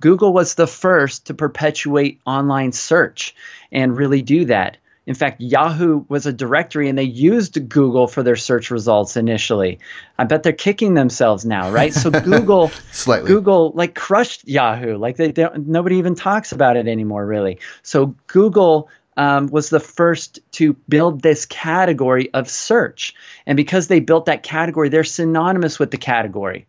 Google 0.02 0.34
was 0.34 0.56
the 0.56 0.68
first 0.68 1.28
to 1.28 1.34
perpetuate 1.34 2.20
online 2.26 2.74
search 2.74 3.34
and 3.72 3.96
really 3.96 4.22
do 4.22 4.44
that. 4.46 4.76
In 5.08 5.16
fact, 5.16 5.40
Yahoo 5.40 6.04
was 6.10 6.26
a 6.26 6.34
directory 6.34 6.90
and 6.90 6.98
they 6.98 7.04
used 7.04 7.70
Google 7.70 8.08
for 8.08 8.24
their 8.24 8.36
search 8.36 8.70
results 8.70 9.16
initially. 9.16 9.80
I 10.20 10.26
bet 10.26 10.44
they're 10.44 10.52
kicking 10.52 10.96
themselves 10.96 11.46
now, 11.46 11.72
right? 11.72 11.94
So 11.94 12.12
Google 12.22 12.68
Slightly. 12.92 13.30
Google 13.30 13.72
like 13.74 13.96
crushed 13.96 14.46
Yahoo. 14.46 14.98
Like 14.98 15.16
they, 15.16 15.32
they 15.32 15.48
nobody 15.56 15.96
even 15.96 16.14
talks 16.14 16.52
about 16.52 16.76
it 16.76 16.90
anymore 16.90 17.26
really. 17.26 17.60
So 17.84 18.18
Google 18.28 18.90
um, 19.16 19.48
was 19.48 19.70
the 19.70 19.80
first 19.80 20.40
to 20.52 20.74
build 20.90 21.22
this 21.22 21.46
category 21.46 22.32
of 22.34 22.50
search. 22.50 23.16
And 23.46 23.56
because 23.56 23.88
they 23.88 24.02
built 24.02 24.26
that 24.26 24.44
category, 24.44 24.90
they're 24.90 25.06
synonymous 25.06 25.80
with 25.80 25.90
the 25.90 25.98
category 25.98 26.68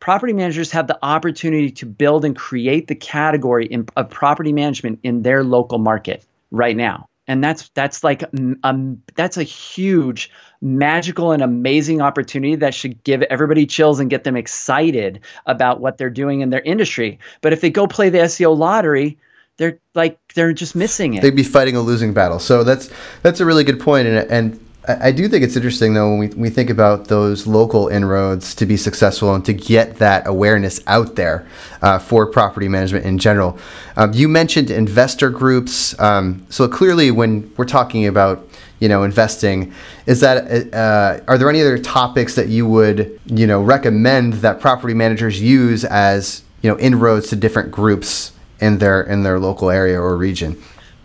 property 0.00 0.32
managers 0.32 0.70
have 0.70 0.86
the 0.86 0.98
opportunity 1.02 1.72
to 1.72 1.84
build 1.84 2.24
and 2.24 2.36
create 2.36 2.86
the 2.86 2.94
category 2.94 3.66
in, 3.66 3.84
of 3.96 4.08
property 4.08 4.52
management 4.52 5.00
in 5.02 5.22
their 5.22 5.42
local 5.42 5.78
market 5.78 6.24
right 6.52 6.76
now 6.76 7.08
and 7.28 7.44
that's 7.44 7.68
that's 7.74 8.02
like 8.02 8.24
um, 8.64 9.02
that's 9.14 9.36
a 9.36 9.42
huge 9.42 10.30
magical 10.60 11.30
and 11.30 11.42
amazing 11.42 12.00
opportunity 12.00 12.56
that 12.56 12.74
should 12.74 13.04
give 13.04 13.22
everybody 13.22 13.66
chills 13.66 14.00
and 14.00 14.10
get 14.10 14.24
them 14.24 14.36
excited 14.36 15.20
about 15.46 15.80
what 15.80 15.98
they're 15.98 16.10
doing 16.10 16.40
in 16.40 16.50
their 16.50 16.62
industry. 16.62 17.18
But 17.42 17.52
if 17.52 17.60
they 17.60 17.70
go 17.70 17.86
play 17.86 18.08
the 18.08 18.18
SEO 18.18 18.56
lottery 18.56 19.18
they're 19.58 19.78
like 19.94 20.18
they're 20.34 20.52
just 20.52 20.74
missing 20.74 21.14
it. 21.14 21.22
They'd 21.22 21.36
be 21.36 21.42
fighting 21.42 21.76
a 21.76 21.80
losing 21.80 22.14
battle. 22.14 22.38
So 22.38 22.64
that's 22.64 22.90
that's 23.22 23.40
a 23.40 23.44
really 23.44 23.64
good 23.64 23.80
point, 23.80 24.08
and 24.08 24.30
and 24.30 24.67
I 24.88 25.12
do 25.12 25.28
think 25.28 25.44
it's 25.44 25.54
interesting 25.54 25.92
though 25.92 26.08
when 26.08 26.18
we, 26.18 26.28
we 26.28 26.50
think 26.50 26.70
about 26.70 27.08
those 27.08 27.46
local 27.46 27.88
inroads 27.88 28.54
to 28.54 28.64
be 28.64 28.78
successful 28.78 29.34
and 29.34 29.44
to 29.44 29.52
get 29.52 29.96
that 29.96 30.26
awareness 30.26 30.80
out 30.86 31.14
there 31.14 31.46
uh, 31.82 31.98
for 31.98 32.24
property 32.24 32.68
management 32.68 33.04
in 33.04 33.18
general. 33.18 33.58
Um, 33.96 34.14
you 34.14 34.28
mentioned 34.28 34.70
investor 34.70 35.28
groups, 35.28 35.98
um, 36.00 36.46
so 36.48 36.66
clearly 36.66 37.10
when 37.10 37.52
we're 37.58 37.66
talking 37.66 38.06
about 38.06 38.48
you 38.80 38.88
know 38.88 39.02
investing, 39.02 39.74
is 40.06 40.20
that 40.20 40.72
uh, 40.72 41.20
are 41.28 41.36
there 41.36 41.50
any 41.50 41.60
other 41.60 41.78
topics 41.78 42.34
that 42.36 42.48
you 42.48 42.66
would 42.66 43.20
you 43.26 43.46
know 43.46 43.62
recommend 43.62 44.34
that 44.34 44.58
property 44.58 44.94
managers 44.94 45.38
use 45.38 45.84
as 45.84 46.42
you 46.62 46.70
know 46.70 46.78
inroads 46.78 47.28
to 47.28 47.36
different 47.36 47.70
groups 47.70 48.32
in 48.60 48.78
their 48.78 49.02
in 49.02 49.22
their 49.22 49.38
local 49.38 49.68
area 49.68 50.00
or 50.00 50.16
region? 50.16 50.56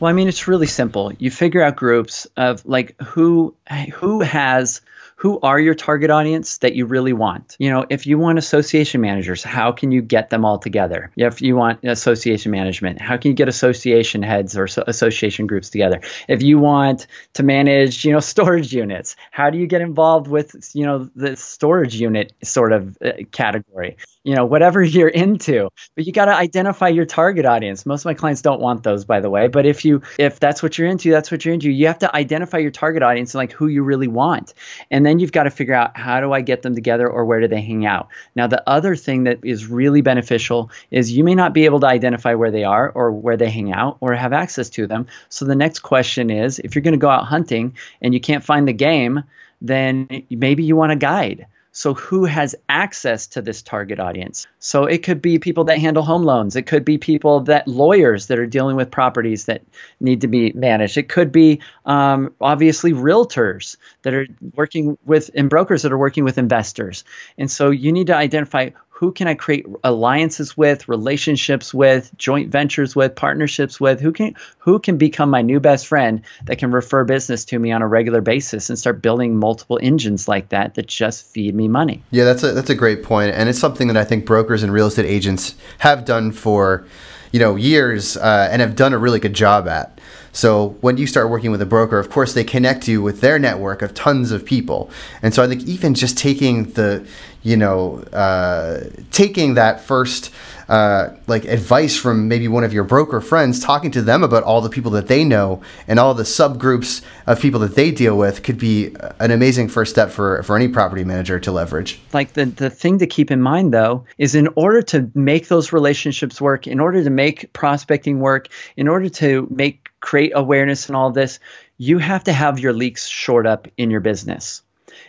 Well, 0.04 0.10
I 0.10 0.14
mean, 0.14 0.28
it's 0.28 0.50
really 0.50 0.68
simple. 0.68 1.14
You 1.18 1.32
figure 1.32 1.64
out 1.64 1.78
groups 1.78 2.28
of 2.36 2.66
like 2.66 3.02
who 3.02 3.56
who 3.94 4.20
has 4.20 4.82
who 5.16 5.40
are 5.40 5.58
your 5.58 5.76
target 5.76 6.12
audience 6.12 6.58
that 6.58 6.76
you 6.76 6.86
really 6.86 7.14
want. 7.14 7.56
You 7.58 7.70
know, 7.70 7.86
if 7.90 8.06
you 8.06 8.18
want 8.18 8.38
association 8.38 9.00
managers, 9.00 9.46
how 9.46 9.72
can 9.72 9.94
you 9.94 10.02
get 10.02 10.30
them 10.30 10.44
all 10.44 10.60
together? 10.60 11.10
If 11.16 11.42
you 11.42 11.56
want 11.56 11.86
association 11.86 12.52
management, 12.52 13.00
how 13.00 13.16
can 13.16 13.32
you 13.32 13.34
get 13.34 13.48
association 13.48 14.24
heads 14.24 14.58
or 14.58 14.68
so 14.68 14.84
association 14.86 15.48
groups 15.48 15.70
together? 15.70 16.02
If 16.28 16.42
you 16.42 16.60
want 16.60 17.08
to 17.36 17.44
manage, 17.44 18.04
you 18.04 18.12
know, 18.12 18.20
storage 18.34 18.74
units, 18.74 19.16
how 19.32 19.52
do 19.52 19.58
you 19.58 19.68
get 19.68 19.80
involved 19.80 20.28
with, 20.28 20.70
you 20.74 20.86
know, 20.86 21.10
the 21.16 21.38
storage 21.38 21.96
unit 21.96 22.34
sort 22.44 22.74
of 22.74 22.98
uh, 23.02 23.12
category? 23.32 23.96
You 24.24 24.36
know, 24.36 24.46
whatever 24.46 24.82
you're 24.84 25.10
into. 25.10 25.70
But 25.96 26.06
you 26.06 26.14
got 26.14 26.26
to 26.26 26.36
identify 26.36 26.88
your 26.88 27.06
target 27.06 27.46
audience. 27.46 27.86
Most 27.86 28.02
of 28.02 28.06
my 28.06 28.14
clients 28.14 28.42
don't 28.42 28.62
want 28.62 28.84
those, 28.84 29.06
by 29.06 29.20
the 29.20 29.30
way. 29.30 29.48
But 29.48 29.66
if 29.66 29.84
you 29.86 30.02
if 30.18 30.40
that's 30.40 30.64
what 30.64 30.78
you're 30.78 30.88
into, 30.88 31.12
that's 31.12 31.32
what 31.32 31.44
you're 31.46 31.54
into. 31.54 31.72
You 31.72 31.88
have 31.88 32.00
to 32.00 32.16
identify 32.16 32.58
your 32.58 32.72
target 32.72 33.04
audience 33.04 33.34
and 33.34 33.40
like 33.40 33.52
who 33.52 33.68
you 33.68 33.84
really 33.84 34.08
want. 34.08 34.54
And 34.92 35.06
then 35.06 35.20
you've 35.20 35.32
got 35.32 35.44
to 35.44 35.52
figure 35.52 35.74
out 35.74 35.98
how 35.98 36.20
do 36.20 36.34
I 36.34 36.42
get 36.42 36.62
them 36.62 36.76
together 36.76 37.08
or 37.08 37.26
where 37.26 37.40
do 37.40 37.48
they 37.48 37.62
hang 37.62 37.86
out. 37.86 38.10
Now, 38.36 38.48
the 38.48 38.68
other 38.68 38.96
thing 38.96 39.24
that 39.24 39.40
is 39.44 39.68
really 39.68 40.02
beneficial 40.02 40.72
is 40.92 41.12
you 41.12 41.24
may 41.24 41.36
not 41.36 41.54
be 41.54 41.66
able 41.66 41.80
to 41.82 41.88
identify 41.88 42.34
where 42.34 42.52
they 42.52 42.64
are 42.64 42.90
or 42.92 43.12
where 43.12 43.38
they 43.38 43.50
hang 43.50 43.72
out 43.72 43.98
or 44.00 44.14
have 44.14 44.34
access 44.34 44.70
to 44.72 44.88
them. 44.88 45.08
So 45.30 45.46
the 45.46 45.56
next 45.56 45.80
question 45.80 46.30
is 46.30 46.60
if 46.60 46.76
you're 46.76 46.82
going 46.82 46.94
to 46.94 46.98
go 46.98 47.10
out 47.10 47.26
hunting 47.26 47.76
and 48.02 48.14
you 48.14 48.20
can't 48.20 48.44
find 48.44 48.68
the 48.68 48.74
game, 48.74 49.24
then 49.62 50.08
maybe 50.30 50.64
you 50.64 50.76
want 50.76 50.92
a 50.92 50.96
guide. 50.96 51.48
So, 51.76 51.96
who 51.96 52.26
has 52.26 52.56
access 52.70 53.26
to 53.28 53.42
this 53.42 53.64
target 53.64 54.00
audience? 54.00 54.46
So, 54.60 54.86
it 54.86 55.02
could 55.02 55.24
be 55.24 55.40
people 55.40 55.64
that 55.64 55.80
handle 55.80 56.04
home 56.04 56.24
loans. 56.24 56.56
It 56.56 56.68
could 56.68 56.86
be 56.86 57.00
people 57.00 57.40
that 57.42 57.68
lawyers 57.68 58.28
that 58.28 58.38
are 58.38 58.46
dealing 58.46 58.76
with 58.76 58.92
properties 58.92 59.46
that 59.46 59.64
need 60.00 60.22
to 60.22 60.28
be 60.28 60.52
managed. 60.54 60.98
It 60.98 61.10
could 61.10 61.32
be 61.32 61.62
um, 61.88 62.32
obviously 62.40 62.94
realtors 62.94 63.76
that 64.04 64.14
are 64.14 64.28
working 64.54 65.00
with 65.04 65.32
and 65.34 65.50
brokers 65.50 65.82
that 65.82 65.92
are 65.92 65.98
working 65.98 66.24
with 66.24 66.38
investors. 66.38 67.04
And 67.40 67.50
so, 67.50 67.72
you 67.72 67.92
need 67.92 68.08
to 68.08 68.16
identify 68.16 68.70
who 69.04 69.12
can 69.12 69.28
I 69.28 69.34
create 69.34 69.66
alliances 69.84 70.56
with, 70.56 70.88
relationships 70.88 71.74
with, 71.74 72.10
joint 72.18 72.50
ventures 72.50 72.96
with, 72.96 73.14
partnerships 73.14 73.78
with? 73.78 74.00
Who 74.00 74.14
can 74.14 74.34
who 74.60 74.80
can 74.80 74.98
become 74.98 75.30
my 75.30 75.42
new 75.42 75.60
best 75.60 75.88
friend 75.88 76.22
that 76.46 76.58
can 76.58 76.72
refer 76.72 77.04
business 77.04 77.44
to 77.46 77.60
me 77.60 77.74
on 77.74 77.82
a 77.82 77.88
regular 77.88 78.22
basis 78.22 78.70
and 78.70 78.80
start 78.80 79.02
building 79.02 79.36
multiple 79.36 79.78
engines 79.84 80.30
like 80.30 80.48
that 80.50 80.76
that 80.76 80.88
just 80.88 81.26
feed 81.26 81.54
me 81.54 81.68
money? 81.68 82.02
Yeah, 82.12 82.24
that's 82.24 82.44
a 82.44 82.54
that's 82.54 82.70
a 82.70 82.76
great 82.76 83.04
point, 83.04 83.36
and 83.36 83.50
it's 83.50 83.60
something 83.60 83.90
that 83.90 83.98
I 83.98 84.06
think 84.06 84.26
brokers 84.26 84.64
and 84.64 84.72
real 84.72 84.88
estate 84.88 85.06
agents 85.06 85.56
have 85.80 86.06
done 86.06 86.32
for, 86.32 86.86
you 87.34 87.42
know, 87.42 87.58
years 87.58 88.16
uh, 88.16 88.48
and 88.50 88.62
have 88.62 88.78
done 88.78 88.94
a 88.94 88.98
really 88.98 89.20
good 89.20 89.34
job 89.34 89.68
at. 89.68 90.00
So 90.34 90.70
when 90.82 90.98
you 90.98 91.08
start 91.08 91.30
working 91.30 91.52
with 91.52 91.62
a 91.62 91.66
broker, 91.66 92.00
of 92.00 92.10
course 92.10 92.34
they 92.34 92.44
connect 92.44 92.88
you 92.88 93.02
with 93.02 93.22
their 93.22 93.40
network 93.40 93.82
of 93.82 93.94
tons 93.94 94.32
of 94.32 94.44
people, 94.44 94.90
and 95.22 95.34
so 95.34 95.44
I 95.44 95.48
think 95.48 95.62
even 95.64 95.94
just 95.94 96.18
taking 96.18 96.72
the, 96.72 97.08
you 97.44 97.56
know, 97.56 98.00
uh, 98.12 98.90
taking 99.12 99.54
that 99.54 99.80
first. 99.80 100.32
Uh, 100.70 101.14
like 101.28 101.44
advice 101.44 101.96
from 101.96 102.30
maybe 102.30 102.48
one 102.48 102.64
of 102.64 102.72
your 102.72 102.86
broker 102.86 103.20
friends, 103.20 103.60
talking 103.60 103.92
to 103.92 104.02
them 104.02 104.24
about 104.24 104.44
all 104.44 104.62
the 104.62 104.70
people 104.70 104.90
that 104.90 105.08
they 105.08 105.26
know 105.26 105.62
and 105.90 106.00
all 106.00 106.14
the 106.14 106.24
subgroups 106.24 107.02
of 107.28 107.40
people 107.40 107.60
that 107.60 107.76
they 107.76 107.92
deal 107.92 108.18
with 108.18 108.44
could 108.44 108.58
be 108.58 108.96
an 109.20 109.30
amazing 109.30 109.68
first 109.68 109.92
step 109.92 110.10
for, 110.10 110.42
for 110.44 110.56
any 110.56 110.70
property 110.70 111.04
manager 111.04 111.38
to 111.38 111.52
leverage. 111.52 112.00
like 112.14 112.32
the, 112.34 112.46
the 112.46 112.70
thing 112.70 112.98
to 112.98 113.06
keep 113.06 113.30
in 113.30 113.42
mind 113.42 113.74
though 113.74 114.06
is 114.18 114.36
in 114.36 114.48
order 114.56 114.82
to 114.82 115.12
make 115.14 115.50
those 115.50 115.74
relationships 115.74 116.40
work 116.40 116.66
in 116.66 116.80
order 116.80 117.04
to 117.04 117.10
make 117.10 117.52
prospecting 117.52 118.22
work 118.22 118.48
in 118.78 118.88
order 118.88 119.10
to 119.10 119.46
make 119.52 119.93
create 120.04 120.34
awareness 120.36 120.88
and 120.88 120.98
all 120.98 121.12
this 121.12 121.40
you 121.78 121.98
have 121.98 122.26
to 122.26 122.34
have 122.34 122.60
your 122.60 122.74
leaks 122.74 123.08
shored 123.08 123.48
up 123.48 123.70
in 123.78 123.90
your 123.90 124.02
business 124.02 124.62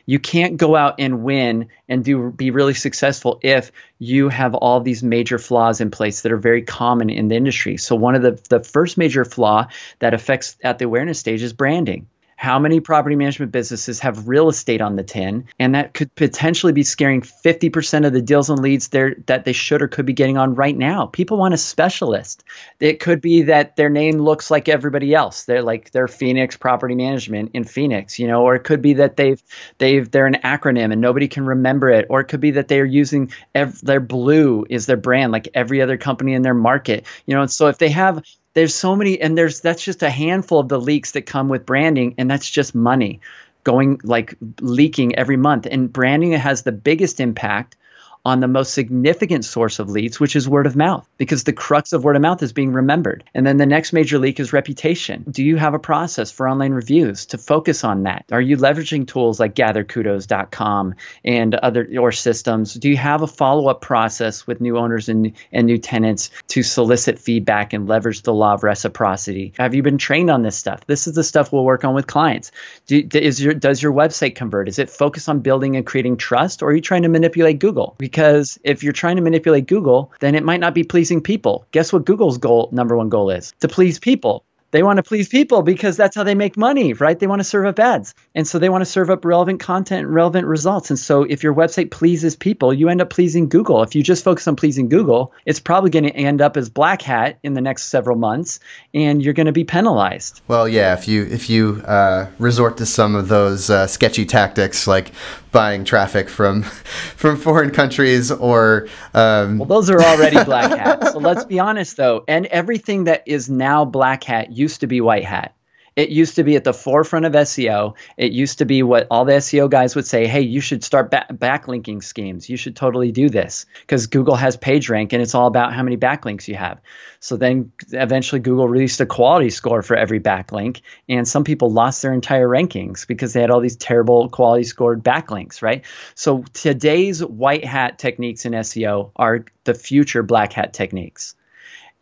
You 0.06 0.18
can't 0.18 0.56
go 0.56 0.76
out 0.76 0.94
and 0.98 1.24
win 1.24 1.68
and 1.88 2.04
do 2.04 2.30
be 2.30 2.50
really 2.50 2.74
successful 2.74 3.40
if 3.42 3.72
you 3.98 4.28
have 4.28 4.54
all 4.54 4.80
these 4.80 5.02
major 5.02 5.38
flaws 5.38 5.80
in 5.80 5.90
place 5.90 6.22
that 6.22 6.32
are 6.32 6.36
very 6.36 6.62
common 6.62 7.10
in 7.10 7.28
the 7.28 7.36
industry. 7.36 7.76
So 7.76 7.96
one 7.96 8.14
of 8.14 8.22
the 8.22 8.40
the 8.48 8.62
first 8.62 8.98
major 8.98 9.24
flaw 9.24 9.68
that 9.98 10.14
affects 10.14 10.56
at 10.62 10.78
the 10.78 10.84
awareness 10.84 11.18
stage 11.18 11.42
is 11.42 11.52
branding 11.52 12.06
how 12.36 12.58
many 12.58 12.80
property 12.80 13.16
management 13.16 13.52
businesses 13.52 14.00
have 14.00 14.28
real 14.28 14.48
estate 14.48 14.80
on 14.80 14.96
the 14.96 15.02
tin 15.02 15.46
and 15.58 15.74
that 15.74 15.94
could 15.94 16.14
potentially 16.14 16.72
be 16.72 16.82
scaring 16.82 17.20
50% 17.20 18.06
of 18.06 18.12
the 18.12 18.22
deals 18.22 18.50
and 18.50 18.60
leads 18.60 18.88
there 18.88 19.16
that 19.26 19.44
they 19.44 19.52
should 19.52 19.82
or 19.82 19.88
could 19.88 20.06
be 20.06 20.12
getting 20.12 20.38
on 20.38 20.54
right 20.54 20.76
now. 20.76 21.06
People 21.06 21.38
want 21.38 21.54
a 21.54 21.58
specialist. 21.58 22.44
It 22.80 23.00
could 23.00 23.20
be 23.20 23.42
that 23.42 23.76
their 23.76 23.88
name 23.88 24.18
looks 24.18 24.50
like 24.50 24.68
everybody 24.68 25.14
else. 25.14 25.44
They're 25.44 25.62
like 25.62 25.90
they're 25.90 26.08
phoenix 26.08 26.56
property 26.56 26.94
management 26.94 27.50
in 27.54 27.64
phoenix 27.64 28.18
you 28.18 28.26
know 28.26 28.42
or 28.42 28.54
it 28.54 28.64
could 28.64 28.82
be 28.82 28.94
that 28.94 29.16
they've 29.16 29.42
they've 29.78 30.10
they're 30.10 30.26
an 30.26 30.40
acronym 30.44 30.92
and 30.92 31.00
nobody 31.00 31.28
can 31.28 31.44
remember 31.46 31.88
it 31.90 32.06
or 32.10 32.20
it 32.20 32.26
could 32.26 32.40
be 32.40 32.52
that 32.52 32.68
they're 32.68 32.84
using 32.84 33.32
ev- 33.54 33.80
their 33.80 34.00
blue 34.00 34.66
is 34.68 34.86
their 34.86 34.96
brand 34.96 35.32
like 35.32 35.48
every 35.54 35.80
other 35.80 35.96
company 35.96 36.34
in 36.34 36.42
their 36.42 36.54
market 36.54 37.06
you 37.26 37.34
know. 37.34 37.42
And 37.42 37.50
so 37.50 37.68
if 37.68 37.78
they 37.78 37.90
have 37.90 38.22
there's 38.54 38.74
so 38.74 38.96
many 38.96 39.20
and 39.20 39.36
there's 39.36 39.60
that's 39.60 39.84
just 39.84 40.02
a 40.02 40.10
handful 40.10 40.60
of 40.60 40.68
the 40.68 40.80
leaks 40.80 41.12
that 41.12 41.22
come 41.22 41.48
with 41.48 41.66
branding 41.66 42.14
and 42.18 42.30
that's 42.30 42.48
just 42.48 42.74
money 42.74 43.20
going 43.64 44.00
like 44.04 44.36
leaking 44.60 45.16
every 45.16 45.36
month. 45.36 45.66
And 45.70 45.92
branding 45.92 46.32
has 46.32 46.62
the 46.62 46.72
biggest 46.72 47.20
impact 47.20 47.76
on 48.24 48.40
the 48.40 48.48
most 48.48 48.72
significant 48.72 49.44
source 49.44 49.78
of 49.78 49.90
leads, 49.90 50.18
which 50.18 50.34
is 50.34 50.48
word 50.48 50.66
of 50.66 50.76
mouth, 50.76 51.06
because 51.18 51.44
the 51.44 51.52
crux 51.52 51.92
of 51.92 52.04
word 52.04 52.16
of 52.16 52.22
mouth 52.22 52.42
is 52.42 52.52
being 52.52 52.72
remembered. 52.72 53.24
And 53.34 53.46
then 53.46 53.58
the 53.58 53.66
next 53.66 53.92
major 53.92 54.18
leak 54.18 54.40
is 54.40 54.52
reputation. 54.52 55.24
Do 55.30 55.44
you 55.44 55.56
have 55.56 55.74
a 55.74 55.78
process 55.78 56.30
for 56.30 56.48
online 56.48 56.72
reviews 56.72 57.26
to 57.26 57.38
focus 57.38 57.84
on 57.84 58.04
that? 58.04 58.24
Are 58.32 58.40
you 58.40 58.56
leveraging 58.56 59.06
tools 59.06 59.38
like 59.38 59.54
gatherkudos.com 59.54 60.94
and 61.24 61.54
other 61.54 61.86
your 61.90 62.12
systems? 62.12 62.74
Do 62.74 62.88
you 62.88 62.96
have 62.96 63.22
a 63.22 63.26
follow-up 63.26 63.80
process 63.82 64.46
with 64.46 64.60
new 64.60 64.78
owners 64.78 65.08
and, 65.08 65.32
and 65.52 65.66
new 65.66 65.78
tenants 65.78 66.30
to 66.48 66.62
solicit 66.62 67.18
feedback 67.18 67.72
and 67.72 67.86
leverage 67.86 68.22
the 68.22 68.32
law 68.32 68.54
of 68.54 68.62
reciprocity? 68.62 69.52
Have 69.58 69.74
you 69.74 69.82
been 69.82 69.98
trained 69.98 70.30
on 70.30 70.42
this 70.42 70.56
stuff? 70.56 70.86
This 70.86 71.06
is 71.06 71.14
the 71.14 71.24
stuff 71.24 71.52
we'll 71.52 71.64
work 71.64 71.84
on 71.84 71.94
with 71.94 72.06
clients. 72.06 72.52
Do, 72.86 73.06
is 73.12 73.42
your, 73.42 73.52
does 73.52 73.82
your 73.82 73.92
website 73.92 74.34
convert? 74.34 74.68
Is 74.68 74.78
it 74.78 74.88
focused 74.88 75.28
on 75.28 75.40
building 75.40 75.76
and 75.76 75.84
creating 75.84 76.16
trust, 76.16 76.62
or 76.62 76.70
are 76.70 76.74
you 76.74 76.80
trying 76.80 77.02
to 77.02 77.08
manipulate 77.08 77.58
Google? 77.58 77.96
Because 78.14 78.60
if 78.62 78.84
you're 78.84 78.92
trying 78.92 79.16
to 79.16 79.22
manipulate 79.22 79.66
Google, 79.66 80.12
then 80.20 80.36
it 80.36 80.44
might 80.44 80.60
not 80.60 80.72
be 80.72 80.84
pleasing 80.84 81.20
people. 81.20 81.66
Guess 81.72 81.92
what 81.92 82.04
Google's 82.04 82.38
goal 82.38 82.68
number 82.70 82.96
one 82.96 83.08
goal 83.08 83.28
is? 83.28 83.52
To 83.58 83.66
please 83.66 83.98
people. 83.98 84.44
They 84.74 84.82
want 84.82 84.96
to 84.96 85.04
please 85.04 85.28
people 85.28 85.62
because 85.62 85.96
that's 85.96 86.16
how 86.16 86.24
they 86.24 86.34
make 86.34 86.56
money, 86.56 86.94
right? 86.94 87.16
They 87.16 87.28
want 87.28 87.38
to 87.38 87.44
serve 87.44 87.64
up 87.64 87.78
ads. 87.78 88.12
And 88.34 88.44
so 88.44 88.58
they 88.58 88.68
want 88.68 88.82
to 88.82 88.90
serve 88.90 89.08
up 89.08 89.24
relevant 89.24 89.60
content 89.60 90.06
and 90.06 90.12
relevant 90.12 90.48
results. 90.48 90.90
And 90.90 90.98
so 90.98 91.22
if 91.22 91.44
your 91.44 91.54
website 91.54 91.92
pleases 91.92 92.34
people, 92.34 92.74
you 92.74 92.88
end 92.88 93.00
up 93.00 93.08
pleasing 93.08 93.48
Google. 93.48 93.84
If 93.84 93.94
you 93.94 94.02
just 94.02 94.24
focus 94.24 94.48
on 94.48 94.56
pleasing 94.56 94.88
Google, 94.88 95.32
it's 95.46 95.60
probably 95.60 95.90
going 95.90 96.06
to 96.06 96.16
end 96.16 96.40
up 96.40 96.56
as 96.56 96.70
black 96.70 97.02
hat 97.02 97.38
in 97.44 97.54
the 97.54 97.60
next 97.60 97.84
several 97.84 98.16
months 98.16 98.58
and 98.92 99.22
you're 99.22 99.32
going 99.32 99.46
to 99.46 99.52
be 99.52 99.62
penalized. 99.62 100.40
Well, 100.48 100.68
yeah, 100.68 100.92
if 100.94 101.06
you 101.06 101.22
if 101.22 101.48
you 101.48 101.80
uh, 101.86 102.26
resort 102.40 102.76
to 102.78 102.86
some 102.86 103.14
of 103.14 103.28
those 103.28 103.70
uh, 103.70 103.86
sketchy 103.86 104.26
tactics 104.26 104.88
like 104.88 105.12
buying 105.54 105.84
traffic 105.84 106.28
from 106.28 106.62
from 107.16 107.36
foreign 107.36 107.70
countries 107.70 108.30
or 108.32 108.88
um... 109.14 109.58
well 109.58 109.66
those 109.66 109.88
are 109.88 110.02
already 110.02 110.42
black 110.44 110.76
hat 110.76 111.12
so 111.12 111.18
let's 111.18 111.44
be 111.44 111.60
honest 111.60 111.96
though 111.96 112.24
and 112.26 112.46
everything 112.46 113.04
that 113.04 113.22
is 113.24 113.48
now 113.48 113.84
black 113.84 114.24
hat 114.24 114.50
used 114.64 114.80
to 114.80 114.86
be 114.86 115.00
white 115.00 115.24
hat 115.24 115.54
it 115.96 116.08
used 116.08 116.36
to 116.36 116.44
be 116.44 116.56
at 116.56 116.64
the 116.64 116.72
forefront 116.72 117.24
of 117.24 117.32
SEO. 117.32 117.94
It 118.16 118.32
used 118.32 118.58
to 118.58 118.64
be 118.64 118.82
what 118.82 119.06
all 119.10 119.24
the 119.24 119.34
SEO 119.34 119.70
guys 119.70 119.94
would 119.94 120.06
say, 120.06 120.26
hey, 120.26 120.40
you 120.40 120.60
should 120.60 120.82
start 120.82 121.10
ba- 121.10 121.26
backlinking 121.32 122.02
schemes. 122.02 122.48
You 122.48 122.56
should 122.56 122.74
totally 122.74 123.12
do 123.12 123.28
this 123.28 123.66
because 123.80 124.08
Google 124.08 124.34
has 124.34 124.56
PageRank 124.56 125.12
and 125.12 125.22
it's 125.22 125.34
all 125.34 125.46
about 125.46 125.72
how 125.72 125.82
many 125.82 125.96
backlinks 125.96 126.48
you 126.48 126.56
have. 126.56 126.80
So 127.20 127.36
then 127.36 127.72
eventually 127.92 128.40
Google 128.40 128.68
released 128.68 129.00
a 129.00 129.06
quality 129.06 129.50
score 129.50 129.82
for 129.82 129.96
every 129.96 130.20
backlink. 130.20 130.80
And 131.08 131.28
some 131.28 131.44
people 131.44 131.70
lost 131.70 132.02
their 132.02 132.12
entire 132.12 132.48
rankings 132.48 133.06
because 133.06 133.32
they 133.32 133.40
had 133.40 133.50
all 133.50 133.60
these 133.60 133.76
terrible 133.76 134.28
quality 134.28 134.64
scored 134.64 135.04
backlinks, 135.04 135.62
right? 135.62 135.84
So 136.16 136.44
today's 136.52 137.24
white 137.24 137.64
hat 137.64 137.98
techniques 137.98 138.44
in 138.44 138.52
SEO 138.52 139.12
are 139.14 139.44
the 139.62 139.74
future 139.74 140.24
black 140.24 140.52
hat 140.52 140.72
techniques 140.72 141.36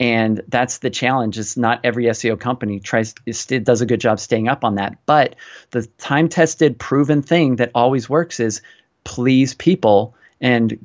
and 0.02 0.42
that's 0.48 0.78
the 0.78 0.90
challenge 0.90 1.38
is 1.38 1.56
not 1.56 1.80
every 1.84 2.04
seo 2.06 2.38
company 2.38 2.80
tries 2.80 3.14
it 3.26 3.64
does 3.64 3.80
a 3.80 3.86
good 3.86 4.00
job 4.00 4.18
staying 4.18 4.48
up 4.48 4.64
on 4.64 4.74
that 4.74 4.98
but 5.06 5.36
the 5.70 5.86
time 5.98 6.28
tested 6.28 6.78
proven 6.78 7.22
thing 7.22 7.56
that 7.56 7.70
always 7.74 8.10
works 8.10 8.40
is 8.40 8.62
please 9.04 9.54
people 9.54 10.14
and 10.40 10.84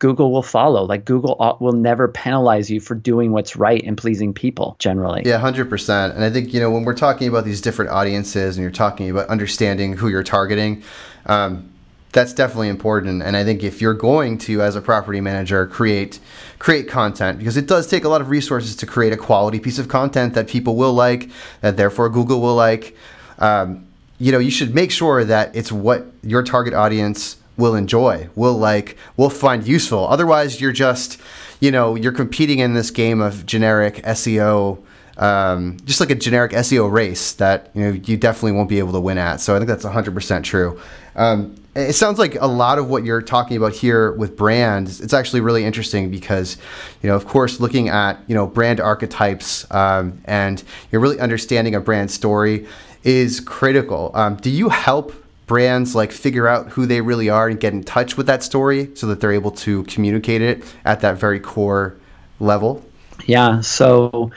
Google 0.00 0.30
will 0.30 0.44
follow. 0.44 0.84
Like 0.84 1.04
Google 1.04 1.56
will 1.60 1.72
never 1.72 2.06
penalize 2.06 2.70
you 2.70 2.78
for 2.78 2.94
doing 2.94 3.32
what's 3.32 3.56
right 3.56 3.82
and 3.84 3.98
pleasing 3.98 4.32
people 4.32 4.76
generally. 4.78 5.22
Yeah, 5.24 5.40
100%. 5.40 6.14
And 6.14 6.22
I 6.22 6.30
think, 6.30 6.54
you 6.54 6.60
know, 6.60 6.70
when 6.70 6.84
we're 6.84 6.94
talking 6.94 7.26
about 7.26 7.44
these 7.44 7.60
different 7.60 7.90
audiences 7.90 8.56
and 8.56 8.62
you're 8.62 8.70
talking 8.70 9.10
about 9.10 9.26
understanding 9.28 9.94
who 9.94 10.08
you're 10.08 10.22
targeting, 10.22 10.84
um, 11.26 11.72
that's 12.12 12.32
definitely 12.32 12.68
important 12.68 13.22
and 13.22 13.36
i 13.36 13.44
think 13.44 13.62
if 13.62 13.80
you're 13.80 13.94
going 13.94 14.38
to 14.38 14.62
as 14.62 14.76
a 14.76 14.80
property 14.80 15.20
manager 15.20 15.66
create 15.66 16.18
create 16.58 16.88
content 16.88 17.38
because 17.38 17.56
it 17.56 17.66
does 17.66 17.86
take 17.86 18.04
a 18.04 18.08
lot 18.08 18.20
of 18.20 18.30
resources 18.30 18.74
to 18.74 18.86
create 18.86 19.12
a 19.12 19.16
quality 19.16 19.60
piece 19.60 19.78
of 19.78 19.88
content 19.88 20.34
that 20.34 20.48
people 20.48 20.76
will 20.76 20.92
like 20.92 21.30
that 21.60 21.76
therefore 21.76 22.08
google 22.08 22.40
will 22.40 22.54
like 22.54 22.96
um, 23.38 23.86
you 24.18 24.32
know 24.32 24.38
you 24.38 24.50
should 24.50 24.74
make 24.74 24.90
sure 24.90 25.24
that 25.24 25.54
it's 25.54 25.70
what 25.70 26.06
your 26.22 26.42
target 26.42 26.74
audience 26.74 27.36
will 27.56 27.74
enjoy 27.74 28.28
will 28.34 28.56
like 28.56 28.96
will 29.16 29.30
find 29.30 29.66
useful 29.66 30.06
otherwise 30.08 30.60
you're 30.60 30.72
just 30.72 31.20
you 31.60 31.70
know 31.70 31.94
you're 31.94 32.12
competing 32.12 32.58
in 32.58 32.74
this 32.74 32.90
game 32.90 33.20
of 33.20 33.44
generic 33.46 33.96
seo 33.96 34.82
um, 35.18 35.76
just 35.84 35.98
like 35.98 36.10
a 36.10 36.14
generic 36.14 36.52
SEO 36.52 36.90
race 36.90 37.32
that 37.34 37.70
you 37.74 37.82
know 37.82 37.90
you 37.90 38.16
definitely 38.16 38.52
won't 38.52 38.68
be 38.68 38.78
able 38.78 38.92
to 38.92 39.00
win 39.00 39.18
at. 39.18 39.40
So 39.40 39.54
I 39.54 39.58
think 39.58 39.68
that's 39.68 39.84
100% 39.84 40.44
true. 40.44 40.80
Um, 41.16 41.56
it 41.78 41.94
sounds 41.94 42.18
like 42.18 42.34
a 42.40 42.46
lot 42.46 42.78
of 42.78 42.88
what 42.88 43.04
you're 43.04 43.22
talking 43.22 43.56
about 43.56 43.72
here 43.72 44.12
with 44.12 44.36
brands 44.36 45.00
it's 45.00 45.14
actually 45.14 45.40
really 45.40 45.64
interesting 45.64 46.10
because 46.10 46.56
you 47.02 47.08
know 47.08 47.16
of 47.16 47.26
course 47.26 47.60
looking 47.60 47.88
at 47.88 48.18
you 48.26 48.34
know 48.34 48.46
brand 48.46 48.80
archetypes 48.80 49.70
um, 49.72 50.20
and 50.24 50.62
you're 50.90 51.00
really 51.00 51.20
understanding 51.20 51.74
a 51.74 51.80
brand 51.80 52.10
story 52.10 52.66
is 53.04 53.40
critical 53.40 54.10
um, 54.14 54.36
do 54.36 54.50
you 54.50 54.68
help 54.68 55.12
brands 55.46 55.94
like 55.94 56.12
figure 56.12 56.46
out 56.46 56.68
who 56.70 56.84
they 56.84 57.00
really 57.00 57.30
are 57.30 57.48
and 57.48 57.58
get 57.60 57.72
in 57.72 57.82
touch 57.82 58.16
with 58.16 58.26
that 58.26 58.42
story 58.42 58.90
so 58.94 59.06
that 59.06 59.20
they're 59.20 59.32
able 59.32 59.50
to 59.50 59.82
communicate 59.84 60.42
it 60.42 60.62
at 60.84 61.00
that 61.00 61.16
very 61.16 61.40
core 61.40 61.96
level 62.40 62.84
yeah 63.26 63.60
so 63.60 64.30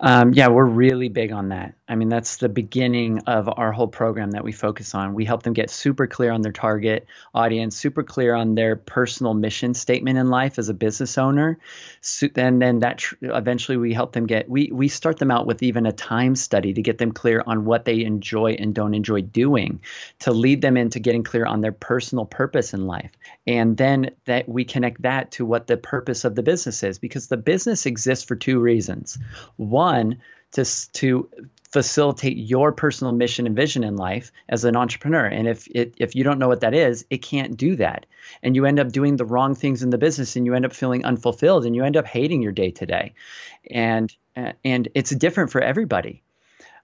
um, 0.00 0.32
yeah, 0.32 0.48
we're 0.48 0.64
really 0.64 1.08
big 1.08 1.32
on 1.32 1.48
that. 1.48 1.74
I 1.88 1.94
mean, 1.94 2.10
that's 2.10 2.36
the 2.36 2.50
beginning 2.50 3.20
of 3.20 3.48
our 3.48 3.72
whole 3.72 3.88
program 3.88 4.32
that 4.32 4.44
we 4.44 4.52
focus 4.52 4.94
on. 4.94 5.14
We 5.14 5.24
help 5.24 5.42
them 5.42 5.54
get 5.54 5.70
super 5.70 6.06
clear 6.06 6.30
on 6.30 6.42
their 6.42 6.52
target 6.52 7.06
audience, 7.34 7.76
super 7.76 8.02
clear 8.02 8.34
on 8.34 8.54
their 8.54 8.76
personal 8.76 9.32
mission 9.32 9.72
statement 9.72 10.18
in 10.18 10.28
life 10.28 10.58
as 10.58 10.68
a 10.68 10.74
business 10.74 11.16
owner. 11.16 11.58
So, 12.02 12.28
and 12.36 12.60
then 12.60 12.80
that 12.80 12.98
tr- 12.98 13.14
eventually 13.22 13.78
we 13.78 13.94
help 13.94 14.12
them 14.12 14.26
get, 14.26 14.50
we, 14.50 14.70
we 14.70 14.88
start 14.88 15.18
them 15.18 15.30
out 15.30 15.46
with 15.46 15.62
even 15.62 15.86
a 15.86 15.92
time 15.92 16.36
study 16.36 16.74
to 16.74 16.82
get 16.82 16.98
them 16.98 17.12
clear 17.12 17.42
on 17.46 17.64
what 17.64 17.86
they 17.86 18.04
enjoy 18.04 18.52
and 18.58 18.74
don't 18.74 18.94
enjoy 18.94 19.22
doing, 19.22 19.80
to 20.20 20.32
lead 20.32 20.60
them 20.60 20.76
into 20.76 21.00
getting 21.00 21.24
clear 21.24 21.46
on 21.46 21.62
their 21.62 21.72
personal 21.72 22.26
purpose 22.26 22.74
in 22.74 22.86
life. 22.86 23.12
And 23.46 23.78
then 23.78 24.10
that 24.26 24.46
we 24.46 24.64
connect 24.64 25.02
that 25.02 25.30
to 25.32 25.46
what 25.46 25.66
the 25.66 25.78
purpose 25.78 26.26
of 26.26 26.34
the 26.34 26.42
business 26.42 26.82
is, 26.82 26.98
because 26.98 27.28
the 27.28 27.38
business 27.38 27.86
exists 27.86 28.26
for 28.26 28.36
two 28.36 28.60
reasons. 28.60 29.18
One, 29.56 30.20
to, 30.52 30.64
to 30.64 31.28
facilitate 31.70 32.36
your 32.36 32.72
personal 32.72 33.12
mission 33.12 33.46
and 33.46 33.54
vision 33.54 33.84
in 33.84 33.96
life 33.96 34.32
as 34.48 34.64
an 34.64 34.76
entrepreneur. 34.76 35.26
And 35.26 35.46
if 35.46 35.68
it, 35.74 35.94
if 35.98 36.14
you 36.14 36.24
don't 36.24 36.38
know 36.38 36.48
what 36.48 36.60
that 36.60 36.74
is, 36.74 37.04
it 37.10 37.18
can't 37.18 37.56
do 37.56 37.76
that. 37.76 38.06
And 38.42 38.56
you 38.56 38.64
end 38.64 38.78
up 38.78 38.90
doing 38.90 39.16
the 39.16 39.24
wrong 39.24 39.54
things 39.54 39.82
in 39.82 39.90
the 39.90 39.98
business 39.98 40.36
and 40.36 40.46
you 40.46 40.54
end 40.54 40.64
up 40.64 40.72
feeling 40.72 41.04
unfulfilled 41.04 41.66
and 41.66 41.74
you 41.74 41.84
end 41.84 41.96
up 41.96 42.06
hating 42.06 42.42
your 42.42 42.52
day 42.52 42.70
to 42.70 42.86
day. 42.86 43.14
And 43.70 44.14
and 44.64 44.88
it's 44.94 45.10
different 45.10 45.50
for 45.50 45.60
everybody. 45.60 46.22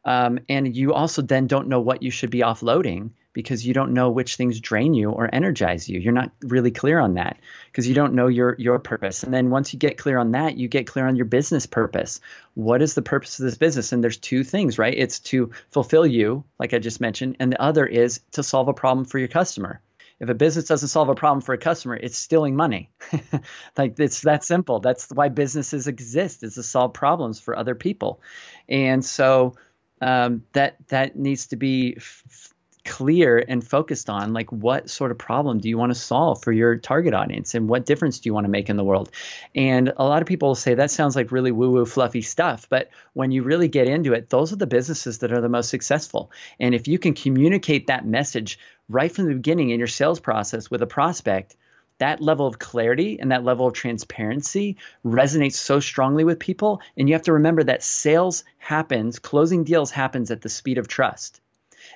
Um, 0.05 0.40
and 0.48 0.76
you 0.76 0.92
also 0.92 1.22
then 1.22 1.46
don't 1.46 1.68
know 1.68 1.80
what 1.80 2.02
you 2.02 2.11
should 2.11 2.30
be 2.30 2.40
offloading 2.40 3.11
because 3.32 3.66
you 3.66 3.74
don't 3.74 3.92
know 3.92 4.11
which 4.11 4.36
things 4.36 4.61
drain 4.61 4.94
you 4.94 5.11
or 5.11 5.28
energize 5.32 5.88
you. 5.88 5.98
You're 5.98 6.12
not 6.12 6.30
really 6.42 6.70
clear 6.70 7.00
on 7.00 7.14
that 7.14 7.36
because 7.66 7.86
you 7.86 7.94
don't 7.94 8.14
know 8.14 8.28
your 8.28 8.55
your 8.59 8.78
purpose. 8.78 9.22
And 9.22 9.34
then 9.34 9.50
once 9.50 9.72
you 9.72 9.78
get 9.78 9.98
clear 9.98 10.18
on 10.18 10.32
that, 10.32 10.57
you 10.57 10.68
get 10.68 10.86
clear 10.86 11.07
on 11.07 11.16
your 11.16 11.26
business 11.26 11.66
purpose. 11.66 12.20
What 12.55 12.80
is 12.80 12.94
the 12.94 13.02
purpose 13.02 13.38
of 13.38 13.44
this 13.44 13.59
business? 13.59 13.92
And 13.92 14.02
there's 14.02 14.16
two 14.16 14.44
things, 14.44 14.78
right? 14.78 14.94
It's 14.96 15.18
to 15.20 15.50
fulfill 15.70 16.07
you, 16.07 16.44
like 16.59 16.72
I 16.72 16.78
just 16.78 17.00
mentioned, 17.00 17.36
and 17.40 17.52
the 17.52 17.61
other 17.61 17.84
is 17.84 18.20
to 18.32 18.42
solve 18.42 18.68
a 18.68 18.74
problem 18.74 19.05
for 19.05 19.18
your 19.18 19.28
customer. 19.28 19.80
If 20.20 20.28
a 20.28 20.34
business 20.34 20.66
doesn't 20.66 20.88
solve 20.88 21.09
a 21.09 21.16
problem 21.16 21.40
for 21.40 21.55
a 21.55 21.59
customer, 21.59 21.96
it's 21.96 22.16
stealing 22.16 22.55
money. 22.55 22.90
like 23.76 23.98
it's 23.98 24.20
that 24.22 24.44
simple. 24.44 24.78
That's 24.78 25.09
why 25.09 25.28
businesses 25.28 25.88
exist 25.88 26.44
is 26.44 26.55
to 26.55 26.62
solve 26.62 26.94
problems 26.94 27.40
for 27.40 27.59
other 27.59 27.74
people. 27.74 28.20
And 28.68 29.05
so 29.05 29.57
um, 30.05 30.44
that 30.52 30.76
that 30.88 31.16
needs 31.16 31.46
to 31.48 31.57
be 31.57 31.94
f- 31.96 32.52
clear 32.84 33.42
and 33.48 33.66
focused 33.66 34.11
on 34.11 34.34
like 34.34 34.52
what 34.52 34.90
sort 34.90 35.11
of 35.11 35.16
problem 35.16 35.59
do 35.59 35.70
you 35.70 35.78
want 35.78 35.90
to 35.90 35.98
solve 35.98 36.42
for 36.42 36.52
your 36.52 36.76
target 36.76 37.14
audience 37.14 37.55
and 37.55 37.66
what 37.66 37.86
difference 37.86 38.18
do 38.18 38.28
you 38.28 38.34
want 38.34 38.44
to 38.44 38.50
make 38.50 38.68
in 38.68 38.76
the 38.76 38.84
world? 38.84 39.11
And 39.55 39.90
a 39.96 40.05
lot 40.05 40.20
of 40.20 40.28
people 40.28 40.55
say 40.55 40.74
that 40.74 40.90
sounds 40.90 41.16
like 41.16 41.32
really 41.32 41.50
woo 41.50 41.70
woo 41.70 41.86
fluffy 41.86 42.20
stuff 42.20 42.68
but 42.68 42.90
when 43.14 43.30
you 43.30 43.42
really 43.42 43.68
get 43.68 43.88
into 43.88 44.12
it 44.12 44.28
those 44.28 44.52
are 44.52 44.57
the 44.57 44.66
businesses 44.66 45.20
that 45.20 45.32
are 45.32 45.40
the 45.40 45.48
most 45.48 45.70
successful. 45.70 46.30
And 46.61 46.74
if 46.74 46.86
you 46.86 46.98
can 46.98 47.14
communicate 47.14 47.86
that 47.86 48.07
message 48.07 48.59
right 48.90 49.11
from 49.11 49.28
the 49.28 49.34
beginning 49.34 49.70
in 49.70 49.78
your 49.78 49.88
sales 49.88 50.20
process 50.20 50.70
with 50.70 50.82
a 50.82 50.86
prospect 50.86 51.57
that 52.05 52.20
level 52.20 52.46
of 52.46 52.59
clarity 52.59 53.18
and 53.18 53.32
that 53.32 53.44
level 53.44 53.66
of 53.66 53.72
transparency 53.72 54.76
resonates 55.07 55.55
so 55.55 55.80
strongly 55.80 56.22
with 56.22 56.38
people. 56.38 56.82
And 56.98 57.09
you 57.09 57.14
have 57.14 57.22
to 57.22 57.32
remember 57.32 57.64
that 57.64 57.82
sales 57.82 58.44
happens 58.59 59.18
closing 59.18 59.64
deals 59.64 59.90
happens 59.90 60.30
at 60.30 60.42
the 60.42 60.50
speed 60.50 60.76
of 60.76 60.86
trust. 60.86 61.40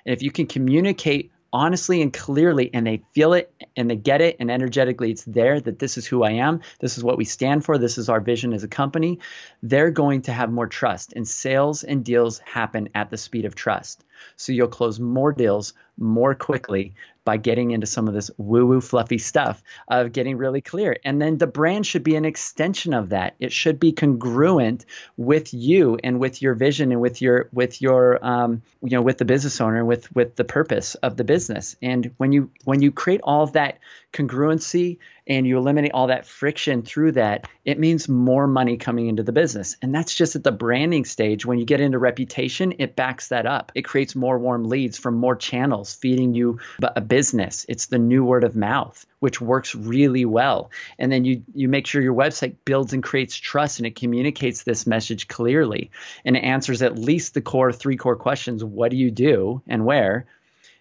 And 0.07 0.15
if 0.15 0.23
you 0.23 0.31
can 0.31 0.47
communicate 0.47 1.31
honestly 1.53 2.03
and 2.03 2.13
clearly 2.13 2.71
and 2.73 2.87
they 2.87 3.03
feel 3.13 3.33
it 3.33 3.53
and 3.77 3.91
they 3.91 3.97
get 3.97 4.21
it 4.21 4.37
and 4.41 4.51
energetically 4.51 5.11
it's 5.11 5.25
there 5.25 5.61
that 5.61 5.79
this 5.79 5.97
is 5.97 6.07
who 6.07 6.23
I 6.23 6.33
am, 6.33 6.61
this 6.81 6.99
is 6.99 7.05
what 7.05 7.19
we 7.19 7.25
stand 7.25 7.65
for, 7.65 7.79
this 7.79 7.99
is 7.99 8.09
our 8.09 8.21
vision 8.21 8.53
as 8.53 8.65
a 8.65 8.69
company, 8.69 9.19
they're 9.63 9.91
going 9.91 10.23
to 10.23 10.33
have 10.33 10.51
more 10.51 10.67
trust. 10.67 11.13
And 11.15 11.27
sales 11.27 11.85
and 11.85 12.05
deals 12.05 12.39
happen 12.41 12.89
at 12.95 13.11
the 13.11 13.17
speed 13.17 13.45
of 13.45 13.55
trust. 13.55 14.05
So 14.37 14.53
you'll 14.53 14.69
close 14.69 14.99
more 14.99 15.33
deals 15.33 15.75
more 15.97 16.35
quickly 16.35 16.95
by 17.25 17.37
getting 17.37 17.73
into 17.73 17.87
some 17.87 18.09
of 18.09 18.15
this 18.15 18.31
woo 18.39 18.65
woo 18.67 18.81
fluffy 18.81 19.19
stuff 19.19 19.63
of 19.89 20.13
getting 20.13 20.39
really 20.39 20.63
clear. 20.63 20.97
And 21.05 21.21
then 21.21 21.37
the 21.37 21.47
brand 21.47 21.87
should 21.87 22.03
be 22.03 22.17
an 22.17 22.25
extension 22.25 22.95
of 22.95 23.11
that. 23.11 23.35
It 23.39 23.53
should 23.53 23.79
be 23.79 23.93
congruent 23.93 24.87
with 25.19 25.53
you 25.53 25.99
and 26.03 26.21
with 26.21 26.41
your 26.41 26.55
vision 26.55 26.91
and 26.91 27.03
with 27.03 27.21
your 27.21 27.51
with 27.53 27.83
your 27.83 28.25
um, 28.25 28.63
you 28.83 28.93
know 28.93 29.03
with 29.03 29.19
the 29.19 29.27
business 29.27 29.61
owner 29.61 29.85
with 29.85 30.11
with 30.17 30.37
the 30.37 30.45
purpose 30.45 30.95
of 30.95 31.17
the 31.19 31.25
business. 31.25 31.38
And 31.83 32.13
when 32.17 32.33
you 32.33 32.51
when 32.65 32.83
you 32.83 32.91
create 32.91 33.21
all 33.23 33.43
of 33.43 33.53
that 33.53 33.79
congruency 34.13 34.99
and 35.27 35.47
you 35.47 35.59
eliminate 35.59 35.93
all 35.93 36.07
that 36.07 36.27
friction 36.27 36.83
through 36.83 37.13
that, 37.13 37.47
it 37.65 37.79
means 37.79 38.09
more 38.09 38.47
money 38.47 38.79
coming 38.79 39.09
into 39.09 39.23
the 39.23 39.33
business. 39.33 39.77
And 39.83 39.95
that's 39.95 40.15
just 40.15 40.35
at 40.35 40.43
the 40.43 40.53
branding 40.53 41.05
stage. 41.05 41.45
When 41.45 41.59
you 41.59 41.67
get 41.67 41.81
into 41.81 41.99
reputation, 41.99 42.75
it 42.79 42.97
backs 42.97 43.29
that 43.29 43.45
up. 43.45 43.71
It 43.75 43.83
creates 43.83 44.17
more 44.17 44.39
warm 44.39 44.65
leads 44.65 44.97
from 44.97 45.17
more 45.17 45.37
channels 45.37 45.95
feeding 45.95 46.35
you 46.35 46.59
a 46.83 47.03
business. 47.03 47.67
It's 47.69 47.87
the 47.87 47.99
new 47.99 48.25
word 48.25 48.45
of 48.45 48.57
mouth, 48.57 49.05
which 49.21 49.41
works 49.41 49.75
really 49.75 50.25
well. 50.25 50.71
And 50.99 51.13
then 51.13 51.25
you 51.25 51.43
you 51.55 51.69
make 51.69 51.87
sure 51.87 52.03
your 52.03 52.15
website 52.15 52.57
builds 52.65 52.93
and 52.93 53.03
creates 53.03 53.37
trust 53.37 53.79
and 53.79 53.87
it 53.87 53.97
communicates 53.97 54.63
this 54.63 54.87
message 54.87 55.29
clearly 55.29 55.91
and 56.25 56.37
it 56.37 56.41
answers 56.41 56.83
at 56.83 56.99
least 56.99 57.35
the 57.35 57.41
core 57.43 57.73
three 57.73 57.97
core 57.97 58.17
questions, 58.17 58.65
what 58.65 58.91
do 58.91 58.97
you 58.97 59.11
do 59.11 59.63
and 59.67 59.85
where? 59.85 60.27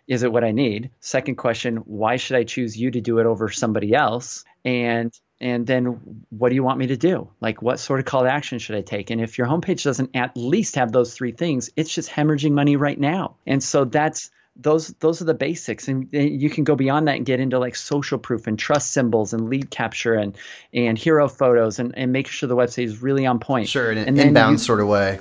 Is 0.07 0.23
it 0.23 0.31
what 0.31 0.43
I 0.43 0.51
need? 0.51 0.89
Second 0.99 1.35
question, 1.35 1.77
why 1.77 2.15
should 2.15 2.37
I 2.37 2.43
choose 2.43 2.77
you 2.77 2.91
to 2.91 3.01
do 3.01 3.19
it 3.19 3.25
over 3.25 3.49
somebody 3.49 3.93
else? 3.93 4.43
And 4.63 5.13
and 5.39 5.67
then 5.67 6.25
what 6.29 6.49
do 6.49 6.55
you 6.55 6.63
want 6.63 6.79
me 6.79 6.87
to 6.87 6.97
do? 6.97 7.29
Like 7.41 7.61
what 7.61 7.79
sort 7.79 7.99
of 7.99 8.05
call 8.05 8.23
to 8.23 8.29
action 8.31 8.57
should 8.57 8.75
I 8.75 8.81
take? 8.81 9.11
And 9.11 9.21
if 9.21 9.37
your 9.37 9.45
homepage 9.45 9.83
doesn't 9.83 10.15
at 10.15 10.35
least 10.35 10.75
have 10.75 10.91
those 10.91 11.13
three 11.13 11.31
things, 11.31 11.69
it's 11.75 11.93
just 11.93 12.09
hemorrhaging 12.09 12.53
money 12.53 12.75
right 12.75 12.99
now. 12.99 13.35
And 13.45 13.63
so 13.63 13.85
that's 13.85 14.31
those 14.59 14.87
those 14.99 15.21
are 15.21 15.25
the 15.25 15.33
basics 15.33 15.87
and 15.87 16.07
you 16.11 16.49
can 16.49 16.63
go 16.63 16.75
beyond 16.75 17.07
that 17.07 17.15
and 17.15 17.25
get 17.25 17.39
into 17.39 17.59
like 17.59 17.75
social 17.75 18.17
proof 18.17 18.47
and 18.47 18.57
trust 18.57 18.91
symbols 18.91 19.33
and 19.33 19.49
lead 19.49 19.69
capture 19.69 20.15
and 20.15 20.35
and 20.73 20.97
hero 20.97 21.27
photos 21.27 21.77
and, 21.77 21.95
and 21.95 22.11
making 22.11 22.31
sure 22.31 22.49
the 22.49 22.55
website 22.55 22.85
is 22.85 23.01
really 23.01 23.25
on 23.25 23.39
point 23.39 23.69
sure 23.69 23.91
in 23.91 23.99
an 23.99 24.07
and 24.07 24.19
inbound 24.19 24.53
you, 24.53 24.57
sort 24.57 24.79
of 24.79 24.87
way 24.87 25.19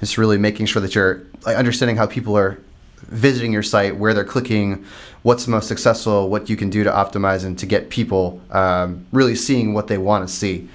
it's 0.00 0.18
really 0.18 0.36
making 0.36 0.66
sure 0.66 0.82
that 0.82 0.96
you're 0.96 1.22
like, 1.46 1.56
understanding 1.56 1.96
how 1.96 2.06
people 2.06 2.36
are 2.36 2.60
visiting 3.08 3.52
your 3.52 3.62
site, 3.62 3.96
where 3.96 4.14
they're 4.14 4.24
clicking, 4.24 4.84
what's 5.22 5.46
most 5.46 5.68
successful, 5.68 6.28
what 6.28 6.48
you 6.48 6.56
can 6.56 6.70
do 6.70 6.84
to 6.84 6.90
optimize 6.90 7.44
and 7.44 7.58
to 7.58 7.66
get 7.66 7.90
people 7.90 8.40
um, 8.50 9.06
really 9.12 9.34
seeing 9.34 9.74
what 9.74 9.88
they 9.88 9.98
want 9.98 10.26
to 10.28 10.32
see, 10.32 10.68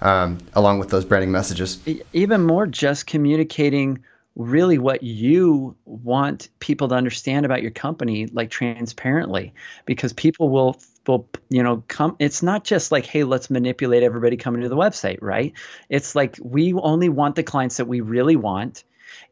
um, 0.00 0.38
along 0.54 0.78
with 0.78 0.90
those 0.90 1.04
branding 1.04 1.30
messages. 1.30 1.78
Even 2.12 2.42
more, 2.44 2.66
just 2.66 3.06
communicating 3.06 4.02
really 4.36 4.76
what 4.78 5.02
you 5.02 5.74
want 5.86 6.50
people 6.60 6.88
to 6.88 6.94
understand 6.94 7.46
about 7.46 7.62
your 7.62 7.70
company, 7.70 8.26
like 8.26 8.50
transparently, 8.50 9.52
because 9.86 10.12
people 10.12 10.50
will 10.50 10.78
will 11.06 11.28
you 11.48 11.62
know 11.62 11.84
come 11.86 12.16
it's 12.18 12.42
not 12.42 12.64
just 12.64 12.90
like 12.90 13.06
hey 13.06 13.22
let's 13.22 13.48
manipulate 13.48 14.02
everybody 14.02 14.36
coming 14.36 14.62
to 14.62 14.68
the 14.68 14.76
website 14.76 15.18
right 15.20 15.52
it's 15.88 16.16
like 16.16 16.36
we 16.42 16.72
only 16.74 17.08
want 17.08 17.36
the 17.36 17.44
clients 17.44 17.76
that 17.76 17.86
we 17.86 18.00
really 18.00 18.34
want 18.34 18.82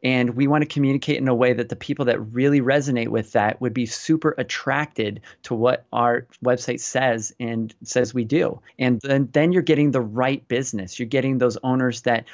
and 0.05 0.37
we 0.37 0.47
want 0.47 0.63
to 0.63 0.69
communicate 0.69 1.17
in 1.17 1.27
a 1.29 1.35
way 1.35 1.55
that 1.55 1.71
the 1.71 1.77
people 1.77 2.05
that 2.05 2.21
really 2.21 2.61
resonate 2.61 3.09
with 3.09 3.33
that 3.33 3.61
would 3.63 3.73
be 3.73 3.87
super 3.87 4.35
attracted 4.37 5.23
to 5.45 5.55
what 5.55 5.87
our 5.93 6.27
website 6.45 6.81
says 6.81 7.35
and 7.41 7.75
says 7.83 8.13
we 8.13 8.25
do. 8.25 8.61
And 8.79 9.01
then, 9.01 9.31
then 9.33 9.53
you're 9.53 9.63
getting 9.63 9.91
the 9.91 10.03
right 10.03 10.47
business. 10.47 10.99
You're 10.99 11.09
getting 11.09 11.39
those 11.39 11.57
owners 11.65 12.03
that 12.03 12.27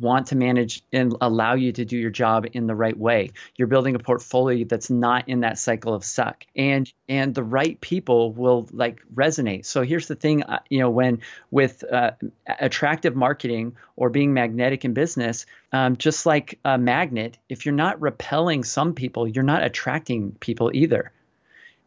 want 0.00 0.28
to 0.28 0.36
manage 0.36 0.82
and 0.92 1.14
allow 1.20 1.54
you 1.54 1.72
to 1.72 1.84
do 1.84 1.96
your 1.96 2.10
job 2.10 2.46
in 2.52 2.66
the 2.66 2.74
right 2.74 2.96
way. 2.96 3.30
You're 3.56 3.68
building 3.68 3.94
a 3.94 3.98
portfolio 3.98 4.64
that's 4.64 4.90
not 4.90 5.28
in 5.28 5.40
that 5.40 5.58
cycle 5.58 5.94
of 5.94 6.04
suck. 6.04 6.44
And 6.56 6.92
and 7.08 7.34
the 7.34 7.42
right 7.42 7.80
people 7.80 8.32
will 8.32 8.68
like 8.72 9.00
resonate. 9.14 9.64
So 9.64 9.82
here's 9.82 10.08
the 10.08 10.14
thing, 10.14 10.42
uh, 10.42 10.60
you 10.68 10.78
know, 10.78 10.90
when 10.90 11.20
with 11.50 11.84
uh, 11.90 12.12
attractive 12.46 13.16
marketing 13.16 13.76
or 13.96 14.10
being 14.10 14.34
magnetic 14.34 14.84
in 14.84 14.92
business, 14.92 15.46
um, 15.72 15.96
just 15.96 16.26
like 16.26 16.58
a 16.64 16.78
magnet, 16.78 17.38
if 17.48 17.66
you're 17.66 17.74
not 17.74 18.00
repelling 18.00 18.64
some 18.64 18.94
people, 18.94 19.26
you're 19.26 19.44
not 19.44 19.64
attracting 19.64 20.32
people 20.40 20.70
either. 20.74 21.12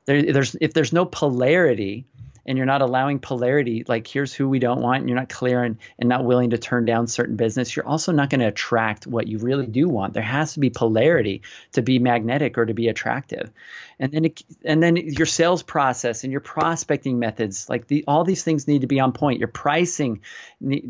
There, 0.06 0.34
there's 0.34 0.56
if 0.60 0.74
there's 0.74 0.94
no 0.94 1.06
polarity 1.06 2.06
and 2.46 2.58
you're 2.58 2.66
not 2.66 2.82
allowing 2.82 3.20
polarity, 3.20 3.84
like 3.88 4.08
here's 4.08 4.34
who 4.34 4.50
we 4.50 4.60
don't 4.60 4.82
want, 4.82 5.02
and 5.02 5.10
you're 5.10 5.20
not 5.20 5.30
clear 5.30 5.64
and, 5.64 5.78
and 6.00 6.10
not 6.10 6.26
willing 6.26 6.52
to 6.52 6.58
turn 6.58 6.86
down 6.86 7.08
certain 7.08 7.36
business, 7.36 7.76
you're 7.76 7.88
also 7.88 8.12
not 8.12 8.30
going 8.30 8.42
to 8.42 8.48
attract 8.48 9.06
what 9.06 9.28
you 9.28 9.38
really 9.38 9.68
do 9.68 9.88
want. 9.88 10.14
There 10.14 10.24
has 10.24 10.54
to 10.54 10.60
be 10.60 10.70
polarity 10.70 11.42
to 11.74 11.82
be 11.82 12.00
magnetic 12.00 12.58
or 12.58 12.66
to 12.66 12.74
be 12.74 12.88
attractive. 12.88 13.52
And 14.00 14.12
then 14.12 14.26
it, 14.26 14.44
and 14.66 14.82
then 14.82 14.96
your 14.96 15.28
sales 15.28 15.62
process 15.62 16.24
and 16.24 16.32
your 16.32 16.42
prospecting 16.42 17.20
methods, 17.20 17.70
like 17.70 17.86
the, 17.86 18.04
all 18.08 18.24
these 18.24 18.44
things 18.44 18.68
need 18.68 18.82
to 18.82 18.88
be 18.88 19.00
on 19.00 19.12
point. 19.12 19.38
Your 19.38 19.48
pricing 19.48 20.22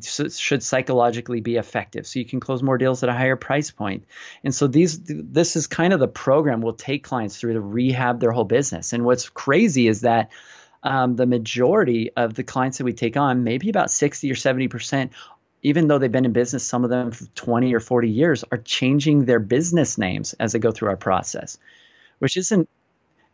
should 0.02 0.64
psychologically 0.64 1.41
be 1.41 1.58
effective, 1.58 2.08
so 2.08 2.20
you 2.20 2.26
can 2.26 2.39
close 2.39 2.64
more 2.64 2.78
deals 2.78 3.04
at 3.04 3.10
a 3.10 3.14
higher 3.14 3.36
price 3.36 3.70
point. 3.70 4.06
And 4.45 4.56
so 4.56 4.68
these 4.68 4.99
this 5.04 5.58
is 5.58 5.68
kind 5.68 5.91
of 5.91 5.99
the 5.99 6.08
program 6.08 6.62
we'll 6.62 6.74
take 6.74 7.04
clients 7.04 7.38
through 7.38 7.54
to 7.54 7.62
rehab 7.62 8.22
their 8.22 8.32
whole 8.32 8.45
business. 8.45 8.93
And 8.93 9.04
what's 9.04 9.28
crazy 9.28 9.89
is 9.89 10.02
that 10.02 10.32
um, 10.84 11.15
the 11.15 11.25
majority 11.25 12.11
of 12.15 12.34
the 12.34 12.43
clients 12.43 12.77
that 12.77 12.86
we 12.86 12.93
take 12.93 13.17
on, 13.17 13.43
maybe 13.43 13.69
about 13.69 13.91
60 13.91 14.32
or 14.32 14.36
70 14.36 14.67
percent, 14.67 15.11
even 15.63 15.88
though 15.88 15.97
they've 15.97 16.11
been 16.11 16.25
in 16.25 16.34
business, 16.34 16.63
some 16.63 16.84
of 16.84 16.89
them 16.89 17.11
for 17.11 17.25
20 17.36 17.73
or 17.73 17.79
40 17.79 18.09
years, 18.09 18.43
are 18.51 18.57
changing 18.57 19.25
their 19.25 19.39
business 19.39 19.97
names 19.97 20.34
as 20.34 20.53
they 20.53 20.59
go 20.59 20.71
through 20.71 20.89
our 20.89 20.97
process, 20.97 21.57
which 22.19 22.38
isn't 22.38 22.67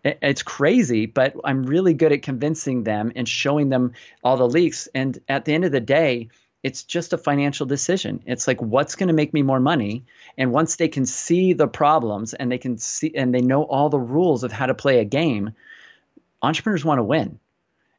it's 0.03 0.43
crazy, 0.43 1.05
but 1.05 1.35
I'm 1.43 1.63
really 1.63 1.93
good 1.93 2.13
at 2.13 2.21
convincing 2.21 2.83
them 2.83 3.11
and 3.15 3.27
showing 3.27 3.69
them 3.69 3.93
all 4.23 4.37
the 4.37 4.47
leaks. 4.47 4.87
And 4.93 5.19
at 5.27 5.45
the 5.45 5.53
end 5.53 5.65
of 5.65 5.71
the 5.71 5.79
day, 5.79 6.29
it's 6.63 6.83
just 6.83 7.13
a 7.13 7.17
financial 7.17 7.65
decision. 7.65 8.21
It's 8.25 8.47
like 8.47 8.61
what's 8.61 8.95
going 8.95 9.07
to 9.07 9.13
make 9.13 9.33
me 9.33 9.41
more 9.41 9.59
money. 9.59 10.05
And 10.37 10.51
once 10.51 10.75
they 10.75 10.87
can 10.87 11.05
see 11.05 11.53
the 11.53 11.67
problems 11.67 12.33
and 12.33 12.51
they 12.51 12.57
can 12.57 12.77
see 12.77 13.11
and 13.15 13.33
they 13.33 13.41
know 13.41 13.63
all 13.63 13.89
the 13.89 13.99
rules 13.99 14.43
of 14.43 14.51
how 14.51 14.65
to 14.65 14.73
play 14.73 14.99
a 14.99 15.05
game, 15.05 15.53
entrepreneurs 16.47 16.85
want 16.85 16.99
to 16.99 17.03
win 17.03 17.39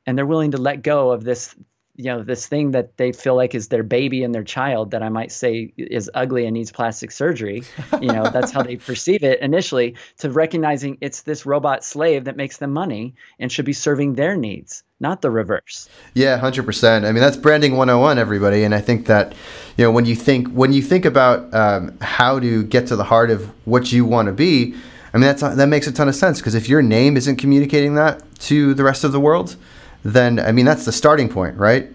and 0.06 0.16
they're 0.16 0.26
willing 0.26 0.52
to 0.52 0.58
let 0.58 0.82
go 0.82 1.10
of 1.10 1.22
this 1.22 1.54
you 1.98 2.04
know 2.04 2.22
this 2.22 2.46
thing 2.46 2.70
that 2.70 2.96
they 2.96 3.10
feel 3.12 3.34
like 3.34 3.54
is 3.54 3.68
their 3.68 3.82
baby 3.82 4.22
and 4.22 4.34
their 4.34 4.44
child 4.44 4.92
that 4.92 5.02
i 5.02 5.08
might 5.10 5.30
say 5.30 5.72
is 5.76 6.10
ugly 6.14 6.46
and 6.46 6.54
needs 6.54 6.72
plastic 6.72 7.10
surgery 7.10 7.62
you 8.00 8.08
know 8.08 8.30
that's 8.30 8.52
how 8.52 8.62
they 8.62 8.76
perceive 8.76 9.22
it 9.22 9.40
initially 9.40 9.96
to 10.16 10.30
recognizing 10.30 10.96
it's 11.00 11.22
this 11.22 11.44
robot 11.44 11.84
slave 11.84 12.24
that 12.24 12.36
makes 12.36 12.56
them 12.56 12.72
money 12.72 13.14
and 13.38 13.52
should 13.52 13.66
be 13.66 13.72
serving 13.74 14.14
their 14.14 14.36
needs 14.36 14.82
not 15.00 15.22
the 15.22 15.30
reverse. 15.30 15.88
Yeah 16.14 16.40
100% 16.40 17.04
i 17.04 17.12
mean 17.12 17.20
that's 17.20 17.36
branding 17.36 17.76
101 17.76 18.18
everybody 18.18 18.64
and 18.64 18.74
i 18.74 18.80
think 18.80 19.06
that 19.06 19.34
you 19.76 19.84
know 19.84 19.90
when 19.90 20.06
you 20.06 20.14
think 20.14 20.48
when 20.52 20.72
you 20.72 20.80
think 20.80 21.04
about 21.04 21.52
um, 21.52 21.98
how 22.00 22.38
to 22.38 22.62
get 22.64 22.86
to 22.86 22.96
the 22.96 23.04
heart 23.04 23.30
of 23.30 23.50
what 23.66 23.92
you 23.92 24.04
want 24.04 24.26
to 24.26 24.32
be 24.32 24.74
I 25.12 25.16
mean, 25.16 25.22
that's 25.22 25.42
that 25.42 25.66
makes 25.68 25.86
a 25.86 25.92
ton 25.92 26.08
of 26.08 26.14
sense 26.14 26.38
because 26.38 26.54
if 26.54 26.68
your 26.68 26.82
name 26.82 27.16
isn't 27.16 27.36
communicating 27.36 27.94
that 27.94 28.22
to 28.40 28.74
the 28.74 28.84
rest 28.84 29.04
of 29.04 29.12
the 29.12 29.20
world, 29.20 29.56
then 30.02 30.38
I 30.38 30.52
mean 30.52 30.64
that's 30.64 30.84
the 30.84 30.92
starting 30.92 31.28
point, 31.28 31.56
right? 31.56 31.88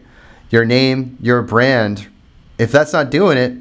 Your 0.50 0.66
name, 0.66 1.18
your 1.22 1.42
brand. 1.42 2.08
If 2.58 2.72
that's 2.72 2.94
not 2.94 3.10
doing 3.10 3.38
it, 3.38 3.54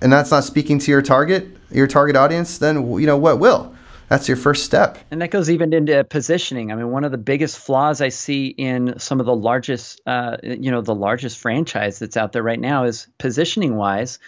and 0.00 0.12
that's 0.12 0.30
not 0.30 0.44
speaking 0.44 0.78
to 0.80 0.90
your 0.90 1.02
target, 1.02 1.48
your 1.70 1.86
target 1.86 2.16
audience, 2.16 2.58
then 2.58 2.76
you 2.98 3.06
know 3.06 3.16
what 3.16 3.38
will, 3.40 3.74
That's 4.08 4.28
your 4.28 4.36
first 4.36 4.64
step. 4.64 4.98
And 5.10 5.22
that 5.22 5.30
goes 5.30 5.48
even 5.48 5.72
into 5.72 6.04
positioning. 6.04 6.70
I 6.70 6.74
mean, 6.74 6.90
one 6.90 7.04
of 7.04 7.10
the 7.10 7.18
biggest 7.18 7.58
flaws 7.58 8.00
I 8.00 8.10
see 8.10 8.48
in 8.48 8.98
some 8.98 9.18
of 9.18 9.26
the 9.26 9.34
largest, 9.34 10.00
uh, 10.06 10.36
you 10.42 10.70
know, 10.70 10.82
the 10.82 10.94
largest 10.94 11.38
franchise 11.38 11.98
that's 11.98 12.16
out 12.16 12.32
there 12.32 12.42
right 12.42 12.60
now 12.60 12.84
is 12.84 13.08
positioning 13.18 13.76
wise, 13.76 14.18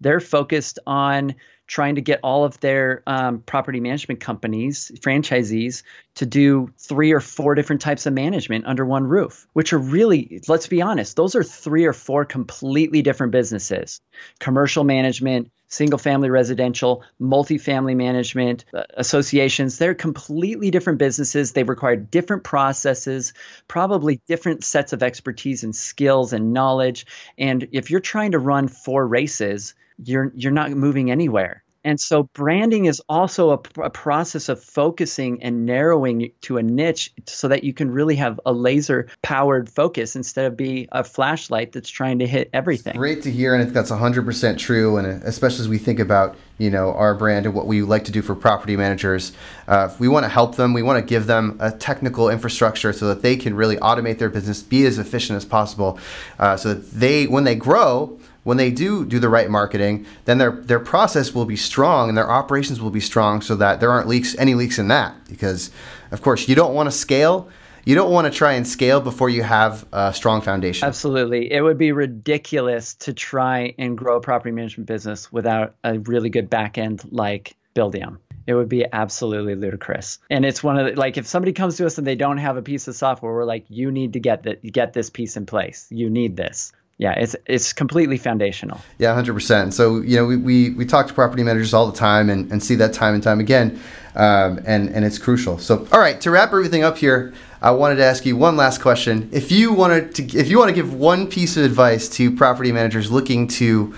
they're 0.00 0.20
focused 0.20 0.78
on 0.86 1.34
trying 1.66 1.96
to 1.96 2.00
get 2.00 2.20
all 2.22 2.44
of 2.44 2.58
their 2.60 3.02
um, 3.06 3.40
property 3.40 3.80
management 3.80 4.20
companies, 4.20 4.92
franchisees, 5.00 5.82
to 6.14 6.26
do 6.26 6.72
three 6.78 7.12
or 7.12 7.20
four 7.20 7.54
different 7.54 7.82
types 7.82 8.06
of 8.06 8.12
management 8.12 8.66
under 8.66 8.84
one 8.84 9.04
roof, 9.04 9.46
which 9.52 9.72
are 9.72 9.78
really, 9.78 10.40
let's 10.48 10.66
be 10.66 10.82
honest, 10.82 11.16
those 11.16 11.34
are 11.34 11.42
three 11.42 11.84
or 11.84 11.92
four 11.92 12.24
completely 12.24 13.02
different 13.02 13.32
businesses 13.32 14.00
commercial 14.38 14.84
management, 14.84 15.50
single 15.68 15.98
family 15.98 16.30
residential, 16.30 17.02
multifamily 17.20 17.96
management, 17.96 18.64
uh, 18.72 18.84
associations. 18.94 19.78
They're 19.78 19.94
completely 19.94 20.70
different 20.70 20.98
businesses. 20.98 21.52
They 21.52 21.64
require 21.64 21.96
different 21.96 22.44
processes, 22.44 23.34
probably 23.68 24.20
different 24.28 24.64
sets 24.64 24.92
of 24.92 25.02
expertise 25.02 25.64
and 25.64 25.74
skills 25.74 26.32
and 26.32 26.52
knowledge. 26.52 27.06
And 27.36 27.68
if 27.72 27.90
you're 27.90 28.00
trying 28.00 28.32
to 28.32 28.38
run 28.38 28.68
four 28.68 29.06
races, 29.06 29.74
you're 30.02 30.32
you're 30.34 30.52
not 30.52 30.70
moving 30.70 31.10
anywhere. 31.10 31.62
And 31.86 32.00
so 32.00 32.24
branding 32.24 32.86
is 32.86 33.00
also 33.08 33.50
a, 33.50 33.60
a, 33.80 33.90
process 33.90 34.48
of 34.48 34.60
focusing 34.60 35.40
and 35.44 35.64
narrowing 35.66 36.32
to 36.40 36.56
a 36.56 36.62
niche 36.62 37.12
so 37.26 37.46
that 37.46 37.62
you 37.62 37.72
can 37.72 37.92
really 37.92 38.16
have 38.16 38.40
a 38.44 38.52
laser 38.52 39.06
powered 39.22 39.70
focus 39.70 40.16
instead 40.16 40.46
of 40.46 40.56
be 40.56 40.88
a 40.90 41.04
flashlight 41.04 41.70
that's 41.70 41.88
trying 41.88 42.18
to 42.18 42.26
hit 42.26 42.50
everything. 42.52 42.96
Great 42.96 43.22
to 43.22 43.30
hear. 43.30 43.54
And 43.54 43.62
I 43.62 43.66
think 43.66 43.74
that's 43.74 43.92
100% 43.92 44.58
true. 44.58 44.96
And 44.96 45.22
especially 45.22 45.60
as 45.60 45.68
we 45.68 45.78
think 45.78 46.00
about, 46.00 46.36
you 46.58 46.70
know, 46.70 46.92
our 46.92 47.14
brand 47.14 47.46
and 47.46 47.54
what 47.54 47.68
we 47.68 47.82
like 47.82 48.02
to 48.06 48.12
do 48.12 48.20
for 48.20 48.34
property 48.34 48.76
managers, 48.76 49.30
uh, 49.68 49.94
we 50.00 50.08
want 50.08 50.24
to 50.24 50.28
help 50.28 50.56
them. 50.56 50.72
We 50.72 50.82
want 50.82 50.98
to 50.98 51.08
give 51.08 51.26
them 51.26 51.56
a 51.60 51.70
technical 51.70 52.30
infrastructure 52.30 52.92
so 52.92 53.06
that 53.06 53.22
they 53.22 53.36
can 53.36 53.54
really 53.54 53.76
automate 53.76 54.18
their 54.18 54.30
business, 54.30 54.60
be 54.60 54.86
as 54.86 54.98
efficient 54.98 55.36
as 55.36 55.44
possible, 55.44 56.00
uh, 56.40 56.56
so 56.56 56.74
that 56.74 56.90
they, 56.90 57.28
when 57.28 57.44
they 57.44 57.54
grow, 57.54 58.18
when 58.46 58.58
they 58.58 58.70
do 58.70 59.04
do 59.04 59.18
the 59.18 59.28
right 59.28 59.50
marketing, 59.50 60.06
then 60.24 60.38
their 60.38 60.52
their 60.52 60.78
process 60.78 61.34
will 61.34 61.46
be 61.46 61.56
strong 61.56 62.08
and 62.08 62.16
their 62.16 62.30
operations 62.30 62.80
will 62.80 62.92
be 62.92 63.00
strong, 63.00 63.40
so 63.40 63.56
that 63.56 63.80
there 63.80 63.90
aren't 63.90 64.06
leaks 64.06 64.36
any 64.38 64.54
leaks 64.54 64.78
in 64.78 64.86
that. 64.86 65.16
Because, 65.28 65.72
of 66.12 66.22
course, 66.22 66.48
you 66.48 66.54
don't 66.54 66.72
want 66.72 66.86
to 66.86 66.92
scale. 66.92 67.48
You 67.84 67.96
don't 67.96 68.12
want 68.12 68.32
to 68.32 68.36
try 68.36 68.52
and 68.52 68.66
scale 68.66 69.00
before 69.00 69.30
you 69.30 69.42
have 69.42 69.84
a 69.92 70.14
strong 70.14 70.42
foundation. 70.42 70.86
Absolutely. 70.86 71.52
It 71.52 71.60
would 71.60 71.76
be 71.76 71.90
ridiculous 71.90 72.94
to 72.94 73.12
try 73.12 73.74
and 73.78 73.98
grow 73.98 74.16
a 74.16 74.20
property 74.20 74.52
management 74.52 74.86
business 74.86 75.32
without 75.32 75.74
a 75.82 75.98
really 75.98 76.30
good 76.30 76.48
back 76.48 76.78
end 76.78 77.02
like 77.10 77.56
Buildium. 77.74 78.18
It 78.46 78.54
would 78.54 78.68
be 78.68 78.86
absolutely 78.92 79.56
ludicrous. 79.56 80.20
And 80.30 80.44
it's 80.44 80.62
one 80.62 80.78
of 80.78 80.86
the 80.86 80.92
like 81.00 81.16
if 81.16 81.26
somebody 81.26 81.52
comes 81.52 81.78
to 81.78 81.86
us 81.86 81.98
and 81.98 82.06
they 82.06 82.14
don't 82.14 82.38
have 82.38 82.56
a 82.56 82.62
piece 82.62 82.86
of 82.86 82.94
software, 82.94 83.32
we're 83.32 83.44
like, 83.44 83.64
you 83.68 83.90
need 83.90 84.12
to 84.12 84.20
get 84.20 84.44
that 84.44 84.62
get 84.72 84.92
this 84.92 85.10
piece 85.10 85.36
in 85.36 85.46
place. 85.46 85.88
You 85.90 86.08
need 86.08 86.36
this 86.36 86.72
yeah, 86.98 87.12
it's 87.12 87.36
it's 87.44 87.72
completely 87.74 88.16
foundational. 88.16 88.80
Yeah, 88.98 89.12
hundred 89.14 89.34
percent. 89.34 89.74
So 89.74 90.00
you 90.00 90.16
know, 90.16 90.24
we, 90.24 90.36
we, 90.36 90.70
we 90.70 90.86
talk 90.86 91.08
to 91.08 91.14
property 91.14 91.42
managers 91.42 91.74
all 91.74 91.90
the 91.90 91.96
time 91.96 92.30
and, 92.30 92.50
and 92.50 92.62
see 92.62 92.74
that 92.76 92.94
time 92.94 93.14
and 93.14 93.22
time 93.22 93.38
again, 93.38 93.78
um, 94.14 94.60
and 94.64 94.88
and 94.88 95.04
it's 95.04 95.18
crucial. 95.18 95.58
So 95.58 95.86
all 95.92 96.00
right, 96.00 96.18
to 96.22 96.30
wrap 96.30 96.52
everything 96.52 96.84
up 96.84 96.96
here, 96.96 97.34
I 97.60 97.72
wanted 97.72 97.96
to 97.96 98.04
ask 98.04 98.24
you 98.24 98.36
one 98.36 98.56
last 98.56 98.80
question. 98.80 99.28
If 99.30 99.52
you 99.52 99.74
wanted 99.74 100.14
to, 100.14 100.38
if 100.38 100.48
you 100.48 100.58
want 100.58 100.70
to 100.70 100.74
give 100.74 100.94
one 100.94 101.28
piece 101.28 101.58
of 101.58 101.64
advice 101.64 102.08
to 102.10 102.34
property 102.34 102.72
managers 102.72 103.10
looking 103.10 103.46
to 103.48 103.94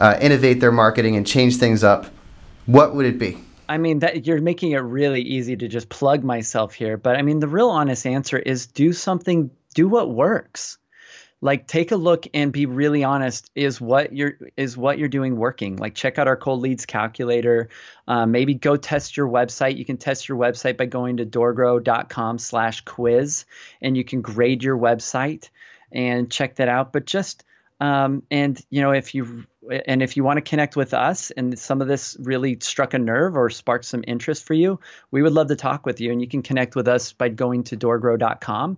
uh, 0.00 0.18
innovate 0.20 0.58
their 0.58 0.72
marketing 0.72 1.14
and 1.14 1.24
change 1.24 1.56
things 1.56 1.84
up, 1.84 2.06
what 2.66 2.96
would 2.96 3.06
it 3.06 3.18
be? 3.18 3.38
I 3.68 3.78
mean 3.78 4.00
that 4.00 4.26
you're 4.26 4.40
making 4.40 4.72
it 4.72 4.78
really 4.78 5.22
easy 5.22 5.56
to 5.56 5.68
just 5.68 5.88
plug 5.88 6.24
myself 6.24 6.74
here, 6.74 6.96
but 6.96 7.14
I 7.14 7.22
mean 7.22 7.38
the 7.38 7.46
real 7.46 7.70
honest 7.70 8.06
answer 8.06 8.40
is 8.40 8.66
do 8.66 8.92
something, 8.92 9.52
do 9.76 9.86
what 9.86 10.10
works 10.10 10.78
like 11.42 11.66
take 11.66 11.90
a 11.90 11.96
look 11.96 12.26
and 12.34 12.52
be 12.52 12.66
really 12.66 13.02
honest 13.02 13.50
is 13.54 13.80
what 13.80 14.12
you're 14.12 14.34
is 14.56 14.76
what 14.76 14.98
you're 14.98 15.08
doing 15.08 15.36
working? 15.36 15.76
Like 15.76 15.94
check 15.94 16.18
out 16.18 16.28
our 16.28 16.36
cold 16.36 16.60
leads 16.60 16.86
calculator. 16.86 17.70
Um, 18.06 18.30
maybe 18.30 18.54
go 18.54 18.76
test 18.76 19.16
your 19.16 19.28
website. 19.28 19.76
You 19.76 19.84
can 19.84 19.96
test 19.96 20.28
your 20.28 20.38
website 20.38 20.76
by 20.76 20.86
going 20.86 21.18
to 21.18 21.26
doorgrow.com 21.26 22.38
slash 22.38 22.82
quiz 22.82 23.46
and 23.80 23.96
you 23.96 24.04
can 24.04 24.20
grade 24.20 24.62
your 24.62 24.76
website 24.76 25.48
and 25.90 26.30
check 26.30 26.56
that 26.56 26.68
out. 26.68 26.92
But 26.92 27.06
just 27.06 27.44
um, 27.80 28.22
and 28.30 28.60
you 28.68 28.82
know 28.82 28.92
if 28.92 29.14
you 29.14 29.46
and 29.86 30.02
if 30.02 30.16
you 30.16 30.24
want 30.24 30.36
to 30.36 30.42
connect 30.42 30.76
with 30.76 30.92
us 30.92 31.30
and 31.30 31.58
some 31.58 31.80
of 31.80 31.88
this 31.88 32.16
really 32.20 32.58
struck 32.60 32.92
a 32.92 32.98
nerve 32.98 33.36
or 33.36 33.48
sparked 33.48 33.86
some 33.86 34.04
interest 34.06 34.44
for 34.44 34.54
you 34.54 34.80
we 35.10 35.22
would 35.22 35.32
love 35.32 35.48
to 35.48 35.56
talk 35.56 35.86
with 35.86 36.00
you 36.00 36.12
and 36.12 36.20
you 36.20 36.28
can 36.28 36.42
connect 36.42 36.74
with 36.74 36.88
us 36.88 37.12
by 37.12 37.28
going 37.28 37.64
to 37.64 37.76
doorgrow.com 37.76 38.76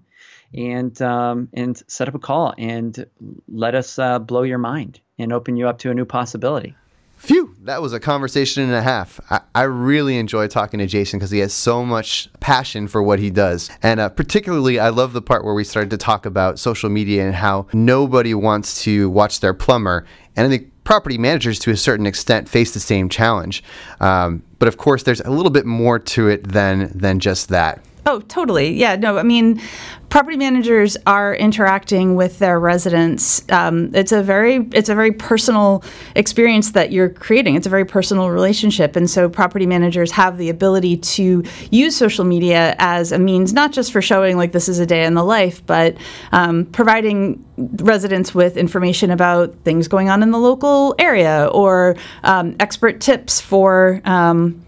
and 0.55 1.01
um, 1.03 1.49
and 1.55 1.83
set 1.87 2.09
up 2.09 2.15
a 2.15 2.19
call 2.19 2.55
and 2.59 3.07
let 3.49 3.75
us 3.75 3.99
uh, 3.99 4.19
blow 4.19 4.43
your 4.43 4.59
mind 4.59 5.01
and 5.19 5.33
open 5.33 5.57
you 5.57 5.69
up 5.69 5.79
to 5.79 5.91
a 5.91 5.95
new 5.95 6.05
possibility. 6.05 6.75
Phew, 7.23 7.55
that 7.61 7.81
was 7.81 7.93
a 7.93 8.01
conversation 8.01 8.65
and 8.65 8.73
a 8.73 8.83
half. 8.83 9.21
I, 9.31 9.43
I 9.55 9.63
really 9.63 10.19
enjoy 10.19 10.49
talking 10.49 10.81
to 10.81 10.89
Jason 10.89 11.21
because 11.21 11.31
he 11.31 11.39
has 11.39 11.55
so 11.55 11.85
much 11.85 12.29
passion 12.41 12.89
for 12.89 13.01
what 13.01 13.21
he 13.21 13.31
does. 13.31 13.71
And 13.81 14.01
uh, 14.01 14.09
particularly, 14.09 14.81
I 14.81 14.89
love 14.89 15.13
the 15.13 15.23
part 15.23 15.45
where 15.45 15.55
we 15.55 15.63
started 15.63 15.91
to 15.91 15.97
talk 15.99 16.27
about 16.27 16.59
social 16.59 16.91
media 16.91 17.25
and 17.25 17.33
how 17.33 17.69
nobody 17.73 18.35
wants 18.35 18.83
to 18.83 19.09
watch 19.09 19.39
their 19.39 19.55
plumber. 19.55 20.05
And 20.35 20.49
I 20.49 20.51
think 20.51 20.73
property 20.83 21.17
managers, 21.17 21.61
to 21.61 21.71
a 21.71 21.77
certain 21.77 22.07
extent, 22.07 22.49
face 22.49 22.75
the 22.75 22.81
same 22.81 23.09
challenge. 23.09 23.63
Um, 24.01 24.43
but 24.59 24.67
of 24.67 24.77
course, 24.77 25.05
there's 25.05 25.21
a 25.21 25.31
little 25.31 25.53
bit 25.53 25.65
more 25.65 26.01
to 26.01 26.27
it 26.27 26.49
than 26.49 26.91
than 26.93 27.21
just 27.21 27.51
that. 27.51 27.85
Oh, 28.05 28.21
totally. 28.21 28.75
Yeah, 28.75 28.97
no, 28.97 29.17
I 29.17 29.23
mean, 29.23 29.61
property 30.09 30.37
managers 30.37 30.97
are 31.07 31.37
interacting 31.37 32.17
with 32.17 32.41
their 32.41 32.59
residents. 32.59 33.45
Um, 33.51 33.95
it's 33.95 34.11
a 34.11 34.23
very 34.25 34.69
it's 34.73 34.89
a 34.89 34.95
very 34.95 35.13
personal 35.13 35.85
experience 36.17 36.73
that 36.73 36.91
you're 36.91 37.09
creating. 37.09 37.55
It's 37.55 37.67
a 37.67 37.71
very 37.71 37.85
personal 37.85 38.31
relationship, 38.31 38.97
and 38.97 39.09
so 39.09 39.29
property 39.29 39.67
managers 39.67 40.11
have 40.11 40.37
the 40.37 40.49
ability 40.49 40.97
to 40.97 41.45
use 41.71 41.97
social 41.97 42.25
media 42.25 42.75
as 42.79 43.13
a 43.13 43.19
means 43.21 43.53
not 43.53 43.71
just 43.71 43.93
for 43.93 44.03
showing 44.03 44.37
like 44.37 44.51
this 44.51 44.69
is 44.69 44.81
a 44.81 44.87
day 44.87 45.05
in 45.05 45.15
the 45.15 45.25
life, 45.25 45.65
but 45.65 45.97
um, 46.33 46.67
providing 46.67 47.43
residents 47.57 48.35
with 48.35 48.57
information 48.57 49.13
about 49.13 49.55
things 49.63 49.87
going 49.87 50.11
on 50.11 50.25
in 50.25 50.33
the 50.33 50.39
local 50.39 50.97
area 50.99 51.49
or 51.53 51.97
um, 52.25 52.57
expert 52.59 53.01
tips 53.01 53.41
for 53.41 54.01
um, 54.05 54.61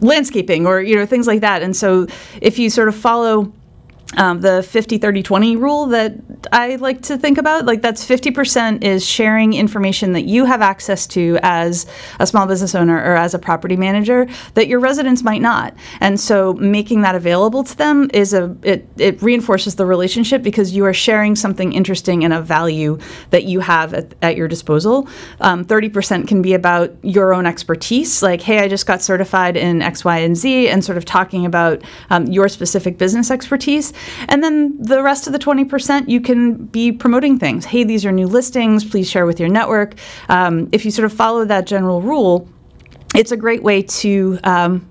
landscaping 0.00 0.66
or 0.66 0.80
you 0.80 0.96
know 0.96 1.06
things 1.06 1.26
like 1.26 1.40
that. 1.40 1.62
And 1.62 1.76
so 1.76 2.06
if 2.40 2.58
you 2.58 2.70
sort 2.70 2.88
of 2.88 2.94
follow 2.94 3.52
um, 4.16 4.40
the 4.40 4.62
50 4.62 4.98
30 4.98 5.22
20 5.22 5.56
rule 5.56 5.86
that 5.86 6.14
I 6.50 6.76
like 6.76 7.02
to 7.02 7.18
think 7.18 7.36
about. 7.36 7.66
Like, 7.66 7.82
that's 7.82 8.06
50% 8.06 8.82
is 8.82 9.04
sharing 9.06 9.52
information 9.52 10.12
that 10.12 10.22
you 10.22 10.46
have 10.46 10.62
access 10.62 11.06
to 11.08 11.38
as 11.42 11.86
a 12.18 12.26
small 12.26 12.46
business 12.46 12.74
owner 12.74 12.96
or 12.96 13.16
as 13.16 13.34
a 13.34 13.38
property 13.38 13.76
manager 13.76 14.26
that 14.54 14.66
your 14.66 14.80
residents 14.80 15.22
might 15.22 15.42
not. 15.42 15.74
And 16.00 16.18
so, 16.18 16.54
making 16.54 17.02
that 17.02 17.14
available 17.14 17.64
to 17.64 17.76
them 17.76 18.10
is 18.14 18.32
a, 18.32 18.56
it, 18.62 18.88
it 18.96 19.20
reinforces 19.20 19.74
the 19.76 19.84
relationship 19.84 20.42
because 20.42 20.74
you 20.74 20.86
are 20.86 20.94
sharing 20.94 21.36
something 21.36 21.72
interesting 21.72 22.24
and 22.24 22.32
of 22.32 22.46
value 22.46 22.98
that 23.30 23.44
you 23.44 23.60
have 23.60 23.92
at, 23.92 24.14
at 24.22 24.36
your 24.36 24.48
disposal. 24.48 25.08
Um, 25.40 25.64
30% 25.64 26.26
can 26.26 26.40
be 26.40 26.54
about 26.54 26.94
your 27.02 27.34
own 27.34 27.44
expertise, 27.44 28.22
like, 28.22 28.40
hey, 28.40 28.60
I 28.60 28.68
just 28.68 28.86
got 28.86 29.02
certified 29.02 29.56
in 29.56 29.82
X, 29.82 30.04
Y, 30.04 30.18
and 30.18 30.36
Z, 30.36 30.68
and 30.68 30.84
sort 30.84 30.96
of 30.96 31.04
talking 31.04 31.44
about 31.44 31.82
um, 32.10 32.26
your 32.26 32.48
specific 32.48 32.96
business 32.96 33.30
expertise. 33.30 33.92
And 34.28 34.42
then 34.42 34.80
the 34.80 35.02
rest 35.02 35.26
of 35.26 35.32
the 35.32 35.38
20%, 35.38 36.08
you 36.08 36.20
can 36.20 36.66
be 36.66 36.92
promoting 36.92 37.38
things. 37.38 37.64
Hey, 37.64 37.84
these 37.84 38.04
are 38.04 38.12
new 38.12 38.26
listings. 38.26 38.84
Please 38.84 39.08
share 39.08 39.26
with 39.26 39.40
your 39.40 39.48
network. 39.48 39.94
Um, 40.28 40.68
if 40.72 40.84
you 40.84 40.90
sort 40.90 41.06
of 41.06 41.12
follow 41.12 41.44
that 41.44 41.66
general 41.66 42.02
rule, 42.02 42.48
it's 43.14 43.32
a 43.32 43.36
great 43.36 43.62
way 43.62 43.82
to 43.82 44.38
um, 44.44 44.88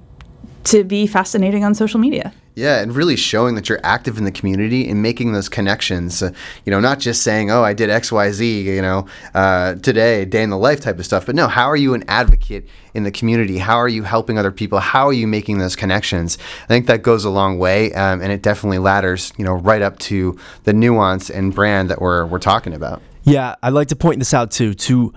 to 0.65 0.83
be 0.83 1.07
fascinating 1.07 1.63
on 1.63 1.73
social 1.73 1.99
media. 1.99 2.33
Yeah, 2.57 2.79
and 2.79 2.95
really 2.95 3.15
showing 3.15 3.53
that 3.53 3.69
you're 3.69 3.79
active 3.83 4.17
in 4.17 4.23
the 4.23 4.31
community 4.31 4.89
and 4.89 4.99
making 4.99 5.31
those 5.31 5.47
connections. 5.47 6.23
Uh, 6.23 6.31
you 6.65 6.71
know, 6.71 6.79
not 6.79 6.97
just 6.97 7.21
saying, 7.21 7.51
"Oh, 7.51 7.63
I 7.63 7.73
did 7.73 7.91
X, 7.91 8.11
Y, 8.11 8.31
Z," 8.31 8.61
you 8.61 8.81
know, 8.81 9.05
uh, 9.35 9.75
today, 9.75 10.25
day 10.25 10.41
in 10.41 10.49
the 10.49 10.57
life 10.57 10.79
type 10.79 10.97
of 10.97 11.05
stuff. 11.05 11.27
But 11.27 11.35
no, 11.35 11.47
how 11.47 11.67
are 11.67 11.75
you 11.75 11.93
an 11.93 12.03
advocate 12.07 12.67
in 12.95 13.03
the 13.03 13.11
community? 13.11 13.59
How 13.59 13.75
are 13.75 13.87
you 13.87 14.01
helping 14.01 14.39
other 14.39 14.51
people? 14.51 14.79
How 14.79 15.05
are 15.05 15.13
you 15.13 15.27
making 15.27 15.59
those 15.59 15.75
connections? 15.75 16.39
I 16.63 16.67
think 16.67 16.87
that 16.87 17.03
goes 17.03 17.25
a 17.25 17.29
long 17.29 17.59
way, 17.59 17.93
um, 17.93 18.23
and 18.23 18.31
it 18.31 18.41
definitely 18.41 18.79
ladders, 18.79 19.31
you 19.37 19.45
know, 19.45 19.53
right 19.53 19.83
up 19.83 19.99
to 19.99 20.35
the 20.63 20.73
nuance 20.73 21.29
and 21.29 21.53
brand 21.53 21.91
that 21.91 22.01
we're 22.01 22.25
we're 22.25 22.39
talking 22.39 22.73
about. 22.73 23.03
Yeah, 23.21 23.53
I'd 23.61 23.73
like 23.73 23.89
to 23.89 23.95
point 23.95 24.17
this 24.17 24.33
out 24.33 24.49
too. 24.49 24.73
To 24.73 25.13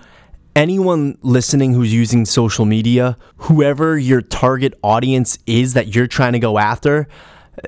anyone 0.55 1.17
listening 1.21 1.73
who's 1.73 1.93
using 1.93 2.25
social 2.25 2.65
media, 2.65 3.17
whoever 3.37 3.97
your 3.97 4.21
target 4.21 4.77
audience 4.83 5.37
is 5.45 5.73
that 5.73 5.95
you're 5.95 6.07
trying 6.07 6.33
to 6.33 6.39
go 6.39 6.57
after, 6.57 7.07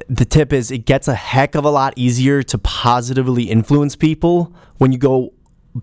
the 0.10 0.26
tip 0.26 0.54
is 0.54 0.72
it 0.72 0.86
gets 0.86 1.08
a 1.08 1.16
heck 1.16 1.56
of 1.56 1.66
a 1.66 1.70
lot 1.70 1.94
easier 1.96 2.42
to 2.44 2.58
positively 2.58 3.44
influence 3.44 3.96
people 3.96 4.54
when 4.78 4.92
you 4.92 4.98
go 4.98 5.34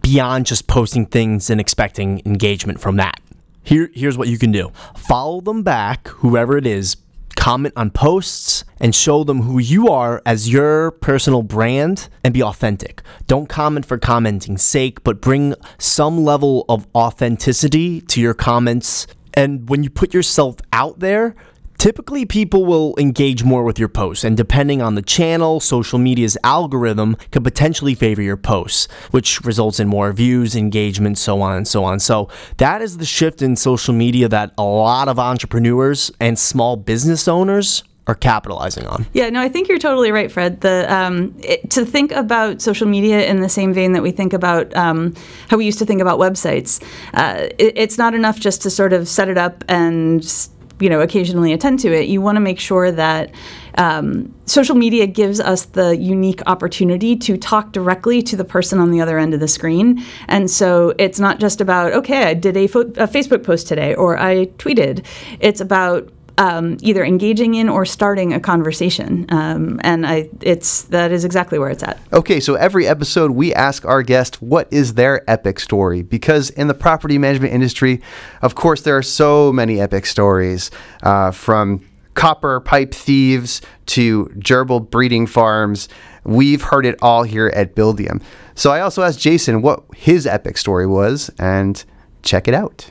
beyond 0.03 0.47
just 0.47 0.67
posting 0.67 1.07
things 1.07 1.51
and 1.51 1.61
expecting 1.61 2.23
engagement 2.25 2.81
from 2.81 2.97
that. 2.97 3.21
Here, 3.63 3.91
here's 3.95 4.17
what 4.17 4.29
you 4.29 4.39
can 4.39 4.53
do 4.53 4.73
follow 4.97 5.41
them 5.41 5.63
back, 5.63 6.09
whoever 6.09 6.57
it 6.57 6.67
is, 6.67 6.97
comment 7.37 7.75
on 7.77 7.91
posts, 7.91 8.65
and 8.79 8.95
show 8.95 9.25
them 9.25 9.43
who 9.43 9.59
you 9.59 9.89
are 9.89 10.23
as 10.25 10.51
your 10.51 10.91
personal 10.91 11.43
brand 11.43 12.09
and 12.25 12.33
be 12.33 12.43
authentic. 12.43 13.03
Don't 13.27 13.49
comment 13.49 13.85
for 13.85 13.99
commenting's 13.99 14.63
sake, 14.63 15.05
but 15.05 15.21
bring 15.21 15.55
some 15.79 16.25
level 16.25 16.65
of 16.69 16.87
authenticity 16.95 18.01
to 18.03 18.21
your 18.21 18.35
comments. 18.35 19.07
And 19.35 19.69
when 19.69 19.83
you 19.83 19.91
put 19.91 20.15
yourself 20.15 20.57
out 20.73 21.01
there, 21.01 21.35
Typically, 21.81 22.27
people 22.27 22.67
will 22.67 22.95
engage 22.99 23.43
more 23.43 23.65
with 23.65 23.79
your 23.79 23.89
posts, 23.89 24.23
and 24.23 24.37
depending 24.37 24.83
on 24.83 24.97
the 24.97 25.01
channel, 25.01 25.61
social 25.61 25.99
media's 25.99 26.37
algorithm 26.45 27.17
could 27.31 27.43
potentially 27.43 27.95
favor 27.95 28.21
your 28.21 28.37
posts, 28.37 28.87
which 29.13 29.41
results 29.47 29.81
in 29.81 29.89
more 29.89 30.13
views, 30.13 30.55
engagement, 30.55 31.17
so 31.17 31.41
on 31.41 31.57
and 31.57 31.67
so 31.67 31.83
on. 31.83 31.99
So, 31.99 32.29
that 32.59 32.83
is 32.83 32.99
the 32.99 33.07
shift 33.07 33.41
in 33.41 33.57
social 33.57 33.95
media 33.95 34.29
that 34.29 34.53
a 34.59 34.63
lot 34.63 35.09
of 35.09 35.19
entrepreneurs 35.19 36.11
and 36.21 36.39
small 36.39 36.77
business 36.77 37.27
owners 37.27 37.83
are 38.07 38.15
capitalizing 38.15 38.87
on. 38.87 39.07
Yeah, 39.15 39.31
no, 39.31 39.41
I 39.41 39.49
think 39.49 39.67
you're 39.67 39.79
totally 39.79 40.13
right, 40.13 40.31
Fred. 40.31 40.61
The 40.61 40.85
um, 40.95 41.35
it, 41.43 41.71
to 41.71 41.87
think 41.87 42.13
about 42.13 42.61
social 42.61 42.89
media 42.89 43.25
in 43.25 43.41
the 43.41 43.49
same 43.49 43.73
vein 43.73 43.95
that 43.95 44.03
we 44.03 44.11
think 44.11 44.35
about 44.35 44.77
um, 44.77 45.15
how 45.49 45.57
we 45.57 45.65
used 45.65 45.79
to 45.79 45.87
think 45.87 46.03
about 46.03 46.19
websites, 46.19 46.83
uh, 47.15 47.49
it, 47.59 47.73
it's 47.79 47.97
not 47.97 48.13
enough 48.13 48.39
just 48.39 48.61
to 48.63 48.71
sort 48.71 48.93
of 48.93 49.09
set 49.09 49.31
it 49.31 49.39
up 49.39 49.65
and 49.67 50.51
you 50.81 50.89
know 50.89 51.01
occasionally 51.01 51.53
attend 51.53 51.79
to 51.79 51.93
it 51.93 52.09
you 52.09 52.21
want 52.21 52.37
to 52.37 52.41
make 52.41 52.59
sure 52.59 52.91
that 52.91 53.31
um, 53.77 54.35
social 54.47 54.75
media 54.75 55.07
gives 55.07 55.41
us 55.41 55.67
the 55.67 55.97
unique 55.97 56.43
opportunity 56.47 57.17
to 57.17 57.37
talk 57.37 57.73
directly 57.73 58.23
to 58.23 58.37
the 58.37 58.45
person 58.45 58.79
on 58.79 58.91
the 58.91 59.01
other 59.01 59.19
end 59.19 59.33
of 59.33 59.41
the 59.41 59.49
screen. 59.49 60.05
And 60.29 60.51
so 60.51 60.93
it's 60.99 61.21
not 61.21 61.39
just 61.39 61.61
about 61.61 61.93
okay 61.93 62.25
i 62.25 62.35
did 62.35 62.57
a, 62.57 62.67
fo- 62.67 62.81
a 62.81 63.09
facebook 63.09 63.45
post 63.45 63.69
today 63.69 63.95
or 63.95 64.19
i 64.19 64.47
tweeted. 64.59 65.05
It's 65.41 65.61
about 65.61 66.11
um, 66.41 66.79
either 66.81 67.05
engaging 67.05 67.55
in 67.55 67.69
or 67.69 67.85
starting 67.85 68.33
a 68.33 68.41
conversation. 68.41 69.27
Um, 69.29 69.79
and 69.85 70.07
I, 70.07 70.31
it's 70.41 70.85
that 70.85 71.13
is 71.13 71.23
exactly 71.23 71.59
where 71.59 71.69
it's 71.69 71.83
at. 71.83 72.01
Okay, 72.15 72.41
so 72.41 72.55
every 72.55 72.87
episode 72.87 73.33
we 73.33 73.53
ask 73.53 73.85
our 73.85 74.03
guest 74.03 74.41
what 74.41 74.67
is 74.73 74.95
their 74.95 75.29
epic 75.31 75.61
story 75.61 76.01
because 76.01 76.49
in 76.49 76.67
the 76.67 76.75
property 76.75 77.19
management 77.19 77.53
industry, 77.53 78.01
of 78.41 78.55
course, 78.55 78.81
there 78.81 78.97
are 78.97 79.03
so 79.03 79.53
many 79.53 79.81
epic 79.81 80.07
stories 80.07 80.71
uh, 81.03 81.31
from 81.31 81.87
copper 82.15 82.61
pipe 82.61 82.95
thieves 82.95 83.61
to 83.85 84.25
gerbil 84.39 84.89
breeding 84.89 85.27
farms. 85.27 85.91
We've 86.25 86.63
heard 86.63 86.87
it 86.87 86.99
all 87.03 87.23
here 87.23 87.53
at 87.55 87.75
Buildium. 87.75 88.23
So 88.55 88.73
I 88.73 88.81
also 88.81 89.03
asked 89.03 89.21
Jason 89.21 89.61
what 89.61 89.85
his 89.95 90.27
epic 90.27 90.57
story 90.57 90.87
was, 90.87 91.31
and 91.39 91.85
check 92.23 92.49
it 92.49 92.55
out. 92.55 92.91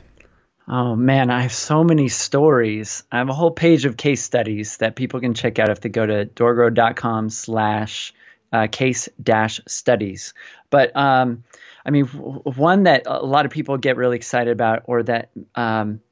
Oh 0.72 0.94
man, 0.94 1.30
I 1.30 1.42
have 1.42 1.52
so 1.52 1.82
many 1.82 2.06
stories. 2.06 3.02
I 3.10 3.18
have 3.18 3.28
a 3.28 3.32
whole 3.32 3.50
page 3.50 3.86
of 3.86 3.96
case 3.96 4.22
studies 4.22 4.76
that 4.76 4.94
people 4.94 5.18
can 5.18 5.34
check 5.34 5.58
out 5.58 5.68
if 5.68 5.80
they 5.80 5.88
go 5.88 6.06
to 6.06 6.26
doorgrow.com 6.26 7.30
slash 7.30 8.14
uh, 8.52 8.68
case 8.70 9.08
dash 9.20 9.60
studies. 9.66 10.32
But 10.70 10.96
um, 10.96 11.42
I 11.84 11.90
mean, 11.90 12.04
one 12.04 12.84
that 12.84 13.02
a 13.06 13.26
lot 13.26 13.46
of 13.46 13.50
people 13.50 13.78
get 13.78 13.96
really 13.96 14.14
excited 14.14 14.52
about, 14.52 14.82
or 14.84 15.02
that, 15.02 15.30
um, 15.56 16.02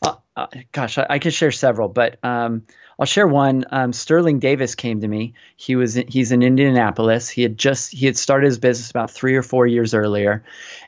uh, 0.00 0.14
uh, 0.36 0.46
gosh, 0.70 0.96
I, 0.96 1.06
I 1.10 1.18
could 1.18 1.34
share 1.34 1.50
several, 1.50 1.88
but 1.88 2.24
um, 2.24 2.62
I'll 3.00 3.06
share 3.06 3.26
one. 3.26 3.64
Um, 3.68 3.92
Sterling 3.92 4.38
Davis 4.38 4.76
came 4.76 5.00
to 5.00 5.08
me. 5.08 5.34
He 5.56 5.74
was 5.74 5.94
he's 5.94 6.30
in 6.30 6.44
Indianapolis. 6.44 7.28
He 7.28 7.42
had 7.42 7.58
just 7.58 7.90
he 7.90 8.06
had 8.06 8.16
started 8.16 8.46
his 8.46 8.60
business 8.60 8.90
about 8.90 9.10
three 9.10 9.34
or 9.34 9.42
four 9.42 9.66
years 9.66 9.92
earlier, 9.92 10.44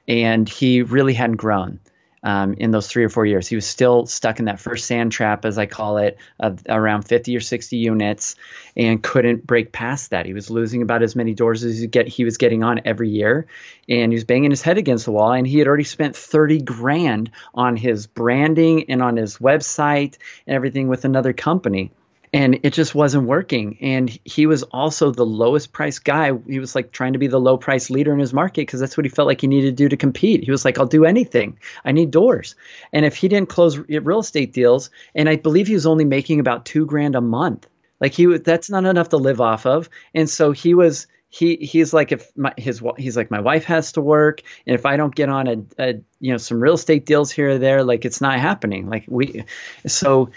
and 0.07 0.49
he 0.49 0.83
really 0.83 1.15
hadn't 1.15 1.39
grown 1.39 1.81
um, 2.27 2.55
in 2.55 2.73
those 2.73 2.89
three 2.89 3.05
or 3.05 3.09
four 3.09 3.25
years. 3.25 3.47
He 3.47 3.55
was 3.55 3.65
still 3.65 4.05
stuck 4.05 4.41
in 4.41 4.47
that 4.47 4.59
first 4.59 4.87
sand 4.87 5.13
trap, 5.13 5.45
as 5.45 5.59
I 5.59 5.67
call 5.67 5.99
it, 5.99 6.19
of 6.41 6.61
around 6.69 7.03
50 7.03 7.37
or 7.37 7.41
60 7.41 7.77
units, 7.77 8.35
and 8.77 9.01
couldn't 9.01 9.47
break 9.47 9.71
past 9.71 10.11
that. 10.11 10.27
He 10.27 10.35
was 10.35 10.51
losing 10.51 10.83
about 10.83 11.05
as 11.05 11.15
many 11.15 11.35
doors 11.35 11.63
as 11.63 11.79
he, 11.79 11.87
get, 11.87 12.09
he 12.09 12.25
was 12.25 12.37
getting 12.37 12.65
on 12.65 12.81
every 12.85 13.11
year, 13.11 13.47
and 13.89 14.11
he 14.11 14.17
was 14.17 14.25
banging 14.25 14.51
his 14.51 14.61
head 14.61 14.77
against 14.77 15.05
the 15.05 15.13
wall. 15.13 15.31
And 15.31 15.47
he 15.47 15.61
had 15.61 15.69
already 15.69 15.85
spent 15.85 16.17
30 16.17 16.63
grand 16.63 17.31
on 17.55 17.77
his 17.77 18.09
branding 18.09 18.91
and 18.91 19.03
on 19.03 19.17
his 19.17 19.39
website 19.39 20.17
and 20.49 20.57
everything 20.57 20.89
with 20.89 21.05
another 21.05 21.33
company 21.33 21.93
and 22.33 22.61
it 22.63 22.73
just 22.73 22.95
wasn't 22.95 23.27
working. 23.27 23.79
And 23.81 24.19
he 24.25 24.47
was 24.47 24.63
also 24.65 25.11
the 25.11 25.27
lowest 25.27 25.73
price 25.73 25.99
guy. 25.99 26.33
He 26.47 26.59
was 26.59 26.75
like 26.75 26.93
trying 26.93 27.13
to 27.13 27.19
be 27.19 27.27
the 27.27 27.41
low 27.41 27.57
price 27.57 27.91
leader 27.91 28.13
in 28.13 28.19
his 28.19 28.33
market 28.33 28.63
because 28.63 28.81
that's 28.81 28.97
what 28.97 29.05
he 29.05 29.11
felt 29.11 29.27
like 29.27 29.41
he 29.41 29.47
needed 29.47 29.77
to 29.77 29.83
do 29.85 29.89
to 29.89 29.97
compete. 29.97 30.45
He 30.45 30.51
was 30.51 30.65
like, 30.65 30.79
I'll 30.79 30.87
do 30.87 31.05
anything. 31.05 31.59
I 31.85 31.93
need 31.93 32.11
doors. 32.11 32.55
And 32.93 33.05
if 33.05 33.17
he 33.17 33.29
didn't 33.29 33.49
close 33.49 33.79
real 33.79 34.21
estate 34.21 34.53
deals, 34.53 34.91
and 35.15 35.29
I 35.29 35.37
believe 35.37 35.67
he 35.67 35.75
was 35.75 35.87
only 35.87 36.05
making 36.05 36.41
about 36.41 36.67
two 36.67 36.87
grand 36.87 37.15
a 37.15 37.21
month, 37.21 37.67
like 38.01 38.13
he 38.13 38.27
that's 38.39 38.71
not 38.71 38.85
enough 38.85 39.11
to 39.11 39.17
live 39.17 39.41
off 39.41 39.67
of. 39.67 39.89
And 40.15 40.29
so 40.29 40.53
he 40.53 40.75
was, 40.75 41.07
he 41.29 41.57
he's 41.57 41.93
like 41.93 42.13
if 42.13 42.31
my, 42.37 42.53
his 42.57 42.83
he's 42.99 43.17
like 43.17 43.31
my 43.31 43.41
wife 43.41 43.65
has 43.65 43.93
to 43.93 44.01
work 44.01 44.43
and 44.67 44.75
if 44.75 44.87
I 44.87 44.97
don't 44.97 45.15
get 45.15 45.29
on 45.29 45.47
a, 45.49 45.57
a 45.79 45.95
you 46.21 46.33
know 46.33 46.39
some 46.39 46.63
real 46.63 46.75
estate 46.75 47.05
deals 47.05 47.33
here 47.33 47.51
or 47.51 47.59
there 47.59 47.83
like 47.83 48.05
it's 48.05 48.21
not 48.21 48.39
happening 48.39 48.89
like 48.89 49.05
we 49.09 49.45
so 49.87 50.31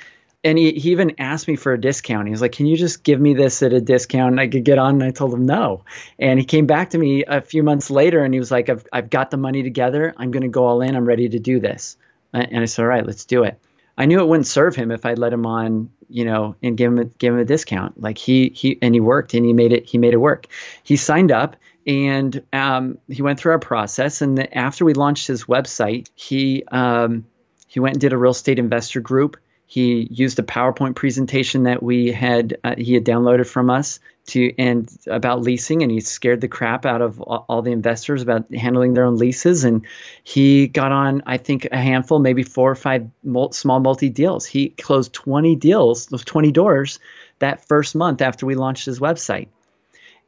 and 0.43 0.57
he, 0.57 0.71
he 0.71 0.91
even 0.91 1.15
asked 1.19 1.47
me 1.47 1.55
for 1.55 1.73
a 1.73 1.81
discount. 1.81 2.27
He 2.27 2.31
was 2.31 2.41
like, 2.41 2.53
"Can 2.53 2.65
you 2.65 2.77
just 2.77 3.03
give 3.03 3.19
me 3.19 3.33
this 3.33 3.61
at 3.61 3.73
a 3.73 3.81
discount 3.81 4.31
and 4.31 4.39
I 4.39 4.47
could 4.47 4.63
get 4.63 4.77
on?" 4.77 4.95
And 4.95 5.03
I 5.03 5.11
told 5.11 5.33
him 5.33 5.45
no. 5.45 5.83
And 6.17 6.39
he 6.39 6.45
came 6.45 6.65
back 6.65 6.91
to 6.91 6.97
me 6.97 7.25
a 7.25 7.41
few 7.41 7.63
months 7.63 7.89
later 7.89 8.23
and 8.23 8.33
he 8.33 8.39
was 8.39 8.51
like, 8.51 8.69
"I've 8.69 8.85
I've 8.93 9.09
got 9.09 9.31
the 9.31 9.37
money 9.37 9.63
together. 9.63 10.13
I'm 10.17 10.31
going 10.31 10.43
to 10.43 10.49
go 10.49 10.65
all 10.65 10.81
in. 10.81 10.95
I'm 10.95 11.05
ready 11.05 11.29
to 11.29 11.39
do 11.39 11.59
this." 11.59 11.97
And 12.33 12.59
I 12.59 12.65
said, 12.65 12.83
"All 12.83 12.87
right, 12.87 13.05
let's 13.05 13.25
do 13.25 13.43
it." 13.43 13.59
I 13.97 14.05
knew 14.05 14.21
it 14.21 14.27
wouldn't 14.27 14.47
serve 14.47 14.77
him 14.77 14.91
if 14.91 15.05
I 15.05 15.15
let 15.15 15.33
him 15.33 15.45
on, 15.45 15.89
you 16.07 16.23
know, 16.23 16.55
and 16.63 16.77
give 16.77 16.89
him 16.93 16.99
a, 16.99 17.05
give 17.05 17.33
him 17.33 17.39
a 17.41 17.45
discount. 17.45 18.01
Like 18.01 18.17
he 18.17 18.49
he 18.55 18.79
and 18.81 18.93
he 18.93 19.01
worked 19.01 19.33
and 19.33 19.45
he 19.45 19.51
made 19.51 19.73
it 19.73 19.85
he 19.85 19.97
made 19.97 20.13
it 20.13 20.17
work. 20.17 20.47
He 20.83 20.95
signed 20.95 21.33
up 21.33 21.57
and 21.85 22.41
um, 22.53 22.97
he 23.09 23.21
went 23.21 23.39
through 23.39 23.51
our 23.53 23.59
process. 23.59 24.21
And 24.21 24.55
after 24.55 24.85
we 24.85 24.93
launched 24.93 25.27
his 25.27 25.45
website, 25.45 26.07
he 26.15 26.63
um, 26.71 27.25
he 27.67 27.81
went 27.81 27.95
and 27.95 28.01
did 28.01 28.13
a 28.13 28.17
real 28.17 28.31
estate 28.31 28.57
investor 28.57 29.01
group 29.01 29.35
he 29.72 30.07
used 30.09 30.39
a 30.39 30.41
PowerPoint 30.41 30.95
presentation 30.95 31.65
that 31.65 31.84
we 31.84 32.11
had 32.11 32.57
uh, 32.63 32.74
he 32.76 32.95
had 32.95 33.05
downloaded 33.05 33.45
from 33.45 33.70
us 33.70 33.99
to 34.26 34.51
and 34.57 34.89
about 35.05 35.43
leasing, 35.43 35.84
and 35.84 35.91
he 35.91 35.99
scared 35.99 36.41
the 36.41 36.47
crap 36.47 36.88
out 36.88 37.03
of 37.03 37.22
all, 37.22 37.45
all 37.47 37.61
the 37.61 37.72
investors 37.72 38.24
about 38.24 38.51
handling 38.51 38.95
their 38.95 39.05
own 39.05 39.17
leases. 39.17 39.65
And 39.65 39.86
he 40.24 40.65
got 40.65 40.91
on, 40.91 41.22
I 41.28 41.38
think, 41.38 41.67
a 41.72 41.78
handful, 41.78 42.17
maybe 42.17 42.41
four 42.41 42.72
or 42.72 42.76
five 42.76 43.11
mul- 43.24 43.51
small 43.51 43.80
multi 43.80 44.09
deals. 44.09 44.47
He 44.47 44.70
closed 44.70 45.13
20 45.13 45.55
deals, 45.57 46.07
those 46.07 46.26
20 46.26 46.51
doors, 46.51 46.97
that 47.38 47.67
first 47.67 47.93
month 47.93 48.24
after 48.24 48.47
we 48.47 48.55
launched 48.55 48.88
his 48.88 48.99
website. 48.99 49.49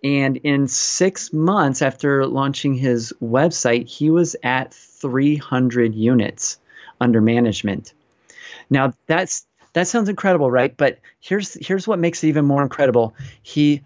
And 0.04 0.38
in 0.38 0.68
six 0.68 1.34
months 1.34 1.82
after 1.82 2.28
launching 2.28 2.76
his 2.76 3.12
website, 3.20 3.88
he 3.88 4.12
was 4.12 4.36
at 4.44 4.72
300 4.72 5.96
units 5.96 6.60
under 7.00 7.22
management. 7.22 7.94
Now 8.72 8.94
that's 9.06 9.46
that 9.74 9.88
sounds 9.88 10.10
incredible, 10.10 10.50
right? 10.50 10.76
But 10.76 11.00
here's 11.20 11.54
here's 11.66 11.88
what 11.88 12.00
makes 12.00 12.24
it 12.24 12.30
even 12.30 12.46
more 12.46 12.64
incredible. 12.64 13.14
He 13.44 13.84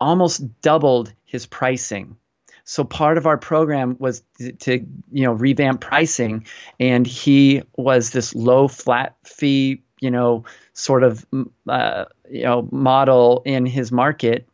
almost 0.00 0.60
doubled 0.62 1.12
his 1.24 1.44
pricing. 1.44 2.16
So 2.64 2.84
part 2.84 3.18
of 3.18 3.26
our 3.26 3.36
program 3.36 3.96
was 3.98 4.22
to, 4.60 4.78
you 5.10 5.24
know 5.24 5.32
revamp 5.32 5.80
pricing, 5.80 6.46
and 6.78 7.06
he 7.06 7.62
was 7.76 8.10
this 8.10 8.34
low 8.34 8.68
flat 8.68 9.16
fee 9.24 9.82
you 10.00 10.10
know 10.10 10.44
sort 10.72 11.02
of 11.02 11.26
uh, 11.68 12.04
you 12.30 12.44
know 12.44 12.68
model 12.70 13.42
in 13.44 13.66
his 13.66 13.92
market 13.92 14.46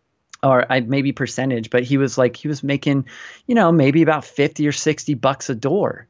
or 0.43 0.67
maybe 0.87 1.13
percentage, 1.13 1.71
but 1.71 1.83
he 1.83 1.97
was 1.97 2.17
like 2.19 2.37
he 2.37 2.49
was 2.49 2.63
making 2.63 3.07
you 3.47 3.55
know 3.55 3.71
maybe 3.71 4.03
about 4.03 4.25
50 4.25 4.67
or 4.67 4.73
60 4.73 5.15
bucks 5.15 5.51
a 5.51 5.55
door 5.55 6.07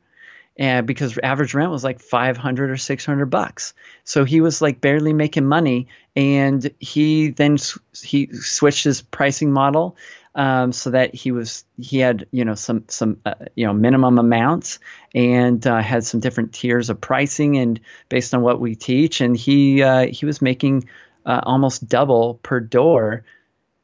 and 0.58 0.86
because 0.86 1.18
average 1.22 1.54
rent 1.54 1.70
was 1.70 1.84
like 1.84 2.00
500 2.00 2.70
or 2.70 2.76
600 2.76 3.26
bucks. 3.26 3.74
So 4.04 4.24
he 4.24 4.40
was 4.40 4.62
like 4.62 4.80
barely 4.80 5.12
making 5.12 5.46
money 5.46 5.88
and 6.14 6.70
he 6.78 7.30
then 7.30 7.58
he 7.94 8.32
switched 8.32 8.84
his 8.84 9.02
pricing 9.02 9.52
model 9.52 9.96
um, 10.34 10.72
so 10.72 10.90
that 10.90 11.14
he 11.14 11.32
was 11.32 11.64
he 11.78 11.98
had 11.98 12.26
you 12.30 12.44
know 12.44 12.54
some 12.54 12.84
some 12.88 13.18
uh, 13.24 13.34
you 13.54 13.66
know 13.66 13.72
minimum 13.72 14.18
amounts 14.18 14.78
and 15.14 15.66
uh, 15.66 15.80
had 15.80 16.04
some 16.04 16.20
different 16.20 16.52
tiers 16.52 16.90
of 16.90 17.00
pricing 17.00 17.56
and 17.56 17.80
based 18.10 18.34
on 18.34 18.42
what 18.42 18.60
we 18.60 18.74
teach. 18.74 19.20
And 19.20 19.36
he 19.36 19.82
uh, 19.82 20.06
he 20.06 20.26
was 20.26 20.42
making 20.42 20.88
uh, 21.24 21.40
almost 21.42 21.88
double 21.88 22.34
per 22.42 22.60
door 22.60 23.24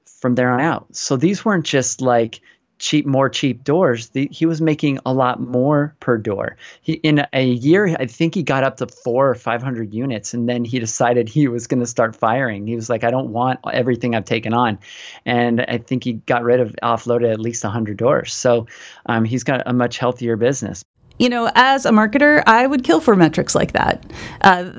from 0.04 0.34
there 0.34 0.50
on 0.50 0.60
out. 0.60 0.94
So 0.94 1.16
these 1.16 1.44
weren't 1.44 1.66
just 1.66 2.00
like 2.02 2.40
cheap, 2.82 3.06
more 3.06 3.28
cheap 3.28 3.62
doors, 3.62 4.08
the, 4.08 4.28
he 4.32 4.44
was 4.44 4.60
making 4.60 4.98
a 5.06 5.14
lot 5.14 5.40
more 5.40 5.94
per 6.00 6.18
door. 6.18 6.56
He 6.82 6.94
in 6.94 7.24
a 7.32 7.44
year, 7.44 7.96
I 7.98 8.06
think 8.06 8.34
he 8.34 8.42
got 8.42 8.64
up 8.64 8.76
to 8.78 8.88
four 8.88 9.30
or 9.30 9.36
five 9.36 9.62
hundred 9.62 9.94
units, 9.94 10.34
and 10.34 10.48
then 10.48 10.64
he 10.64 10.80
decided 10.80 11.28
he 11.28 11.46
was 11.46 11.68
going 11.68 11.80
to 11.80 11.86
start 11.86 12.16
firing. 12.16 12.66
He 12.66 12.74
was 12.74 12.90
like, 12.90 13.04
I 13.04 13.10
don't 13.10 13.30
want 13.30 13.60
everything 13.72 14.16
I've 14.16 14.24
taken 14.24 14.52
on, 14.52 14.80
and 15.24 15.60
I 15.62 15.78
think 15.78 16.02
he 16.02 16.14
got 16.14 16.42
rid 16.42 16.58
of 16.58 16.74
offloaded 16.82 17.32
at 17.32 17.40
least 17.40 17.62
hundred 17.62 17.96
doors. 17.96 18.34
So 18.34 18.66
um, 19.06 19.24
he's 19.24 19.44
got 19.44 19.62
a 19.64 19.72
much 19.72 19.98
healthier 19.98 20.36
business. 20.36 20.84
You 21.18 21.28
know, 21.28 21.50
as 21.54 21.86
a 21.86 21.90
marketer, 21.90 22.42
I 22.46 22.66
would 22.66 22.84
kill 22.84 23.00
for 23.00 23.14
metrics 23.16 23.54
like 23.54 23.72
that. 23.72 24.04
Uh, 24.40 24.70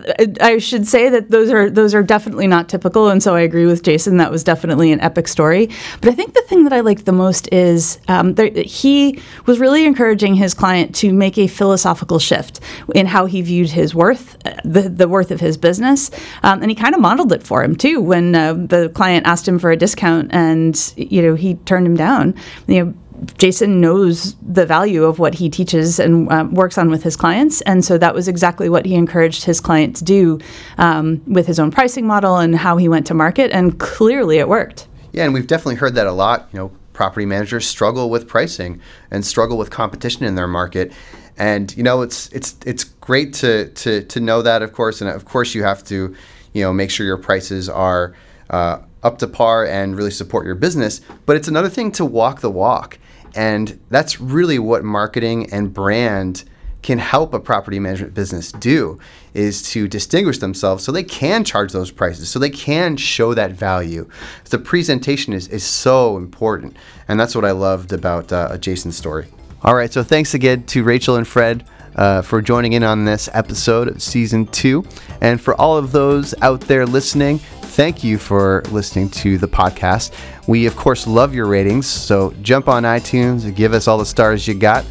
I 0.41 0.57
should 0.57 0.87
say 0.87 1.09
that 1.09 1.29
those 1.29 1.49
are 1.51 1.69
those 1.69 1.93
are 1.93 2.03
definitely 2.03 2.47
not 2.47 2.69
typical, 2.69 3.09
and 3.09 3.21
so 3.21 3.35
I 3.35 3.41
agree 3.41 3.65
with 3.65 3.83
Jason. 3.83 4.17
That 4.17 4.31
was 4.31 4.43
definitely 4.43 4.91
an 4.91 4.99
epic 5.01 5.27
story. 5.27 5.69
But 6.01 6.09
I 6.09 6.13
think 6.13 6.33
the 6.33 6.41
thing 6.41 6.63
that 6.63 6.73
I 6.73 6.81
liked 6.81 7.05
the 7.05 7.11
most 7.11 7.47
is 7.51 7.99
um, 8.07 8.33
there, 8.33 8.49
he 8.49 9.21
was 9.45 9.59
really 9.59 9.85
encouraging 9.85 10.35
his 10.35 10.53
client 10.53 10.95
to 10.95 11.13
make 11.13 11.37
a 11.37 11.47
philosophical 11.47 12.19
shift 12.19 12.59
in 12.95 13.05
how 13.05 13.25
he 13.25 13.41
viewed 13.41 13.69
his 13.69 13.93
worth, 13.95 14.37
uh, 14.45 14.55
the 14.65 14.89
the 14.89 15.07
worth 15.07 15.31
of 15.31 15.39
his 15.39 15.57
business, 15.57 16.09
um, 16.43 16.61
and 16.61 16.69
he 16.69 16.75
kind 16.75 16.95
of 16.95 17.01
modeled 17.01 17.31
it 17.31 17.43
for 17.43 17.63
him 17.63 17.75
too. 17.75 18.01
When 18.01 18.35
uh, 18.35 18.53
the 18.53 18.89
client 18.93 19.25
asked 19.27 19.47
him 19.47 19.59
for 19.59 19.71
a 19.71 19.77
discount, 19.77 20.33
and 20.33 20.93
you 20.97 21.21
know 21.21 21.35
he 21.35 21.55
turned 21.55 21.85
him 21.85 21.95
down, 21.95 22.35
you 22.67 22.83
know 22.83 22.93
Jason 23.37 23.81
knows 23.81 24.35
the 24.35 24.65
value 24.65 25.03
of 25.03 25.19
what 25.19 25.33
he 25.33 25.49
teaches 25.49 25.99
and 25.99 26.31
um, 26.31 26.53
works 26.53 26.77
on 26.77 26.89
with 26.89 27.03
his 27.03 27.15
clients. 27.15 27.61
And 27.61 27.83
so 27.83 27.97
that 27.97 28.13
was 28.13 28.27
exactly 28.27 28.69
what 28.69 28.85
he 28.85 28.95
encouraged 28.95 29.43
his 29.43 29.59
client 29.59 29.95
to 29.97 30.03
do 30.03 30.39
um, 30.77 31.21
with 31.27 31.47
his 31.47 31.59
own 31.59 31.71
pricing 31.71 32.07
model 32.07 32.37
and 32.37 32.55
how 32.55 32.77
he 32.77 32.87
went 32.87 33.07
to 33.07 33.13
market. 33.13 33.51
And 33.51 33.79
clearly 33.79 34.37
it 34.37 34.47
worked. 34.47 34.87
Yeah, 35.11 35.25
and 35.25 35.33
we've 35.33 35.47
definitely 35.47 35.75
heard 35.75 35.95
that 35.95 36.07
a 36.07 36.11
lot. 36.11 36.49
You 36.51 36.59
know, 36.59 36.71
property 36.93 37.25
managers 37.25 37.67
struggle 37.67 38.09
with 38.09 38.27
pricing 38.27 38.81
and 39.11 39.25
struggle 39.25 39.57
with 39.57 39.69
competition 39.69 40.23
in 40.23 40.35
their 40.35 40.47
market. 40.47 40.91
And 41.37 41.75
you 41.75 41.83
know, 41.83 42.01
it's 42.01 42.27
it's 42.31 42.55
it's 42.65 42.83
great 42.83 43.33
to 43.35 43.69
to 43.69 44.03
to 44.03 44.19
know 44.19 44.41
that, 44.41 44.61
of 44.61 44.73
course, 44.73 45.01
and 45.01 45.09
of 45.09 45.25
course 45.25 45.55
you 45.55 45.63
have 45.63 45.83
to, 45.85 46.15
you 46.53 46.63
know, 46.63 46.71
make 46.71 46.91
sure 46.91 47.05
your 47.05 47.17
prices 47.17 47.69
are 47.69 48.13
uh, 48.49 48.79
up 49.01 49.17
to 49.19 49.27
par 49.27 49.65
and 49.65 49.95
really 49.95 50.11
support 50.11 50.45
your 50.45 50.55
business. 50.55 51.01
But 51.25 51.35
it's 51.35 51.47
another 51.47 51.69
thing 51.69 51.91
to 51.93 52.05
walk 52.05 52.41
the 52.41 52.51
walk 52.51 52.99
and 53.35 53.79
that's 53.89 54.19
really 54.19 54.59
what 54.59 54.83
marketing 54.83 55.51
and 55.51 55.73
brand 55.73 56.43
can 56.81 56.99
help 56.99 57.33
a 57.33 57.39
property 57.39 57.79
management 57.79 58.13
business 58.13 58.51
do 58.51 58.99
is 59.33 59.63
to 59.71 59.87
distinguish 59.87 60.37
themselves 60.39 60.83
so 60.83 60.91
they 60.91 61.03
can 61.03 61.43
charge 61.43 61.71
those 61.71 61.89
prices 61.89 62.29
so 62.29 62.37
they 62.37 62.49
can 62.49 62.97
show 62.97 63.33
that 63.33 63.51
value. 63.51 64.07
The 64.49 64.59
presentation 64.59 65.33
is, 65.33 65.47
is 65.47 65.63
so 65.63 66.17
important 66.17 66.75
and 67.07 67.19
that's 67.19 67.35
what 67.35 67.45
i 67.45 67.51
loved 67.51 67.93
about 67.93 68.31
uh, 68.31 68.57
jason's 68.57 68.97
story. 68.97 69.27
All 69.63 69.75
right 69.75 69.91
so 69.91 70.03
thanks 70.03 70.33
again 70.33 70.63
to 70.67 70.83
rachel 70.83 71.15
and 71.15 71.27
fred 71.27 71.65
uh, 71.95 72.21
for 72.21 72.41
joining 72.41 72.73
in 72.73 72.83
on 72.83 73.05
this 73.05 73.29
episode 73.33 73.87
of 73.87 74.01
season 74.01 74.45
two 74.47 74.85
and 75.21 75.39
for 75.39 75.53
all 75.55 75.77
of 75.77 75.91
those 75.91 76.33
out 76.41 76.61
there 76.61 76.85
listening 76.85 77.39
thank 77.73 78.03
you 78.03 78.19
for 78.19 78.61
listening 78.69 79.09
to 79.09 79.39
the 79.39 79.47
podcast. 79.47 80.13
We, 80.47 80.67
of 80.67 80.75
course, 80.75 81.07
love 81.07 81.33
your 81.33 81.47
ratings, 81.47 81.87
so 81.87 82.31
jump 82.43 82.67
on 82.67 82.83
iTunes 82.83 83.53
give 83.55 83.73
us 83.73 83.87
all 83.87 83.97
the 83.97 84.05
stars 84.05 84.47
you 84.47 84.53
got, 84.53 84.85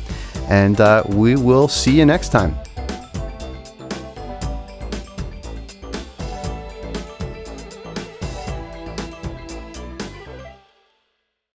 and 0.49 0.81
uh, 0.81 1.05
we 1.09 1.37
will 1.37 1.69
see 1.69 1.97
you 1.97 2.05
next 2.05 2.31
time. 2.31 2.57